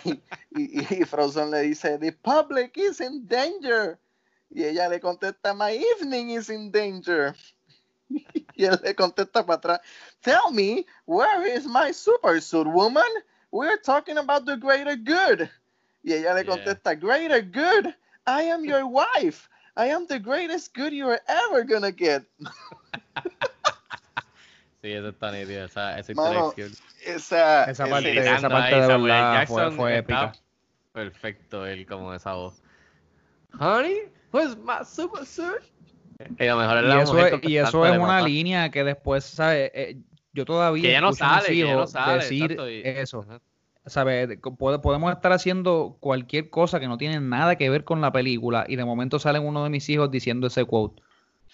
[0.56, 3.98] y, Frozen le dice, The public is in danger.
[4.50, 7.34] Y ella le contesta, My evening is in danger.
[8.58, 9.80] Y él le contesta para atrás,
[10.22, 13.04] Tell me, where is my super suit, woman?
[13.50, 15.50] We're talking about the greater good.
[16.02, 17.94] Y ella le contesta, Greater good?
[18.26, 19.48] I am your wife.
[19.76, 22.24] I am the greatest good you're ever gonna get.
[24.86, 26.54] Sí, eso está nítido, esa, esa Mano,
[27.04, 30.32] esa, esa, parte, esa parte de verdad fue, fue épica.
[30.92, 32.62] Perfecto, él como esa voz.
[33.58, 35.64] Honey, where's my super suit?
[36.38, 39.72] Y, lo mejor es y eso, es, y eso es una línea que después, ¿sabes?
[39.74, 39.98] Eh,
[40.32, 43.26] yo todavía que ya no sale, que ya no sale, decir exacto, y, eso.
[43.86, 44.38] ¿Sabes?
[44.56, 48.76] Podemos estar haciendo cualquier cosa que no tiene nada que ver con la película y
[48.76, 51.02] de momento salen uno de mis hijos diciendo ese quote.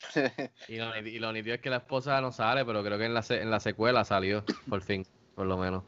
[0.68, 3.14] y, lo, y lo nítido es que la esposa no sale, pero creo que en
[3.14, 5.84] la, en la secuela salió, por fin, por lo menos.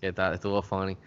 [0.00, 0.98] Que está, estuvo funny.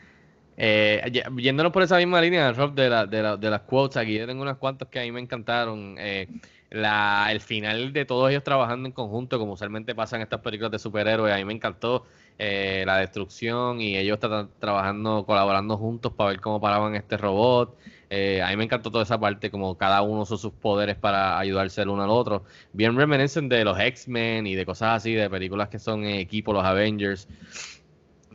[0.58, 1.04] Eh,
[1.38, 4.28] yéndonos por esa misma línea, Rob, de, la, de, la- de las quotes, aquí yo
[4.28, 5.96] tengo unas cuantas que a mí me encantaron.
[6.00, 6.30] Eh,
[6.70, 10.72] la, el final de todos ellos trabajando en conjunto, como usualmente pasa en estas películas
[10.72, 12.06] de superhéroes, a mí me encantó
[12.38, 17.78] eh, la destrucción y ellos tra- trabajando, colaborando juntos para ver cómo paraban este robot.
[18.10, 21.38] Eh, a mí me encantó toda esa parte, como cada uno usó sus poderes para
[21.40, 22.44] ayudarse el uno al otro.
[22.72, 26.64] Bien reminiscent de los X-Men y de cosas así, de películas que son equipo, los
[26.64, 27.28] Avengers.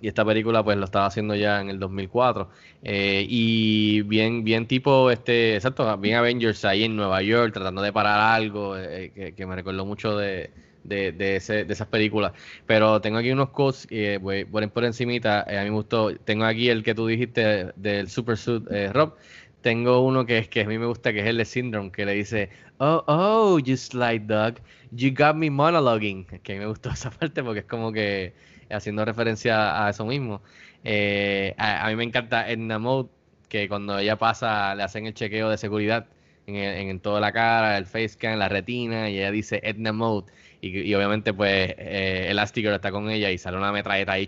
[0.01, 2.49] Y esta película pues lo estaba haciendo ya en el 2004.
[2.83, 7.93] Eh, y bien, bien tipo, este, exacto, bien Avengers ahí en Nueva York tratando de
[7.93, 10.53] parar algo eh, que, que me recordó mucho de,
[10.85, 12.33] de, de, ese- de esas películas.
[12.67, 15.45] Pero tengo aquí unos quotes que voy, voy por encimita.
[15.49, 16.15] eh, a mí me gustó.
[16.19, 19.15] Tengo aquí el que tú dijiste del Super Suit, eh, Rob.
[19.61, 22.05] Tengo uno que es que a mí me gusta, que es el de Syndrome, que
[22.05, 24.57] le dice, oh, oh, you slide dog,
[24.91, 26.27] you got me monologuing.
[26.43, 28.35] Que a mí me gustó esa parte porque es como que
[28.71, 30.43] haciendo referencia a eso mismo.
[30.85, 33.11] Eh, a, mí me encanta Edna Mode,
[33.49, 36.09] que cuando ella pasa le hacen el chequeo de seguridad
[36.47, 39.93] en, en, en toda la cara, el face scan, la retina, y ella dice Edna
[39.93, 40.33] Mode.
[40.63, 44.27] Y, y obviamente pues eh, Elastigirl está con ella y sale una metralleta ahí.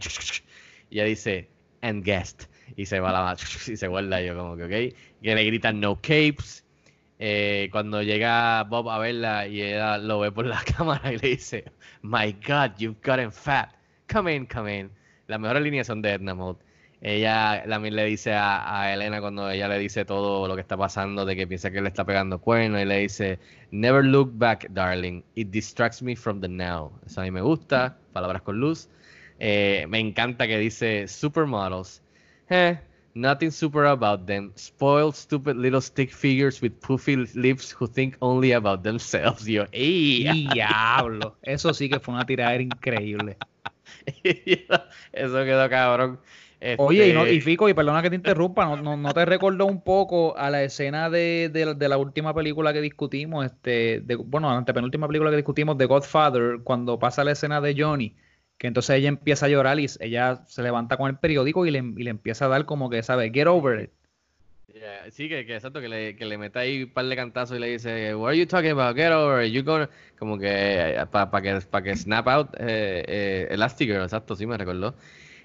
[0.90, 1.48] Y ella dice,
[1.80, 2.44] and guest.
[2.76, 4.96] Y se va la y se guarda yo como que, ok.
[5.22, 6.64] Que le gritan no capes.
[7.18, 11.28] Eh, cuando llega Bob a verla y ella lo ve por la cámara y le
[11.28, 11.64] dice,
[12.02, 13.70] My God, you've gotten fat.
[14.12, 14.90] Come in, come in.
[15.28, 16.58] Las mejores líneas son de Edna Mode.
[17.06, 20.74] Ella también le dice a, a Elena cuando ella le dice todo lo que está
[20.78, 23.38] pasando, de que piensa que le está pegando cuerno, y le dice,
[23.70, 25.22] Never look back, darling.
[25.34, 26.92] It distracts me from the now.
[27.04, 27.98] Eso a mí me gusta.
[28.14, 28.88] Palabras con luz.
[29.38, 32.00] Eh, me encanta que dice supermodels.
[32.48, 32.78] Eh,
[33.14, 34.52] nothing super about them.
[34.54, 39.46] Spoiled, stupid little stick figures with poofy lips who think only about themselves.
[39.46, 40.48] Y Yo, ¡ey!
[40.54, 41.36] Diablo.
[41.42, 43.36] Eso sí que fue una tiradera increíble.
[45.12, 46.18] Eso quedó cabrón.
[46.78, 49.24] Oye, y, no- Este, y Fico, y perdona que te interrumpa, ¿no, no, no te
[49.24, 54.00] recordó un poco a la escena de, de de la última película que discutimos, este,
[54.00, 58.16] de, bueno, la antepenúltima película que discutimos, de Godfather, cuando pasa la escena de Johnny,
[58.58, 61.78] que entonces ella empieza a llorar y ella se levanta con el periódico y le,
[61.78, 63.30] y le empieza a dar como que, ¿sabes?
[63.32, 63.90] Get over it.
[64.72, 67.56] Yeah, sí, que, que exacto, que le, que le meta ahí un par de cantazos
[67.56, 68.96] y le dice, What are you talking about?
[68.96, 69.52] Get over it.
[69.52, 69.88] You gonna...
[70.18, 74.94] Como que para que, pa que snap out eh, eh, Elastigirl, exacto, sí me recordó.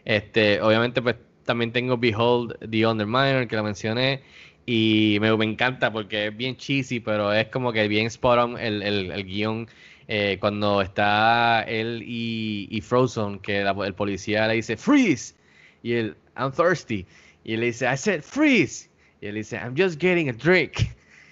[0.06, 4.22] Este, obviamente, pues también tengo Behold the Underminer, que lo mencioné.
[4.66, 8.84] Y me, encanta porque es bien cheesy, pero es como que bien spot on el,
[8.84, 9.68] el, el guion.
[10.08, 15.36] eh, cuando está él y, Frozen, que la- el policía le dice, Freeze.
[15.84, 17.06] Y él, I'm thirsty.
[17.44, 18.90] Y él le dice, I said freeze.
[19.22, 20.90] Y él dice, I'm just getting a drink.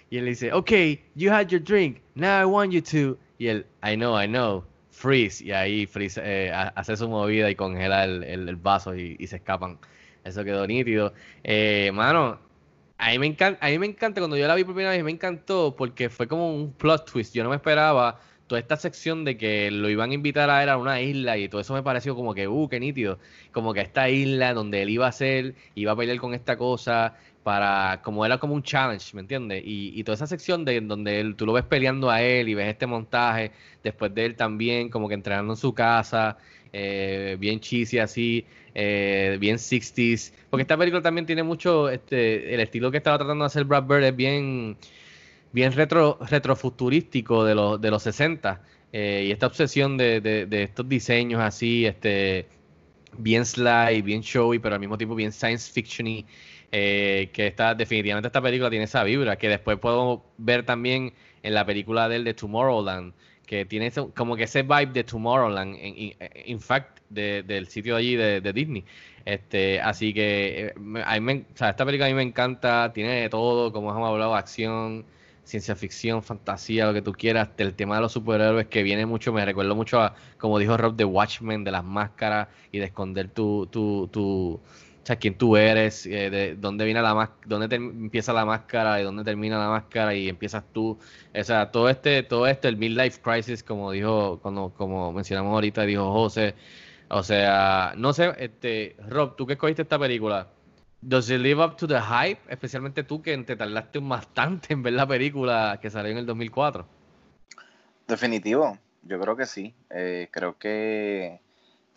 [0.09, 2.01] Y él dice, okay, you had your drink.
[2.15, 3.17] Now I want you to.
[3.39, 4.63] Y él, I know, I know.
[4.97, 5.43] Freeze.
[5.43, 9.27] Y ahí freeze, eh, ha- hace su movida y congela el, el- vaso y, y
[9.27, 9.79] se escapan.
[10.23, 11.13] Eso quedó nítido.
[11.43, 12.39] Eh, mano,
[12.97, 15.11] a mí, me encanta, a me encanta, cuando yo la vi por primera vez, me
[15.11, 17.33] encantó porque fue como un plot twist.
[17.35, 20.69] Yo no me esperaba toda esta sección de que lo iban a invitar a él
[20.69, 23.19] a una isla y todo eso me pareció como que, uh, qué nítido.
[23.51, 27.15] Como que esta isla donde él iba a ser, iba a pelear con esta cosa
[27.47, 29.63] para, como era como un challenge, ¿me entiendes?
[29.65, 32.53] Y, y toda esa sección de donde él, tú lo ves peleando a él y
[32.55, 36.37] ves este montaje, después de él también como que entrenando en su casa,
[36.73, 38.45] eh, bien cheesy así,
[38.75, 43.45] eh, bien 60s, porque esta película también tiene mucho, este, el estilo que estaba tratando
[43.45, 44.75] de hacer Brad Bird es bien,
[45.53, 50.63] bien retro, retrofuturístico de los, de los 60, eh, y esta obsesión de, de, de
[50.63, 52.45] estos diseños así, este,
[53.17, 56.25] bien sly, bien showy, pero al mismo tiempo bien science fiction
[56.71, 61.13] eh, que está, definitivamente esta película tiene esa vibra, que después podemos ver también
[61.43, 63.13] en la película del de Tomorrowland,
[63.45, 66.13] que tiene ese- como que ese vibe de Tomorrowland, in,
[66.45, 68.83] in fact, de- del sitio allí de, Disney.
[69.25, 70.73] Este, así que eh,
[71.05, 74.35] a mí me- esta película a mí me encanta, tiene de todo, como hemos hablado,
[74.35, 75.05] acción,
[75.43, 79.31] ciencia ficción, fantasía, lo que tú quieras, el tema de los superhéroes que viene mucho,
[79.33, 83.29] me recuerdo mucho a, como dijo Rob, de Watchmen, de las máscaras y de esconder
[83.29, 84.59] tu, tu, tu,
[85.07, 89.23] sea, quién tú eres, eh, de dónde viene la dónde empieza la máscara y dónde
[89.23, 90.99] termina la máscara y empiezas tú,
[91.33, 95.83] o sea, todo este, todo esto, el midlife crisis, como dijo, como, como mencionamos ahorita,
[95.83, 96.55] dijo José,
[97.09, 100.47] o sea, no sé, este, Rob, tú que escogiste esta película,
[101.01, 102.41] ¿Does it live up to the hype?
[102.49, 106.87] Especialmente tú que te tardaste bastante en ver la película que salió en el 2004.
[108.07, 109.75] Definitivo, yo creo que sí.
[109.91, 111.39] Eh, creo que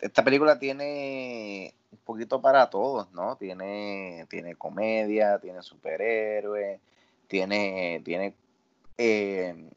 [0.01, 3.35] esta película tiene un poquito para todos, ¿no?
[3.37, 6.79] Tiene, tiene comedia, tiene superhéroe,
[7.27, 8.33] tiene, tiene
[8.97, 9.69] eh,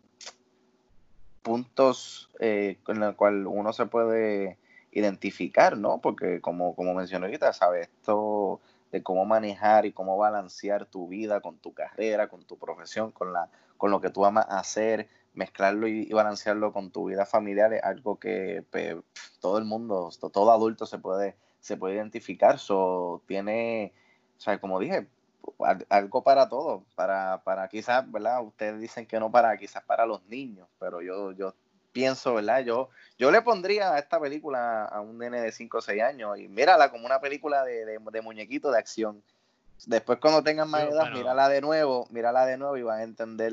[1.43, 4.59] puntos eh, con los cuales uno se puede
[4.93, 6.01] identificar, ¿no?
[6.01, 7.89] Porque como, como mencioné ahorita, ¿sabes?
[7.89, 8.61] Esto
[8.93, 13.33] de cómo manejar y cómo balancear tu vida con tu carrera, con tu profesión, con,
[13.33, 17.83] la, con lo que tú amas hacer, mezclarlo y, balancearlo con tu vida familiar es
[17.83, 19.01] algo que pe,
[19.41, 22.59] todo el mundo, todo adulto se puede, se puede identificar.
[22.59, 23.93] So, tiene,
[24.39, 25.09] o sea, como dije,
[25.61, 28.43] al- algo para todo, para, para quizás, ¿verdad?
[28.43, 31.55] Ustedes dicen que no para, quizás para los niños, pero yo, yo
[31.93, 32.61] pienso, ¿verdad?
[32.61, 36.39] Yo, yo le pondría a esta película a un nene de 5 o 6 años
[36.39, 39.23] y mírala como una película de, de, de muñequito de acción.
[39.87, 41.19] Después cuando tengan más edad, bueno.
[41.19, 43.53] mírala de nuevo, mírala de nuevo y van a entender.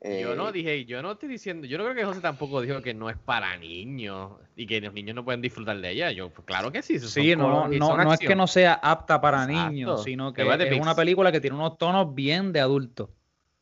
[0.00, 2.80] Eh, Yo no dije, yo no estoy diciendo, yo no creo que José tampoco dijo
[2.82, 6.10] que no es para niños y que los niños no pueden disfrutar de ella.
[6.12, 6.98] Yo, pues, claro que sí.
[6.98, 9.70] Sí, no, no, no es que no sea apta para Exacto.
[9.70, 10.80] niños, sino que es Pix.
[10.80, 13.10] una película que tiene unos tonos bien de adulto.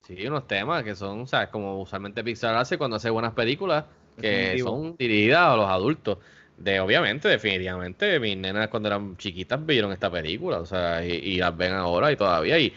[0.06, 3.84] Sí, unos temas que son, o sea, como usualmente Pixar hace cuando hace buenas películas
[4.18, 4.68] que Definitivo.
[4.70, 6.18] son dirigidas a los adultos.
[6.56, 11.36] De, obviamente, definitivamente, mis nenas cuando eran chiquitas vieron esta película, o sea, y, y
[11.36, 12.72] las ven ahora y todavía, y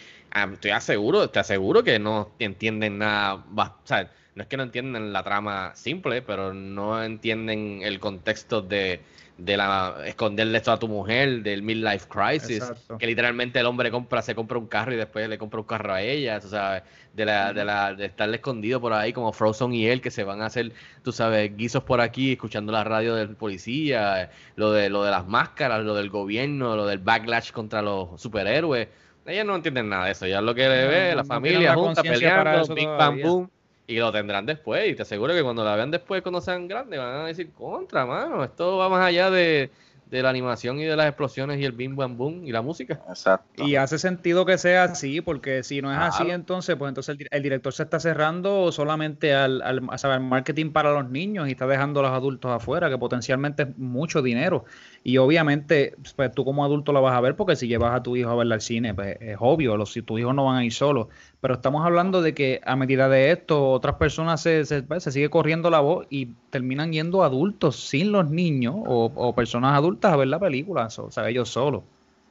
[0.53, 4.63] estoy aseguro, te aseguro que no entienden nada, bas- o sea, no es que no
[4.63, 9.01] entienden la trama simple, pero no entienden el contexto de,
[9.37, 12.97] de la esconderle esto a tu mujer, del midlife crisis, Exacto.
[12.97, 15.93] que literalmente el hombre compra, se compra un carro y después le compra un carro
[15.93, 19.87] a ella, sea, de la, de la, de estarle escondido por ahí como Frozen y
[19.87, 20.71] él, que se van a hacer,
[21.03, 25.27] tú sabes, guisos por aquí, escuchando la radio del policía, lo de lo de las
[25.27, 28.87] máscaras, lo del gobierno, lo del backlash contra los superhéroes.
[29.25, 32.01] Ellas no entienden nada de eso, ya lo que le ve, no- la familia junta
[32.01, 33.49] peleando, big bam boom,
[33.87, 36.99] y lo tendrán después, y te aseguro que cuando la vean después, cuando sean grandes,
[36.99, 39.69] van a decir, contra, mano, esto va más allá de,
[40.11, 43.01] de la animación y de las explosiones y el bim bam boom y la música.
[43.07, 43.65] Exacto.
[43.65, 47.27] Y hace sentido que sea así, porque si no es así, entonces, pues entonces el,
[47.31, 51.51] el director se está cerrando solamente al, al, a saber, marketing para los niños y
[51.51, 54.65] está dejando a los adultos afuera, que potencialmente es mucho dinero.
[55.03, 58.17] Y obviamente, pues tú como adulto la vas a ver, porque si llevas a tu
[58.17, 60.65] hijo a verla al cine, pues es obvio, los, si tus hijos no van a
[60.65, 61.07] ir solos.
[61.41, 65.11] Pero estamos hablando de que a medida de esto, otras personas se, se, pues, se
[65.11, 70.13] sigue corriendo la voz y terminan yendo adultos sin los niños o, o personas adultas
[70.13, 71.83] a ver la película, o sea, ellos solos.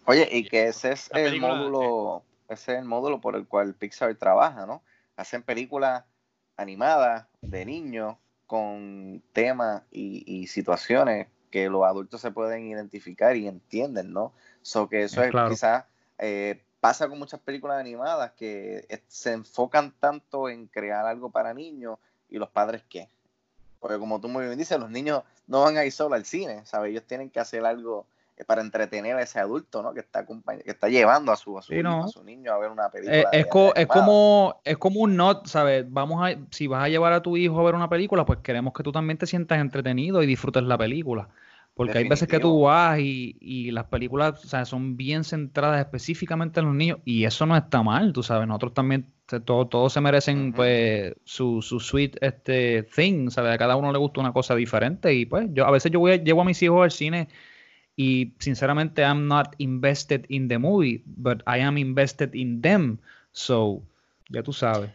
[0.06, 3.46] Oye, y que ese es La el película, módulo, ese es el módulo por el
[3.46, 4.82] cual Pixar trabaja, ¿no?
[5.16, 6.04] Hacen películas
[6.56, 13.48] animadas de niños con temas y, y situaciones que los adultos se pueden identificar y
[13.48, 14.32] entienden, ¿no?
[14.62, 15.50] So que eso Eh, es claro.
[15.50, 15.84] quizás
[16.18, 21.52] eh, pasa con muchas películas animadas que eh, se enfocan tanto en crear algo para
[21.54, 23.08] niños y los padres qué.
[23.80, 26.62] Porque como tú muy bien dices, los niños no van a ir solo al cine,
[26.64, 26.90] ¿sabes?
[26.90, 28.06] Ellos tienen que hacer algo
[28.36, 29.92] eh, para entretener a ese adulto, ¿no?
[29.94, 32.04] Que está, que está llevando a su, a su, Sí, hijo, no.
[32.04, 33.30] a su niño a ver una película.
[33.32, 35.84] Eh, es, co- es como es como un not, ¿sabes?
[35.88, 38.72] Vamos a si vas a llevar a tu hijo a ver una película, pues queremos
[38.74, 41.28] que tú también te sientas entretenido y disfrutes la película.
[41.74, 45.80] Porque hay veces que tú vas y, y las películas, o sea, son bien centradas
[45.80, 48.46] específicamente en los niños y eso no está mal, tú sabes.
[48.46, 49.06] Nosotros también
[49.44, 53.52] todo- todos se merecen pues su, su sweet este thing, ¿sabes?
[53.54, 56.12] A cada uno le gusta una cosa diferente y pues yo a veces yo voy
[56.12, 57.28] a- llevo a mis hijos al cine
[57.96, 62.98] y sinceramente I'm not invested in the movie, but I am invested in them.
[63.32, 63.82] So,
[64.28, 64.90] ya tú sabes.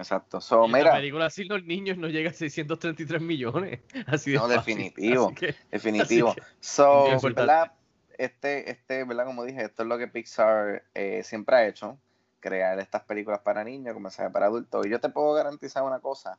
[0.00, 0.40] Exacto.
[0.40, 3.80] So, mira, película sin los niños no llega a 633 millones.
[4.06, 4.56] Así de No, fácil.
[4.76, 5.26] definitivo.
[5.26, 6.28] Así que- definitivo.
[6.30, 7.20] así que- So.
[7.22, 7.72] ¿verdad?
[8.18, 9.24] Este, este, ¿verdad?
[9.26, 11.98] Como dije, esto es lo que Pixar eh, siempre ha hecho,
[12.40, 14.86] crear estas películas para niños, como mensajes para adultos.
[14.86, 16.38] Y yo te puedo garantizar una cosa,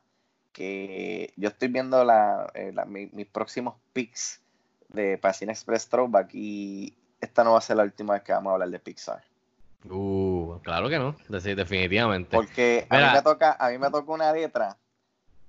[0.52, 4.40] que yo estoy viendo la, eh, la- mi- mis próximos picks
[4.88, 8.50] de Pacine Express Throwback y esta no va a ser la última vez que vamos
[8.50, 9.22] a hablar de Pixar.
[9.90, 10.31] Uh,
[10.62, 12.36] claro que no, de- definitivamente.
[12.36, 14.76] Porque a mí, me toca, a mí me toca una letra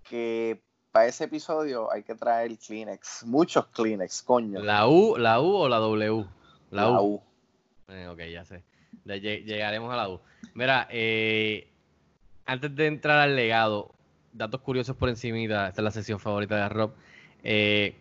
[0.10, 4.60] que para ese episodio hay que traer Kleenex, muchos Kleenex, coño.
[4.62, 6.26] ¿La U, la U o la W?
[6.72, 7.16] La, La U.
[7.16, 7.24] U.
[7.88, 8.64] Eh, ok, ya sé.
[9.06, 10.20] Llegaremos a la U.
[10.54, 11.68] Mira, eh,
[12.46, 13.94] antes de entrar al legado,
[14.34, 16.92] datos curiosos por encimita, esta es la sesión favorita de Rob.
[17.44, 17.96] Eh,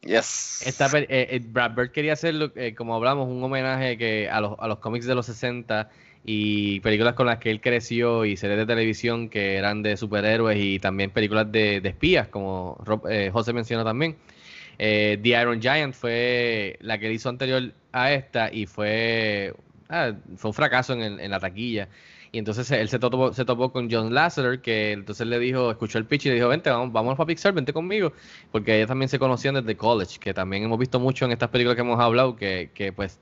[0.00, 0.62] Yes.
[0.64, 4.68] esta, Brad Bird quería hacer, lo- eh, como hablamos, un homenaje que a, los, a
[4.68, 5.90] los cómics de los 60
[6.24, 10.58] y películas con las que él creció y series de televisión que eran de superhéroes
[10.60, 14.16] y también películas de, espías, como Rob- eh, José mencionó también.
[14.78, 19.54] Eh, The Iron Giant fue la que él hizo anterior a esta y fue,
[19.88, 21.88] ah, fue un fracaso en, en la taquilla.
[22.30, 25.96] Y entonces él se topó, se topó con John Lasseter, que entonces le dijo, escuchó
[25.98, 28.12] el pitch y le dijo, vente, vamos, vámonos para Pixar, vente conmigo.
[28.50, 31.76] Porque ellos también se conocían desde college, que también hemos visto mucho en estas películas
[31.76, 33.18] que hemos hablado, que, que pues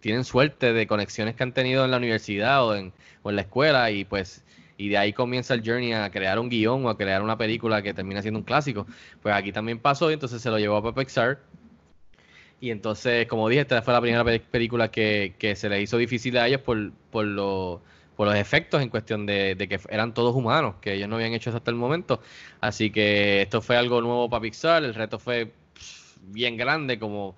[0.00, 2.92] tienen suerte de conexiones que han tenido en la universidad o en,
[3.22, 4.44] o en la escuela y pues
[4.76, 7.82] y de ahí comienza el journey a crear un guion o a crear una película
[7.82, 8.86] que termina siendo un clásico.
[9.22, 11.38] Pues aquí también pasó y entonces se lo llevó a Pixar
[12.60, 15.96] Y entonces, como dije, esta fue la primera pe- película que, que se le hizo
[15.96, 17.80] difícil a ellos por, por, lo-
[18.16, 21.32] por los efectos en cuestión de, de que eran todos humanos, que ellos no habían
[21.32, 22.20] hecho eso hasta el momento.
[22.60, 24.84] Así que esto fue algo nuevo para Pixar.
[24.84, 25.52] El reto fue
[26.22, 27.36] bien grande, como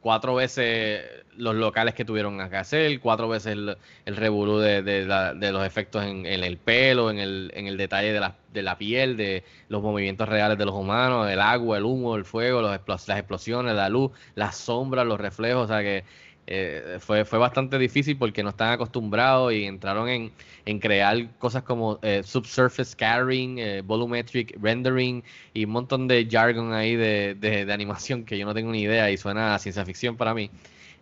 [0.00, 1.04] cuatro veces
[1.36, 6.04] los locales que tuvieron que hacer, cuatro veces el, el revolú de, de los efectos
[6.04, 9.44] en, en el pelo, en el, en el detalle de la, de la piel, de
[9.68, 13.88] los movimientos reales de los humanos, el agua, el humo, el fuego, las explosiones, la
[13.88, 16.04] luz, las sombras, los reflejos, o sea que
[16.52, 20.32] eh, fue, fue bastante difícil porque no están acostumbrados y entraron en,
[20.66, 25.22] en crear cosas como eh, subsurface scattering, eh, volumetric rendering
[25.54, 29.10] y un montón de jargon ahí de, de- animación que yo no tengo ni idea
[29.12, 30.50] y suena a ciencia ficción para mí.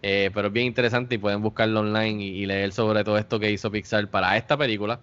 [0.02, 3.50] Eh, pero es bien interesante y pueden buscarlo online y, leer sobre todo esto que
[3.50, 5.00] hizo Pixar para esta película.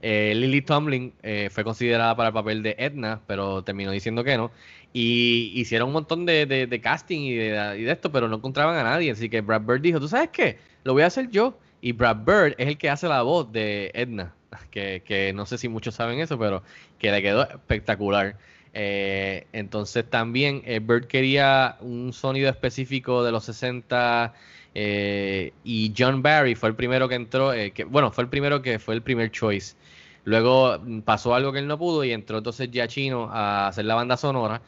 [0.00, 1.12] Eh, Lily Tomlin
[1.50, 4.50] fue considerada para el papel de Edna, pero terminó diciendo que no.
[4.92, 8.76] Y hicieron un montón de, de- casting y de, y de esto, pero no encontraban
[8.76, 9.10] a nadie.
[9.10, 10.58] Así que Brad Bird dijo, ¿tú sabes qué?
[10.84, 11.58] Lo voy a hacer yo.
[11.80, 14.34] Y Brad Bird es el que hace la voz de Edna,
[14.70, 16.62] que, que no sé si muchos saben eso, pero
[16.98, 18.36] que le quedó espectacular.
[18.74, 24.32] Eh, entonces también eh, Bird quería un sonido específico de los 60
[24.74, 28.62] eh, y John Barry fue el primero que entró, eh, que, bueno, fue el primero
[28.62, 29.74] que fue el primer choice.
[30.24, 33.94] Luego mm, pasó algo que él no pudo y entró entonces Giacchino a hacer la
[33.94, 34.62] banda sonora,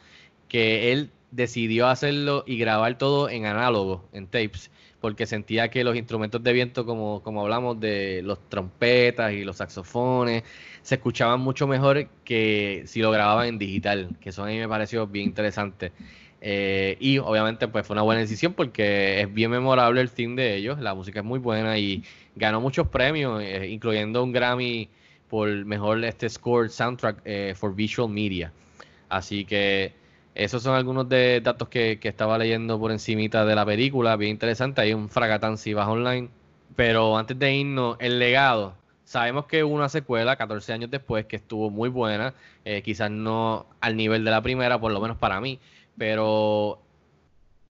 [0.47, 4.71] que él decidió hacerlo y grabar todo en análogo, en tapes,
[5.01, 9.57] porque sentía que los instrumentos de viento, como, como hablamos de los trompetas y los
[9.57, 10.43] saxofones,
[10.81, 14.67] se escuchaban mucho mejor que si lo grababan en digital, que eso a mí me
[14.67, 15.91] pareció bien interesante.
[16.41, 20.55] Eh, y obviamente pues fue una buena decisión porque es bien memorable el theme de
[20.55, 22.03] ellos, la música es muy buena y
[22.35, 24.89] ganó muchos premios, eh, incluyendo un Grammy
[25.29, 28.51] por mejor este score soundtrack eh, for visual media.
[29.09, 29.93] Así que
[30.35, 34.31] esos son algunos de datos que, que estaba leyendo por encimita de la película, bien
[34.31, 36.29] interesante, hay un fragatán si vas online.
[36.75, 38.75] Pero antes de irnos, el legado.
[39.05, 42.33] Sabemos que hubo una secuela 14 años después que estuvo muy buena,
[42.65, 45.59] eh, quizás no al nivel de la primera, por lo menos para mí,
[45.97, 46.81] pero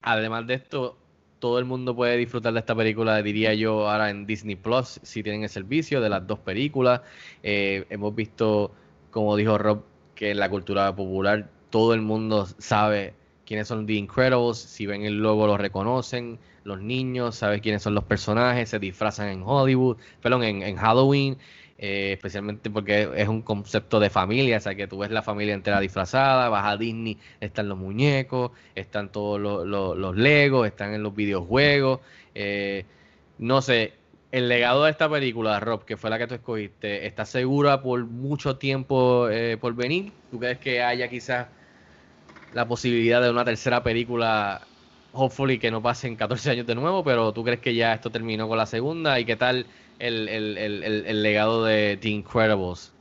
[0.01, 0.97] además de esto,
[1.39, 5.21] todo el mundo puede disfrutar de esta película, diría yo, ahora en Disney Plus, si
[5.23, 7.01] tienen el servicio de las dos películas.
[7.43, 8.71] Eh, hemos visto,
[9.11, 9.83] como dijo Rob,
[10.15, 13.13] que en la cultura popular todo el mundo sabe
[13.45, 17.93] quiénes son The Incredibles, si ven el logo lo reconocen, los niños saben quiénes son
[17.93, 21.37] los personajes, se disfrazan en Hollywood, perdón, en, en Halloween,
[21.77, 25.53] eh, especialmente porque es un concepto de familia, o sea que tú ves la familia
[25.53, 30.93] entera disfrazada, vas a Disney, están los muñecos, están todos los, los, los Legos, están
[30.93, 31.99] en los videojuegos,
[32.33, 32.85] eh,
[33.37, 33.93] no sé,
[34.31, 38.03] el legado de esta película, Rob, que fue la que tú escogiste, ¿estás segura por
[38.05, 40.11] mucho tiempo eh, por venir?
[40.31, 41.47] ¿Tú crees que haya quizás
[42.53, 44.61] la posibilidad de una tercera película,
[45.13, 48.47] hopefully que no pasen 14 años de nuevo, pero tú crees que ya esto terminó
[48.47, 49.19] con la segunda?
[49.19, 49.67] ¿Y qué tal
[49.99, 52.93] el, el, el, el, legado de The Incredibles?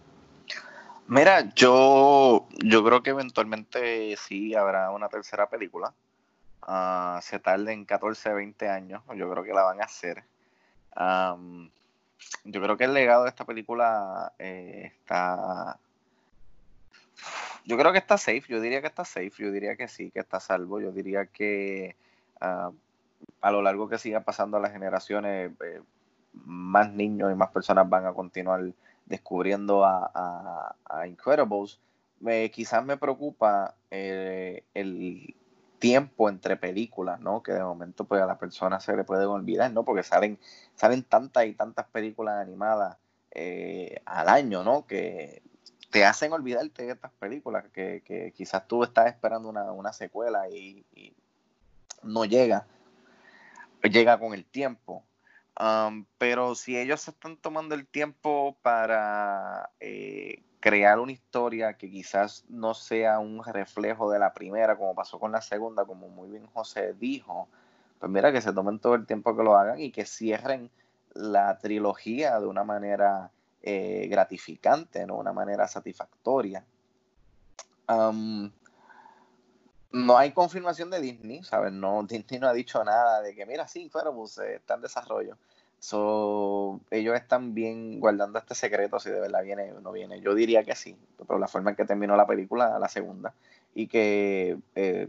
[1.06, 5.92] Mira, yo, yo creo que eventualmente sí habrá una tercera película.
[6.62, 10.24] Ah, se tarden 14, 20 años, yo creo que la van a hacer.
[12.44, 15.78] Yo creo que el legado de esta película eh, está.
[17.64, 20.20] Yo creo que está safe, yo diría que está safe, yo diría que sí, que
[20.20, 21.96] está a salvo, yo diría que
[22.40, 22.70] ah,
[23.40, 25.80] a lo largo que sigan pasando las generaciones, eh,
[26.44, 28.62] más niños y más personas van a continuar
[29.06, 31.78] descubriendo a, a- a Incredibles.
[32.52, 35.34] Quizás me preocupa eh, el
[35.84, 37.42] tiempo entre películas, ¿no?
[37.42, 39.84] Que de momento pues a la persona se le pueden olvidar, ¿no?
[39.84, 40.38] Porque salen,
[40.74, 42.96] salen tantas y tantas películas animadas
[43.32, 44.86] eh, al año, ¿no?
[44.86, 45.42] Que
[45.90, 50.86] te hacen olvidarte de estas películas, que, quizás tú estás esperando una, una secuela y,
[50.94, 51.12] y
[52.02, 52.66] no llega,
[53.82, 55.04] llega con el tiempo.
[55.60, 61.90] Um, pero si ellos se están tomando el tiempo para eh, crear una historia que
[61.90, 66.30] quizás no sea un reflejo de la primera, como pasó con la segunda, como muy
[66.30, 67.48] bien José dijo,
[67.98, 70.70] pues mira que se tomen todo el tiempo que lo hagan y que cierren
[71.12, 73.30] la trilogía de una manera
[73.60, 75.16] eh, gratificante, ¿no?
[75.16, 76.64] Una manera satisfactoria.
[77.86, 78.50] No
[80.16, 81.74] hay confirmación de Disney, ¿sabes?
[81.74, 85.36] No, Disney no ha dicho nada de que, mira, sí, Incredibles eh, está en desarrollo.
[85.84, 90.18] So, ellos están bien guardando este secreto si de verdad viene o no viene.
[90.22, 93.34] Yo diría que sí, pero la forma en que terminó la película, la segunda,
[93.74, 95.08] y que eh,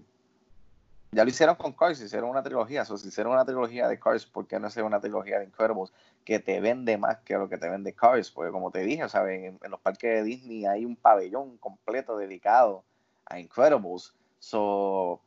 [1.13, 2.83] ya lo hicieron con Cars, hicieron una trilogía.
[2.83, 5.93] So, si hicieron una trilogía de Cars, ¿por qué no hacer una trilogía de Incredibles
[6.25, 8.29] que te vende más que lo que te vende Cars?
[8.29, 9.45] Porque como te dije, ¿sabes?
[9.45, 12.83] En, en los parques de Disney hay un pabellón completo dedicado
[13.27, 14.13] a Incredibles.
[14.39, 15.21] So,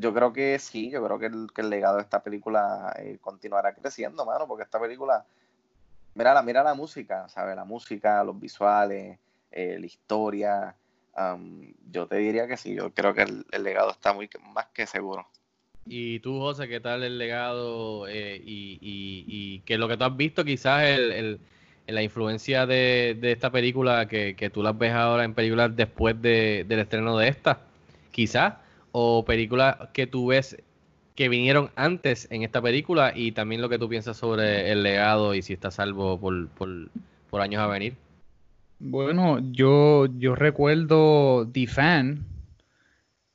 [0.00, 3.18] yo creo que sí, yo creo que el, que el legado de esta película eh,
[3.20, 5.24] continuará creciendo, mano, porque esta película,
[6.14, 7.56] mira la, mira la música, ¿sabes?
[7.56, 9.18] La música, los visuales,
[9.50, 10.74] eh, la historia.
[11.16, 14.86] um, yo te diría que sí, yo creo que el, legado está muy más que
[14.86, 15.26] seguro.
[15.88, 20.04] Y tú, José, ¿qué tal el legado eh, y, y, y que lo que tú
[20.04, 21.40] has visto quizás el, el-
[21.86, 26.20] la influencia de, de esta película que, que tú las ves ahora en películas después
[26.20, 27.60] de- del estreno de esta?
[28.10, 28.54] Quizás,
[28.98, 30.56] o películas que tú ves
[31.14, 35.34] que vinieron antes en esta película y también lo que tú piensas sobre el legado
[35.34, 36.68] y si está salvo por, por,
[37.28, 37.92] por años a venir.
[38.78, 42.24] Bueno, yo, yo recuerdo The Fan,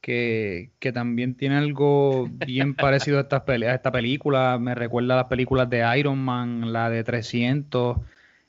[0.02, 4.58] que, que también tiene algo bien parecido a, estas a esta película.
[4.60, 7.98] Me recuerda a las películas de Iron Man, la de 300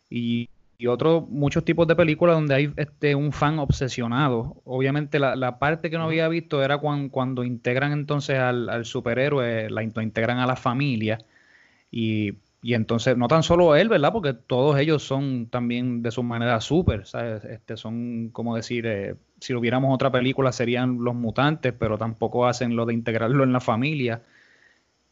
[0.09, 0.49] y,
[0.83, 4.61] y otros muchos tipos de películas donde hay este, un fan obsesionado.
[4.65, 8.85] Obviamente la, la parte que no había visto era cuan- cuando integran entonces al, al
[8.85, 11.19] superhéroe, la, lo integran a la familia.
[11.91, 14.13] Y, y entonces, no tan solo él, ¿verdad?
[14.13, 17.45] Porque todos ellos son también de su manera súper, ¿sabes?
[17.45, 22.47] Este, son, como decir, eh, si lo viéramos otra película serían los mutantes, pero tampoco
[22.47, 24.23] hacen lo de integrarlo en la familia.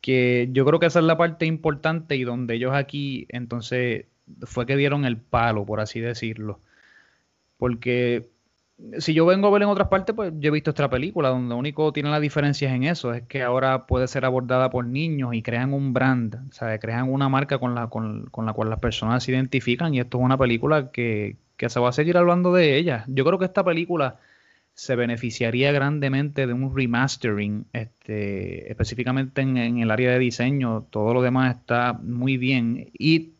[0.00, 4.06] Que yo creo que esa es la parte importante y donde ellos aquí, entonces,
[4.42, 6.60] fue que dieron el palo, por así decirlo.
[7.58, 8.28] Porque
[8.98, 11.50] si yo vengo a ver en otras partes, pues yo he visto esta película, donde
[11.50, 14.86] lo único tiene la diferencia es en eso, es que ahora puede ser abordada por
[14.86, 18.52] niños y crean un brand, o sea, crean una marca con la, con, con la
[18.52, 21.92] cual las personas se identifican y esto es una película que, que se va a
[21.92, 23.04] seguir hablando de ella.
[23.08, 24.18] Yo creo que esta película
[24.74, 31.12] se beneficiaría grandemente de un remastering, este, específicamente en, en el área de diseño, todo
[31.12, 33.32] lo demás está muy bien y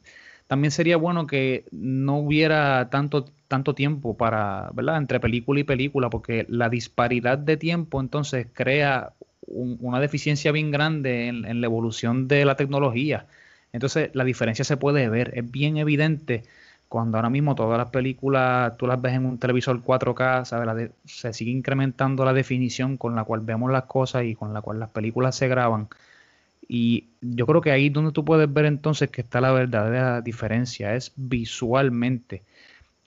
[0.51, 4.97] también sería bueno que no hubiera tanto, tanto tiempo para, ¿verdad?
[4.99, 9.13] Entre película y película, porque la disparidad de tiempo entonces crea
[9.47, 13.27] un- una deficiencia bien grande en, en la evolución de la tecnología.
[13.73, 16.43] Entonces la diferencia se puede ver, es bien evidente
[16.89, 20.67] cuando ahora mismo todas las películas tú las ves en un televisor 4K, ¿sabes?
[20.67, 24.53] La de- se sigue incrementando la definición con la cual vemos las cosas y con
[24.53, 25.89] la cual las películas se graban.
[26.73, 30.21] Y yo creo que ahí es donde tú puedes ver entonces que está la verdadera
[30.21, 32.45] diferencia, es visualmente.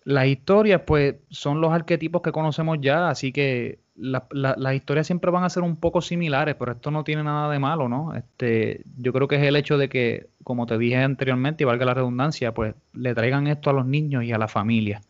[0.05, 5.07] Las historias, pues, son los arquetipos que conocemos ya, así que la- la- las historias
[5.07, 8.15] siempre van a ser un poco similares, pero esto no tiene nada de malo, ¿no?
[8.15, 11.85] Este, yo creo que es el hecho de que, como te dije anteriormente, y valga
[11.85, 15.01] la redundancia, pues le traigan esto a los niños y a la familia.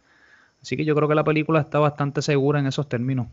[0.62, 3.28] Así que yo creo que la película está bastante segura en esos términos.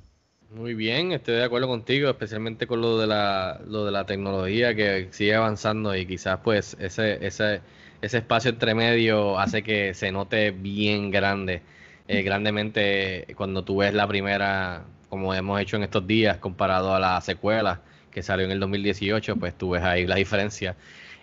[0.53, 4.75] Muy bien, estoy de acuerdo contigo, especialmente con lo de la, lo de la tecnología
[4.75, 7.61] que sigue avanzando y quizás pues ese, ese,
[8.01, 11.63] ese espacio entre medio hace que se note bien grande,
[12.09, 16.99] eh, grandemente cuando tú ves la primera, como hemos hecho en estos días, comparado a
[16.99, 20.77] la secuela que salió en el 2018, pues tú ves ahí la diferencia.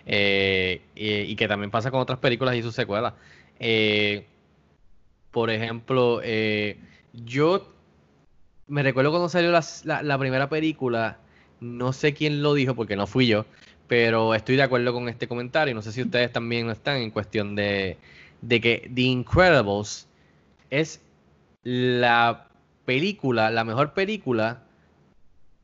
[0.06, 3.12] Eh, y, y que también pasa con otras películas y sus secuelas.
[3.60, 4.26] Eh,
[5.30, 6.78] por ejemplo, eh,
[7.12, 7.72] yo
[8.68, 9.62] me recuerdo cuando salió la,
[10.02, 11.18] la- primera película,
[11.60, 13.46] no sé quién lo dijo porque no fui yo,
[13.88, 15.74] pero estoy de acuerdo con este comentario.
[15.74, 17.96] No sé si ustedes también están en cuestión de,
[18.42, 20.06] de que The Incredibles
[20.70, 21.00] es
[21.64, 22.48] la
[22.86, 24.62] película, la mejor película.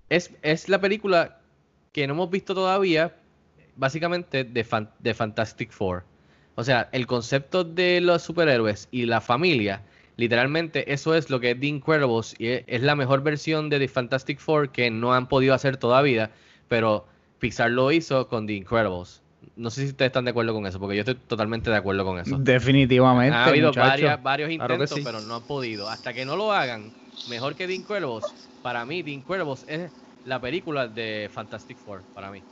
[0.09, 1.41] Es, es la película
[1.93, 3.15] que no hemos visto todavía,
[3.77, 6.05] básicamente, de, Fan- de Fantastic Four.
[6.57, 9.83] O sea, el concepto de los superhéroes y la familia,
[10.17, 13.79] literalmente eso es lo que es The Incredibles y es, es la mejor versión de
[13.79, 16.31] The Fantastic Four que no han podido hacer todavía,
[16.69, 17.07] pero
[17.39, 19.23] Pixar lo hizo con The Incredibles.
[19.57, 22.05] No sé si ustedes están de acuerdo con eso, porque yo estoy totalmente de acuerdo
[22.05, 22.39] con eso.
[22.39, 23.37] Definitivamente.
[23.37, 25.03] Ha habido varias- varios Claro intentos, sí.
[25.05, 25.89] pero no han podido.
[25.89, 26.93] Hasta que no lo hagan,
[27.29, 28.25] mejor que The Incredibles,
[28.63, 29.93] para mí The Incredibles es
[30.25, 32.43] la película de Fantastic Four, para mí.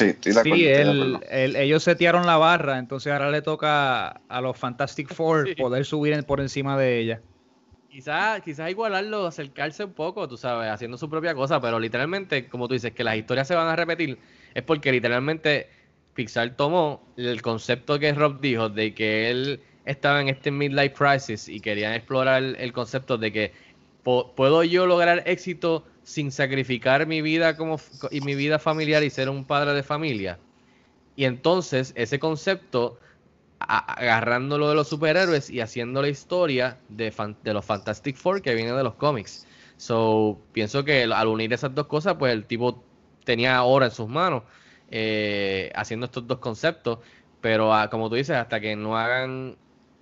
[0.00, 0.56] Sí, estoy de acuerdo.
[0.56, 5.54] Sí, estoy de ellos setearon la barra, entonces ahora le toca a los Fantastic Four
[5.56, 7.22] poder subir en- por encima de ella.
[7.88, 12.68] Quizás quizás igualarlo, acercarse un poco, tú sabes, haciendo su propia cosa, pero literalmente, como
[12.68, 14.18] tú dices, que las historias se van a repetir,
[14.54, 15.68] es porque literalmente
[16.14, 21.48] Pixar tomó el concepto que Rob dijo de que él estaba en este midlife crisis
[21.48, 23.52] y querían explorar el, el concepto de que
[24.02, 27.80] puedo yo lograr éxito sin sacrificar mi vida como
[28.10, 30.38] y mi vida familiar y ser un padre de familia.
[31.14, 32.98] Y entonces ese concepto
[33.60, 37.12] agarrándolo de los superhéroes y haciendo la historia de,
[37.44, 39.46] de los Fantastic Four que viene de los cómics.
[39.76, 42.82] So, pienso que al unir esas dos cosas, pues el tipo
[43.24, 44.42] tenía ahora en sus manos
[44.90, 46.98] eh, haciendo estos dos conceptos,
[47.40, 49.56] pero ah, como tú dices, hasta que no hagan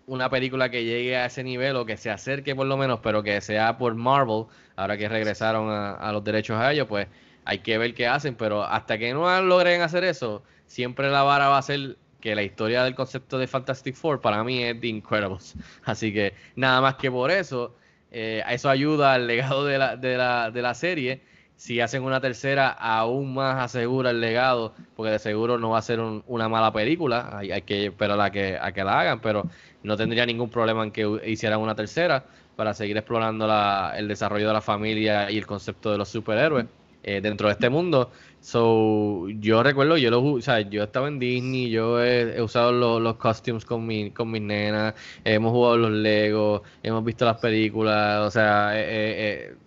[0.09, 3.23] una película que llegue a ese nivel o que se acerque por lo menos, pero
[3.23, 7.07] que sea por Marvel, ahora que regresaron a, los derechos a ellos, pues
[7.45, 11.49] hay que ver qué hacen, pero hasta que no logren hacer eso, siempre la vara
[11.49, 14.89] va a ser que la historia del concepto de Fantastic Four para mí es The
[14.89, 15.55] Incredibles.
[15.85, 17.77] Así que nada más que por eso,
[18.11, 21.23] eh, eso ayuda al legado de la, de la, de la serie.
[21.57, 25.83] Si hacen una tercera, aún más asegura el legado, porque de seguro no va a
[25.83, 27.31] ser un- una mala película.
[27.37, 29.49] Hay, hay que esperar a que, a que la hagan, pero
[29.83, 34.47] no tendría ningún problema en que hicieran una tercera para seguir explorando la- el desarrollo
[34.49, 36.67] de la familia y el concepto de los superhéroes
[37.03, 38.11] eh, dentro de este mundo.
[38.41, 43.01] So, yo recuerdo, yo lo, o sea, yo estaba en Disney, yo he, usado los,
[43.01, 44.95] los costumes con mi, con mis nenas,
[45.25, 49.59] hemos jugado los Legos, hemos visto las películas, o sea, eh, eh, eh,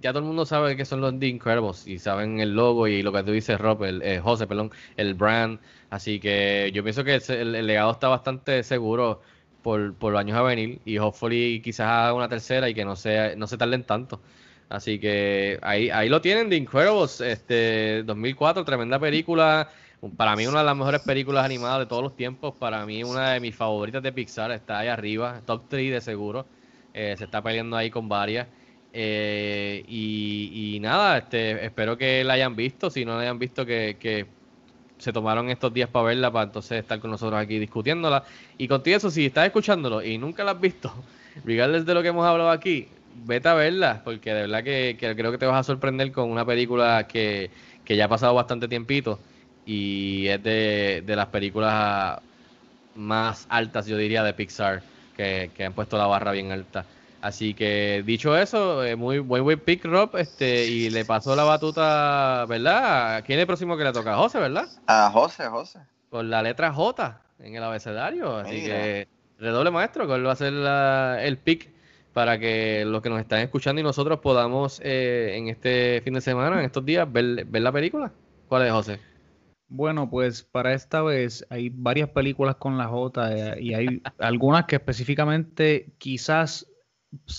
[0.00, 3.02] ya todo el mundo sabe que son los The Incredibles y saben el logo y
[3.02, 5.58] lo que tú dices, Rob, el, eh, José, perdón, el brand.
[5.90, 9.20] Así que yo pienso que el legado está bastante seguro
[9.62, 12.96] por, por los años a venir y hopefully quizás haga una tercera y que no,
[12.96, 14.20] sea, no se tarden tanto.
[14.68, 19.70] Así que ahí, ahí lo tienen, The Incredibles, este 2004, tremenda película.
[20.16, 22.54] Para mí una de las mejores películas animadas de todos los tiempos.
[22.54, 24.52] Para mí una de mis favoritas de Pixar.
[24.52, 26.46] Está ahí arriba, top 3 de seguro.
[26.94, 28.46] Eh, se está peleando ahí con varias.
[29.00, 32.90] Eh, y, y nada, este, espero que la hayan visto.
[32.90, 34.26] Si no la hayan visto, que, que
[34.98, 38.24] se tomaron estos días para verla, para entonces estar con nosotros aquí discutiéndola.
[38.56, 40.92] Y contigo eso, si estás escuchándolo y nunca la has visto,
[41.44, 42.88] regardless de lo que hemos hablado aquí,
[43.24, 46.28] vete a verla, porque de verdad que, que creo que te vas a sorprender con
[46.30, 47.52] una película que,
[47.84, 49.20] que ya ha pasado bastante tiempito
[49.64, 52.20] y es de, de las películas
[52.94, 54.82] más altas, yo diría, de Pixar,
[55.16, 56.84] que, que han puesto la barra bien alta.
[57.20, 61.42] Así que dicho eso, eh, muy buen buen pick Rob, este, y le pasó la
[61.44, 63.24] batuta, ¿verdad?
[63.26, 64.16] ¿Quién es el próximo que le toca?
[64.16, 64.68] José, ¿verdad?
[64.86, 65.80] A José, José.
[66.10, 68.36] Con la letra J en el abecedario.
[68.36, 68.66] Así Mira.
[68.66, 69.08] que
[69.38, 71.70] redoble maestro, ¿cuál va a ser la- el pick
[72.12, 76.20] para que los que nos están escuchando y nosotros podamos eh, en este fin de
[76.20, 78.12] semana, en estos días, ver, ver la película?
[78.48, 79.00] ¿Cuál es, José?
[79.70, 84.64] Bueno, pues para esta vez hay varias películas con la J eh, y hay algunas
[84.64, 86.66] que específicamente quizás,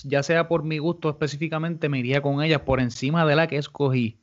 [0.04, 3.56] ya sea por mi gusto específicamente, me iría con ellas por encima de la que
[3.58, 4.20] escogí.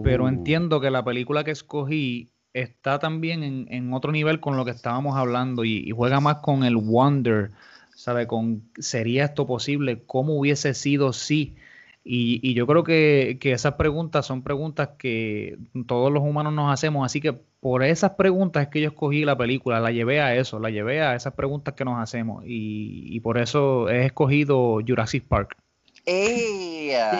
[0.00, 0.28] Pero Uh.
[0.28, 4.70] entiendo que la película que escogí está también en, en otro nivel con lo que
[4.72, 7.52] estábamos hablando y, y juega más con el wonder,
[7.94, 8.26] ¿sabe?
[8.26, 10.04] Con ¿sería esto posible?
[10.06, 11.56] ¿Cómo hubiese sido si?
[12.04, 16.72] Y, y yo creo que, que esas preguntas son preguntas que todos los humanos nos
[16.72, 20.36] hacemos, así que por esas preguntas es que yo escogí la película, la llevé a
[20.36, 24.80] eso, la llevé a esas preguntas que nos hacemos y, y por eso he escogido
[24.86, 25.56] Jurassic Park.
[26.04, 27.18] ¡Ea!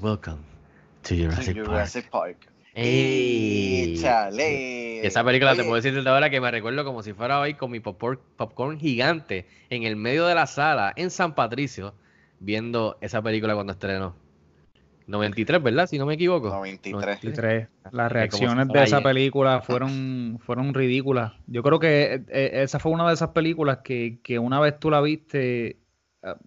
[0.00, 0.38] Welcome
[1.02, 2.38] to Jurassic, Jurassic Park.
[2.38, 2.52] Park.
[2.74, 4.00] ¡Ey!
[5.02, 7.54] Esa película te Oye, puedo decir desde ahora que me recuerdo como si fuera hoy
[7.54, 11.92] con mi popcorn, popcorn gigante en el medio de la sala en San Patricio
[12.38, 14.14] viendo esa película cuando estrenó.
[15.12, 15.86] 93, ¿verdad?
[15.86, 16.48] Si no me equivoco.
[16.50, 17.18] 93.
[17.22, 21.32] Y tres, Las Como si reacciones de esa película fueron, fueron ridículas.
[21.46, 24.78] Yo creo que eh, eh, esa fue una de esas películas que, que una vez
[24.80, 25.76] tú la viste, eh,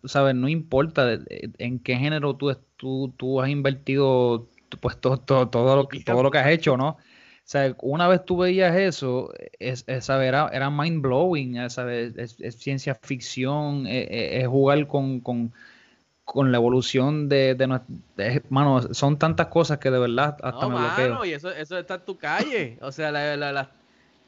[0.03, 4.49] sabes, no importa en qué género tú, tú, tú has invertido
[4.81, 6.89] pues todo, todo, todo, lo, que- todo lo que has hecho, ¿no?
[6.89, 10.27] O sea, una vez tú veías eso, es, es, ¿sabes?
[10.27, 15.53] era, era mind blowing, es, es ciencia ficción, es, es- es jugar con, con,
[16.26, 17.80] con la evolución de, de,
[18.18, 21.10] de- mano, son tantas cosas que de verdad hasta No, me bloqueo.
[21.11, 22.77] mano, y eso, eso está en tu calle.
[22.81, 23.69] O sea, la- la- la-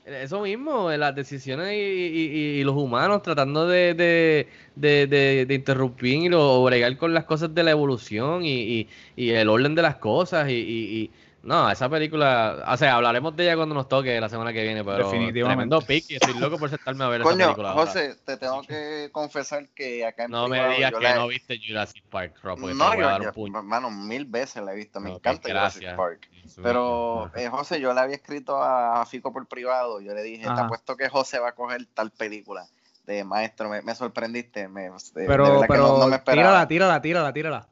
[0.06, 4.48] eso mismo, las decisiones y, y- y los humanos tratando de, de,
[4.78, 8.88] de, interrumpir o bregar con las cosas de la evolución y, y-
[9.18, 10.50] y el orden de las cosas.
[10.50, 11.12] Y, y- y-
[11.48, 14.84] no, esa película, o sea, hablaremos de ella cuando nos toque la semana que viene,
[14.84, 15.42] pero Definitivamente.
[15.70, 17.70] tremendo pick y estoy loco por sentarme a ver esa Coño, película.
[17.72, 17.86] ahora.
[17.86, 21.28] José, te tengo que confesar que acá en no me digas yo que la- no
[21.28, 23.58] viste Jurassic Park, Rob, porque No, te voy a yo, dar yo- un puño.
[23.58, 25.00] hermano, mil veces la he visto.
[25.00, 25.96] Me Ok, encanta gracias.
[25.96, 26.30] Jurassic Park.
[26.62, 30.02] Pero, eh, José, yo le había escrito a Fico por privado.
[30.02, 30.66] Yo le dije, te Ajá.
[30.66, 32.68] apuesto que José va a coger tal película.
[33.06, 34.68] De maestro, me, me sorprendiste.
[34.68, 34.92] Me, de-
[35.28, 36.68] Pero, pero no, no me esperaba.
[36.68, 37.68] tírala, tírala, tírala, tírala.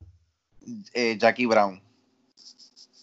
[0.94, 1.82] Eh, Jackie Brown.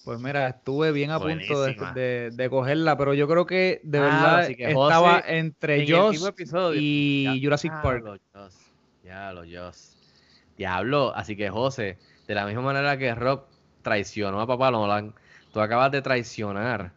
[0.05, 1.93] Pues mira, estuve bien a punto de, Buenísima.
[1.93, 6.33] de- de cogerla, pero yo creo que de Ah, verdad que estaba José, entre Joss
[6.74, 8.03] y Ya- Jurassic Park.
[8.05, 8.73] Diablo, Joss.
[9.03, 9.97] Diablo, Joss.
[10.57, 13.45] Diablo, así que José, de la misma manera que Rob
[13.83, 15.15] traicionó a Papá Nolan,
[15.53, 16.93] tú acabas de traicionar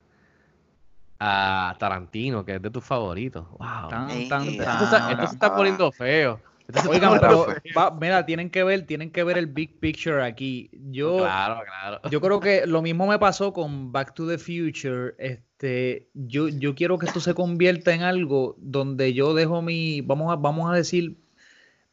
[1.19, 3.48] a Tarantino, que es de tus favoritos.
[3.52, 3.90] Wow.
[3.90, 4.10] Tan.
[4.10, 6.40] Esto, se- esto se está poniendo feo.
[6.89, 7.45] Oigan, pero
[7.77, 10.69] va- mira, tienen que ver, tienen que ver el big picture aquí.
[10.91, 12.09] Yo, Claro, claro.
[12.09, 15.13] yo creo que lo mismo me pasó con Back to the Future.
[15.19, 20.31] Este, yo, yo quiero que esto se convierta en algo donde yo dejo mi, vamos
[20.33, 21.17] a, vamos a decir,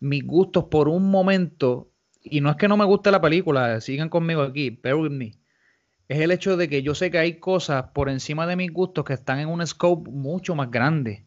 [0.00, 1.88] mis gustos por un momento
[2.24, 5.34] y no es que no me guste la película, sigan conmigo aquí, bear with me.
[6.08, 9.04] Es el hecho de que yo sé que hay cosas por encima de mis gustos
[9.04, 11.24] que están en un scope mucho más grande.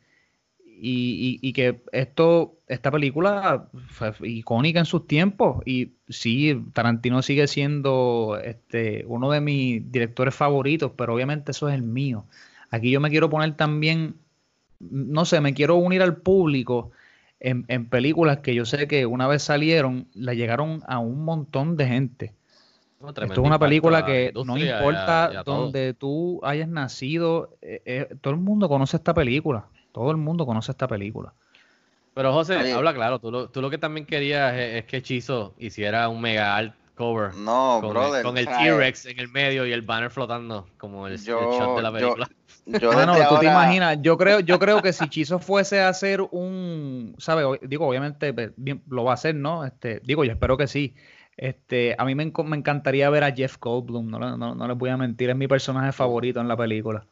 [0.78, 5.62] Y, y, y que esto, esta película fue icónica en sus tiempos.
[5.66, 11.76] Y sí, Tarantino sigue siendo este, uno de mis directores favoritos, pero obviamente eso es
[11.76, 12.26] el mío.
[12.72, 14.16] Aquí yo me quiero poner también,
[14.80, 16.92] no sé, me quiero unir al público
[17.40, 21.78] en, en películas que yo sé que una vez salieron, la llegaron a un montón
[21.78, 22.34] de gente.
[23.28, 25.56] Esto es una película la que no industria y a- importa y a todo.
[25.64, 29.66] donde tú hayas nacido, eh, eh, todo el mundo conoce esta película.
[29.96, 31.34] Todo el mundo conoce esta película.
[32.14, 32.74] Pero José, Oye.
[32.74, 36.20] habla claro, tú lo, tú lo que también querías es, es que Chizo hiciera un
[36.20, 38.18] mega art cover No, con, brother.
[38.20, 41.58] el, con el T-Rex en el medio y el banner flotando como el, el Yo-
[41.58, 42.30] shot de la yo- película.
[42.66, 46.20] Yo desde tú te imaginas, yo creo, yo creo que si Chizo fuese a hacer
[46.22, 47.46] un, ¿sabes?
[47.62, 48.34] Digo, obviamente
[48.90, 49.64] lo va a hacer, ¿no?
[49.66, 50.94] Este, digo, yo espero que sí.
[51.38, 54.78] Este, a mí me, me encantaría ver a Jeff Goldblum, no, le- no, no les
[54.78, 57.06] voy a mentir, es mi personaje favorito en la película.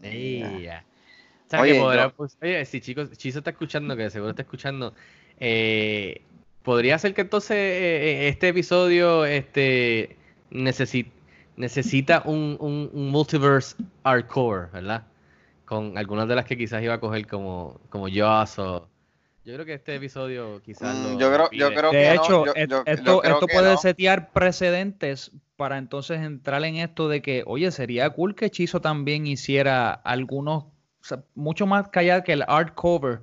[0.00, 0.84] Sea,
[1.60, 4.94] Oye, que podrá, yo- pues, oye, si chicos, Chizo está escuchando, que seguro está escuchando,
[5.38, 6.22] eh,
[6.62, 10.16] podría ser que entonces eh, eh, este episodio este,
[10.50, 11.10] necesi-
[11.56, 15.04] necesita un, un, un multiverse hardcore, ¿verdad?
[15.64, 18.88] Con algunas de las que quizás iba a coger como, como Joss o...
[19.44, 22.44] Yo creo que este episodio quizás Mm, lo- yo creo- yo creo De que hecho,
[22.46, 23.76] yo- yo esto, creo esto que puede no.
[23.78, 29.26] setear precedentes para entonces entrar en esto de que, oye, sería cool que Chizo también
[29.26, 30.64] hiciera algunos,
[31.02, 33.22] o sea, mucho más allá que el art cover,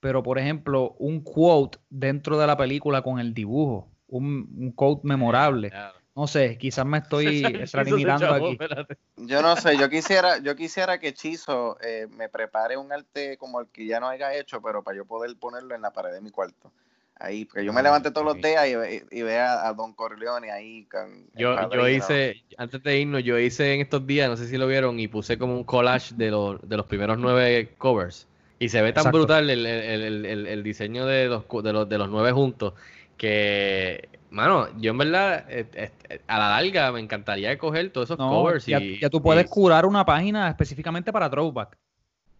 [0.00, 5.06] pero por ejemplo, un quote dentro de la película con el dibujo, un, un quote
[5.06, 5.70] memorable.
[5.70, 5.92] Ya.
[6.18, 8.52] No sé, quizás me estoy extralimitando aquí.
[8.52, 8.98] espérate.
[9.18, 13.60] Yo no sé, yo quisiera, yo quisiera que Chizo eh, me prepare un arte como
[13.60, 16.20] el que ya no haya hecho, pero para yo poder ponerlo en la pared de
[16.20, 16.72] mi cuarto.
[17.20, 20.52] Ahí, porque yo me Ah, levante todos los días y, y vea a Don Corleone
[20.52, 24.46] ahí con Yo, yo hice, antes de irnos, yo hice en estos días, no sé
[24.46, 28.26] si lo vieron, y puse como un collage de, los de los primeros nueve covers.
[28.60, 29.18] Y se ve tan Exacto.
[29.18, 32.74] brutal el, el- el- el- el diseño de los, de, los, de los nueve juntos
[33.16, 38.18] que, mano, yo en verdad, eh, eh, a la larga me encantaría coger todos esos
[38.18, 39.00] No, covers ya, y...
[39.00, 41.76] ya tú puedes y- curar una página específicamente para Throwback.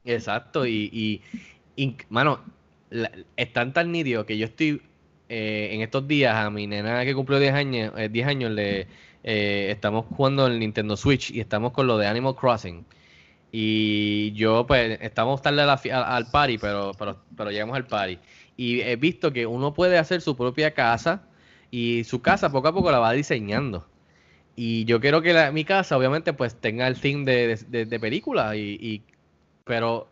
[0.04, 1.22] Exacto, y, y,
[1.76, 2.40] y, mano,
[2.90, 4.82] la- es tan tan nítido que yo estoy
[5.28, 8.88] eh, en estos días a mi nena que cumplió 10 años, eh, 10 años le
[9.24, 12.84] eh, estamos jugando el Nintendo Switch y estamos con lo de Animal Crossing.
[13.52, 15.74] Y yo, pues, estamos tarde a la
[16.16, 18.18] al party, pero, pero, pero llegamos al party.
[18.56, 21.22] Y he visto que uno puede hacer su propia casa
[21.70, 23.86] y su casa poco a poco la va diseñando.
[24.56, 28.00] Y yo quiero que la- mi casa, obviamente, pues tenga el theme de, de, de-
[28.00, 28.56] película.
[28.56, 29.02] Y-
[29.64, 30.08] pero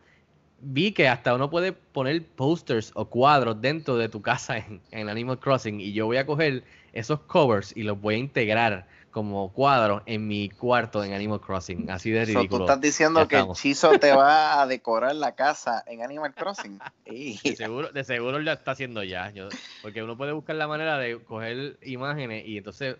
[0.68, 5.08] vi que hasta uno puede poner posters o cuadros dentro de tu casa en, en
[5.08, 5.80] Animal Crossing.
[5.80, 10.26] Y yo voy a coger esos covers y los voy a integrar como cuadros en
[10.26, 11.88] mi cuarto en Animal Crossing.
[11.90, 12.64] Así de So, tú ridículo.
[12.64, 13.58] estás diciendo Ya que el estamos.
[13.58, 16.78] Chizo te va a decorar la casa en Animal Crossing.
[17.06, 19.30] De seguro, de seguro lo está haciendo ya.
[19.30, 19.48] yo-
[19.82, 22.96] porque uno puede buscar la manera de coger imágenes y entonces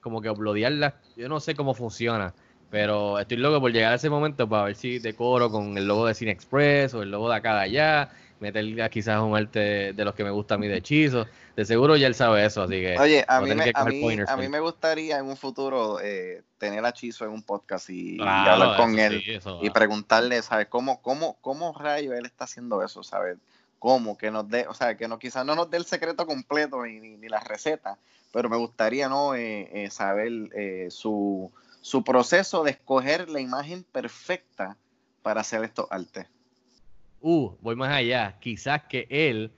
[0.00, 0.94] como que uploadearlas.
[1.16, 2.32] Yo no sé cómo funciona.
[2.76, 6.04] Pero estoy loco por llegar a ese momento para ver si decoro con el logo
[6.04, 8.10] de Cine Express o el logo de acá de allá.
[8.38, 11.26] Meter quizás un arte de los que me gusta a mí de hechizo.
[11.56, 12.98] De seguro ya él sabe eso, así que.
[12.98, 16.84] Oye, a mí, me, a, mí, a mí me gustaría en un futuro eh, tener
[16.84, 20.66] a Chizo en un podcast y, hablar con él sí, eso y preguntarle, ¿sabes?
[20.68, 23.02] ¿Cómo, cómo, ¿Cómo rayo él está haciendo eso?
[23.02, 23.38] ¿Sabes?
[23.78, 24.18] ¿Cómo?
[24.18, 27.00] Que nos dé, o sea, que no, quizás no nos dé el secreto completo ni,
[27.00, 27.96] ni, ni la receta,
[28.34, 29.34] pero me gustaría, ¿no?
[29.34, 30.30] Eh, eh, saber
[30.90, 31.50] su,
[31.86, 34.76] su proceso de escoger la imagen perfecta
[35.22, 36.26] para hacer estos artes.
[37.20, 38.36] Uh, voy más allá.
[38.40, 39.52] Quizás que él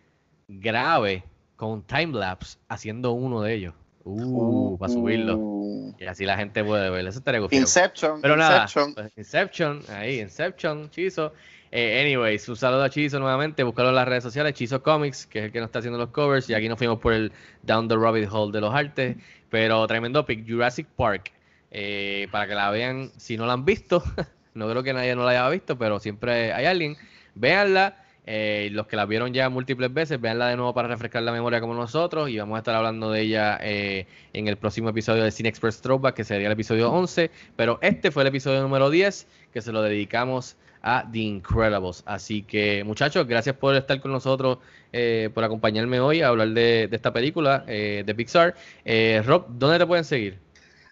[0.46, 1.24] grabe
[1.56, 3.74] con timelapse haciendo uno de ellos.
[4.04, 5.38] Uh, para subirlo.
[5.38, 7.06] Uh, Y así la gente puede ver.
[7.06, 7.62] Eso estaría gufiado.
[7.62, 8.94] Inception, Pero nada, Inception.
[8.94, 11.32] pues, Inception, ahí, Inception, Chizo.
[11.70, 13.62] Eh, anyways, un saludo a Chizo nuevamente.
[13.62, 16.10] Buscarlo en las redes sociales, Chizo Comics, que es el que nos está haciendo los
[16.10, 16.50] covers.
[16.50, 17.32] Y aquí nos fuimos por el
[17.62, 19.16] Down the Rabbit Hole de los artes.
[19.48, 21.32] Pero tremendo pick, Jurassic Park.
[21.70, 24.02] Eh, para que la vean, si no la han visto.
[24.54, 26.96] no creo que nadie no la haya visto, pero siempre hay alguien.
[27.34, 28.04] Véanla.
[28.30, 31.60] eh, los que la vieron ya múltiples veces, véanla de nuevo para refrescar la memoria
[31.60, 32.28] como nosotros.
[32.28, 35.80] Y vamos a estar hablando de ella eh, en el próximo episodio de Cine Express
[35.80, 37.30] Throwback, que sería el episodio 11.
[37.56, 42.02] Pero este fue el episodio número 10, que se lo dedicamos a The Incredibles.
[42.06, 44.58] Así que, muchachos, gracias por estar con nosotros,
[44.92, 48.54] eh, por acompañarme hoy a hablar de, de esta película eh, de Pixar.
[48.84, 50.38] Eh, Rob, ¿dónde te pueden seguir?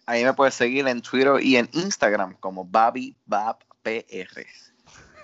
[0.07, 4.47] Ahí me puedes seguir en Twitter y en Instagram como Bobby Bab PR.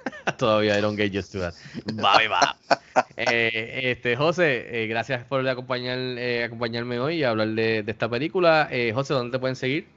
[0.39, 1.55] Todavía I don't get used to that.
[1.95, 2.77] Bye, bye.
[3.17, 8.07] Eh, este, José, eh, gracias por acompañar, eh, acompañarme hoy y hablar de, de esta
[8.09, 8.69] película.
[8.71, 9.89] Eh, José, ¿dónde te pueden seguir?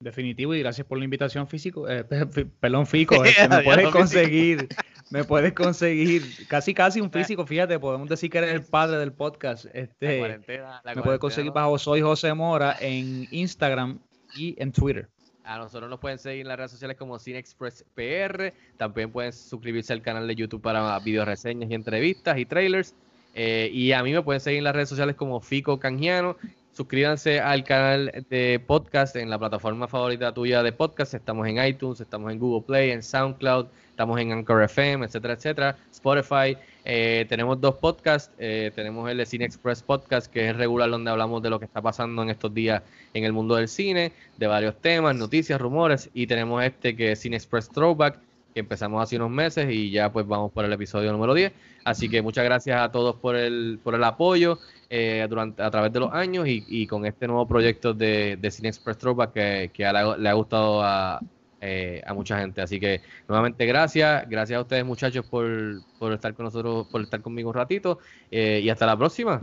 [0.00, 1.88] Definitivo, y gracias por la invitación físico.
[1.88, 3.22] Eh, pe- pe- perdón, Fico.
[3.24, 4.68] este, me puedes conseguir,
[5.10, 9.12] me puedes conseguir casi casi un físico, fíjate, podemos decir que eres el padre del
[9.12, 9.66] podcast.
[9.66, 14.00] La Este, cuarentena, la me puedes conseguir bajo Soy José Mora en Instagram
[14.34, 15.08] y en Twitter.
[15.44, 18.52] A nosotros nos pueden seguir en las redes sociales como CineExpress PR.
[18.76, 22.94] También pueden suscribirse al canal de YouTube para video reseñas y entrevistas y trailers.
[23.34, 26.36] Eh, y a mí me pueden seguir en las redes sociales como Fico Canjiano.
[26.72, 31.14] Suscríbanse al canal de podcast en la plataforma favorita tuya de podcast.
[31.14, 35.76] Estamos en iTunes, estamos en Google Play, en SoundCloud, estamos en Anchor FM, etcétera, etcétera.
[35.90, 36.56] Spotify.
[36.84, 38.32] Eh, tenemos dos podcasts.
[38.38, 41.64] Eh, tenemos el de Cine Express Podcast, que es regular donde hablamos de lo que
[41.64, 42.82] está pasando en estos días
[43.14, 46.10] en el mundo del cine, de varios temas, noticias, rumores.
[46.14, 48.18] Y tenemos este que es Cine Express Throwback,
[48.54, 51.52] que empezamos hace unos meses y ya pues vamos por el episodio número 10.
[51.84, 54.58] Así que muchas gracias a todos por el, por el apoyo
[54.90, 58.50] eh, durante, a través de los años y, y con este nuevo proyecto de, de
[58.50, 61.20] Cine Express Throwback que, ha, le ha gustado a,
[61.60, 62.60] eh, a mucha gente.
[62.60, 67.20] Así que nuevamente gracias, gracias a ustedes muchachos por, por estar con nosotros, por estar
[67.20, 67.98] conmigo un ratito
[68.30, 69.42] eh, y hasta la próxima.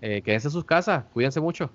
[0.00, 1.70] Eh, quédense en sus casas, cuídense mucho.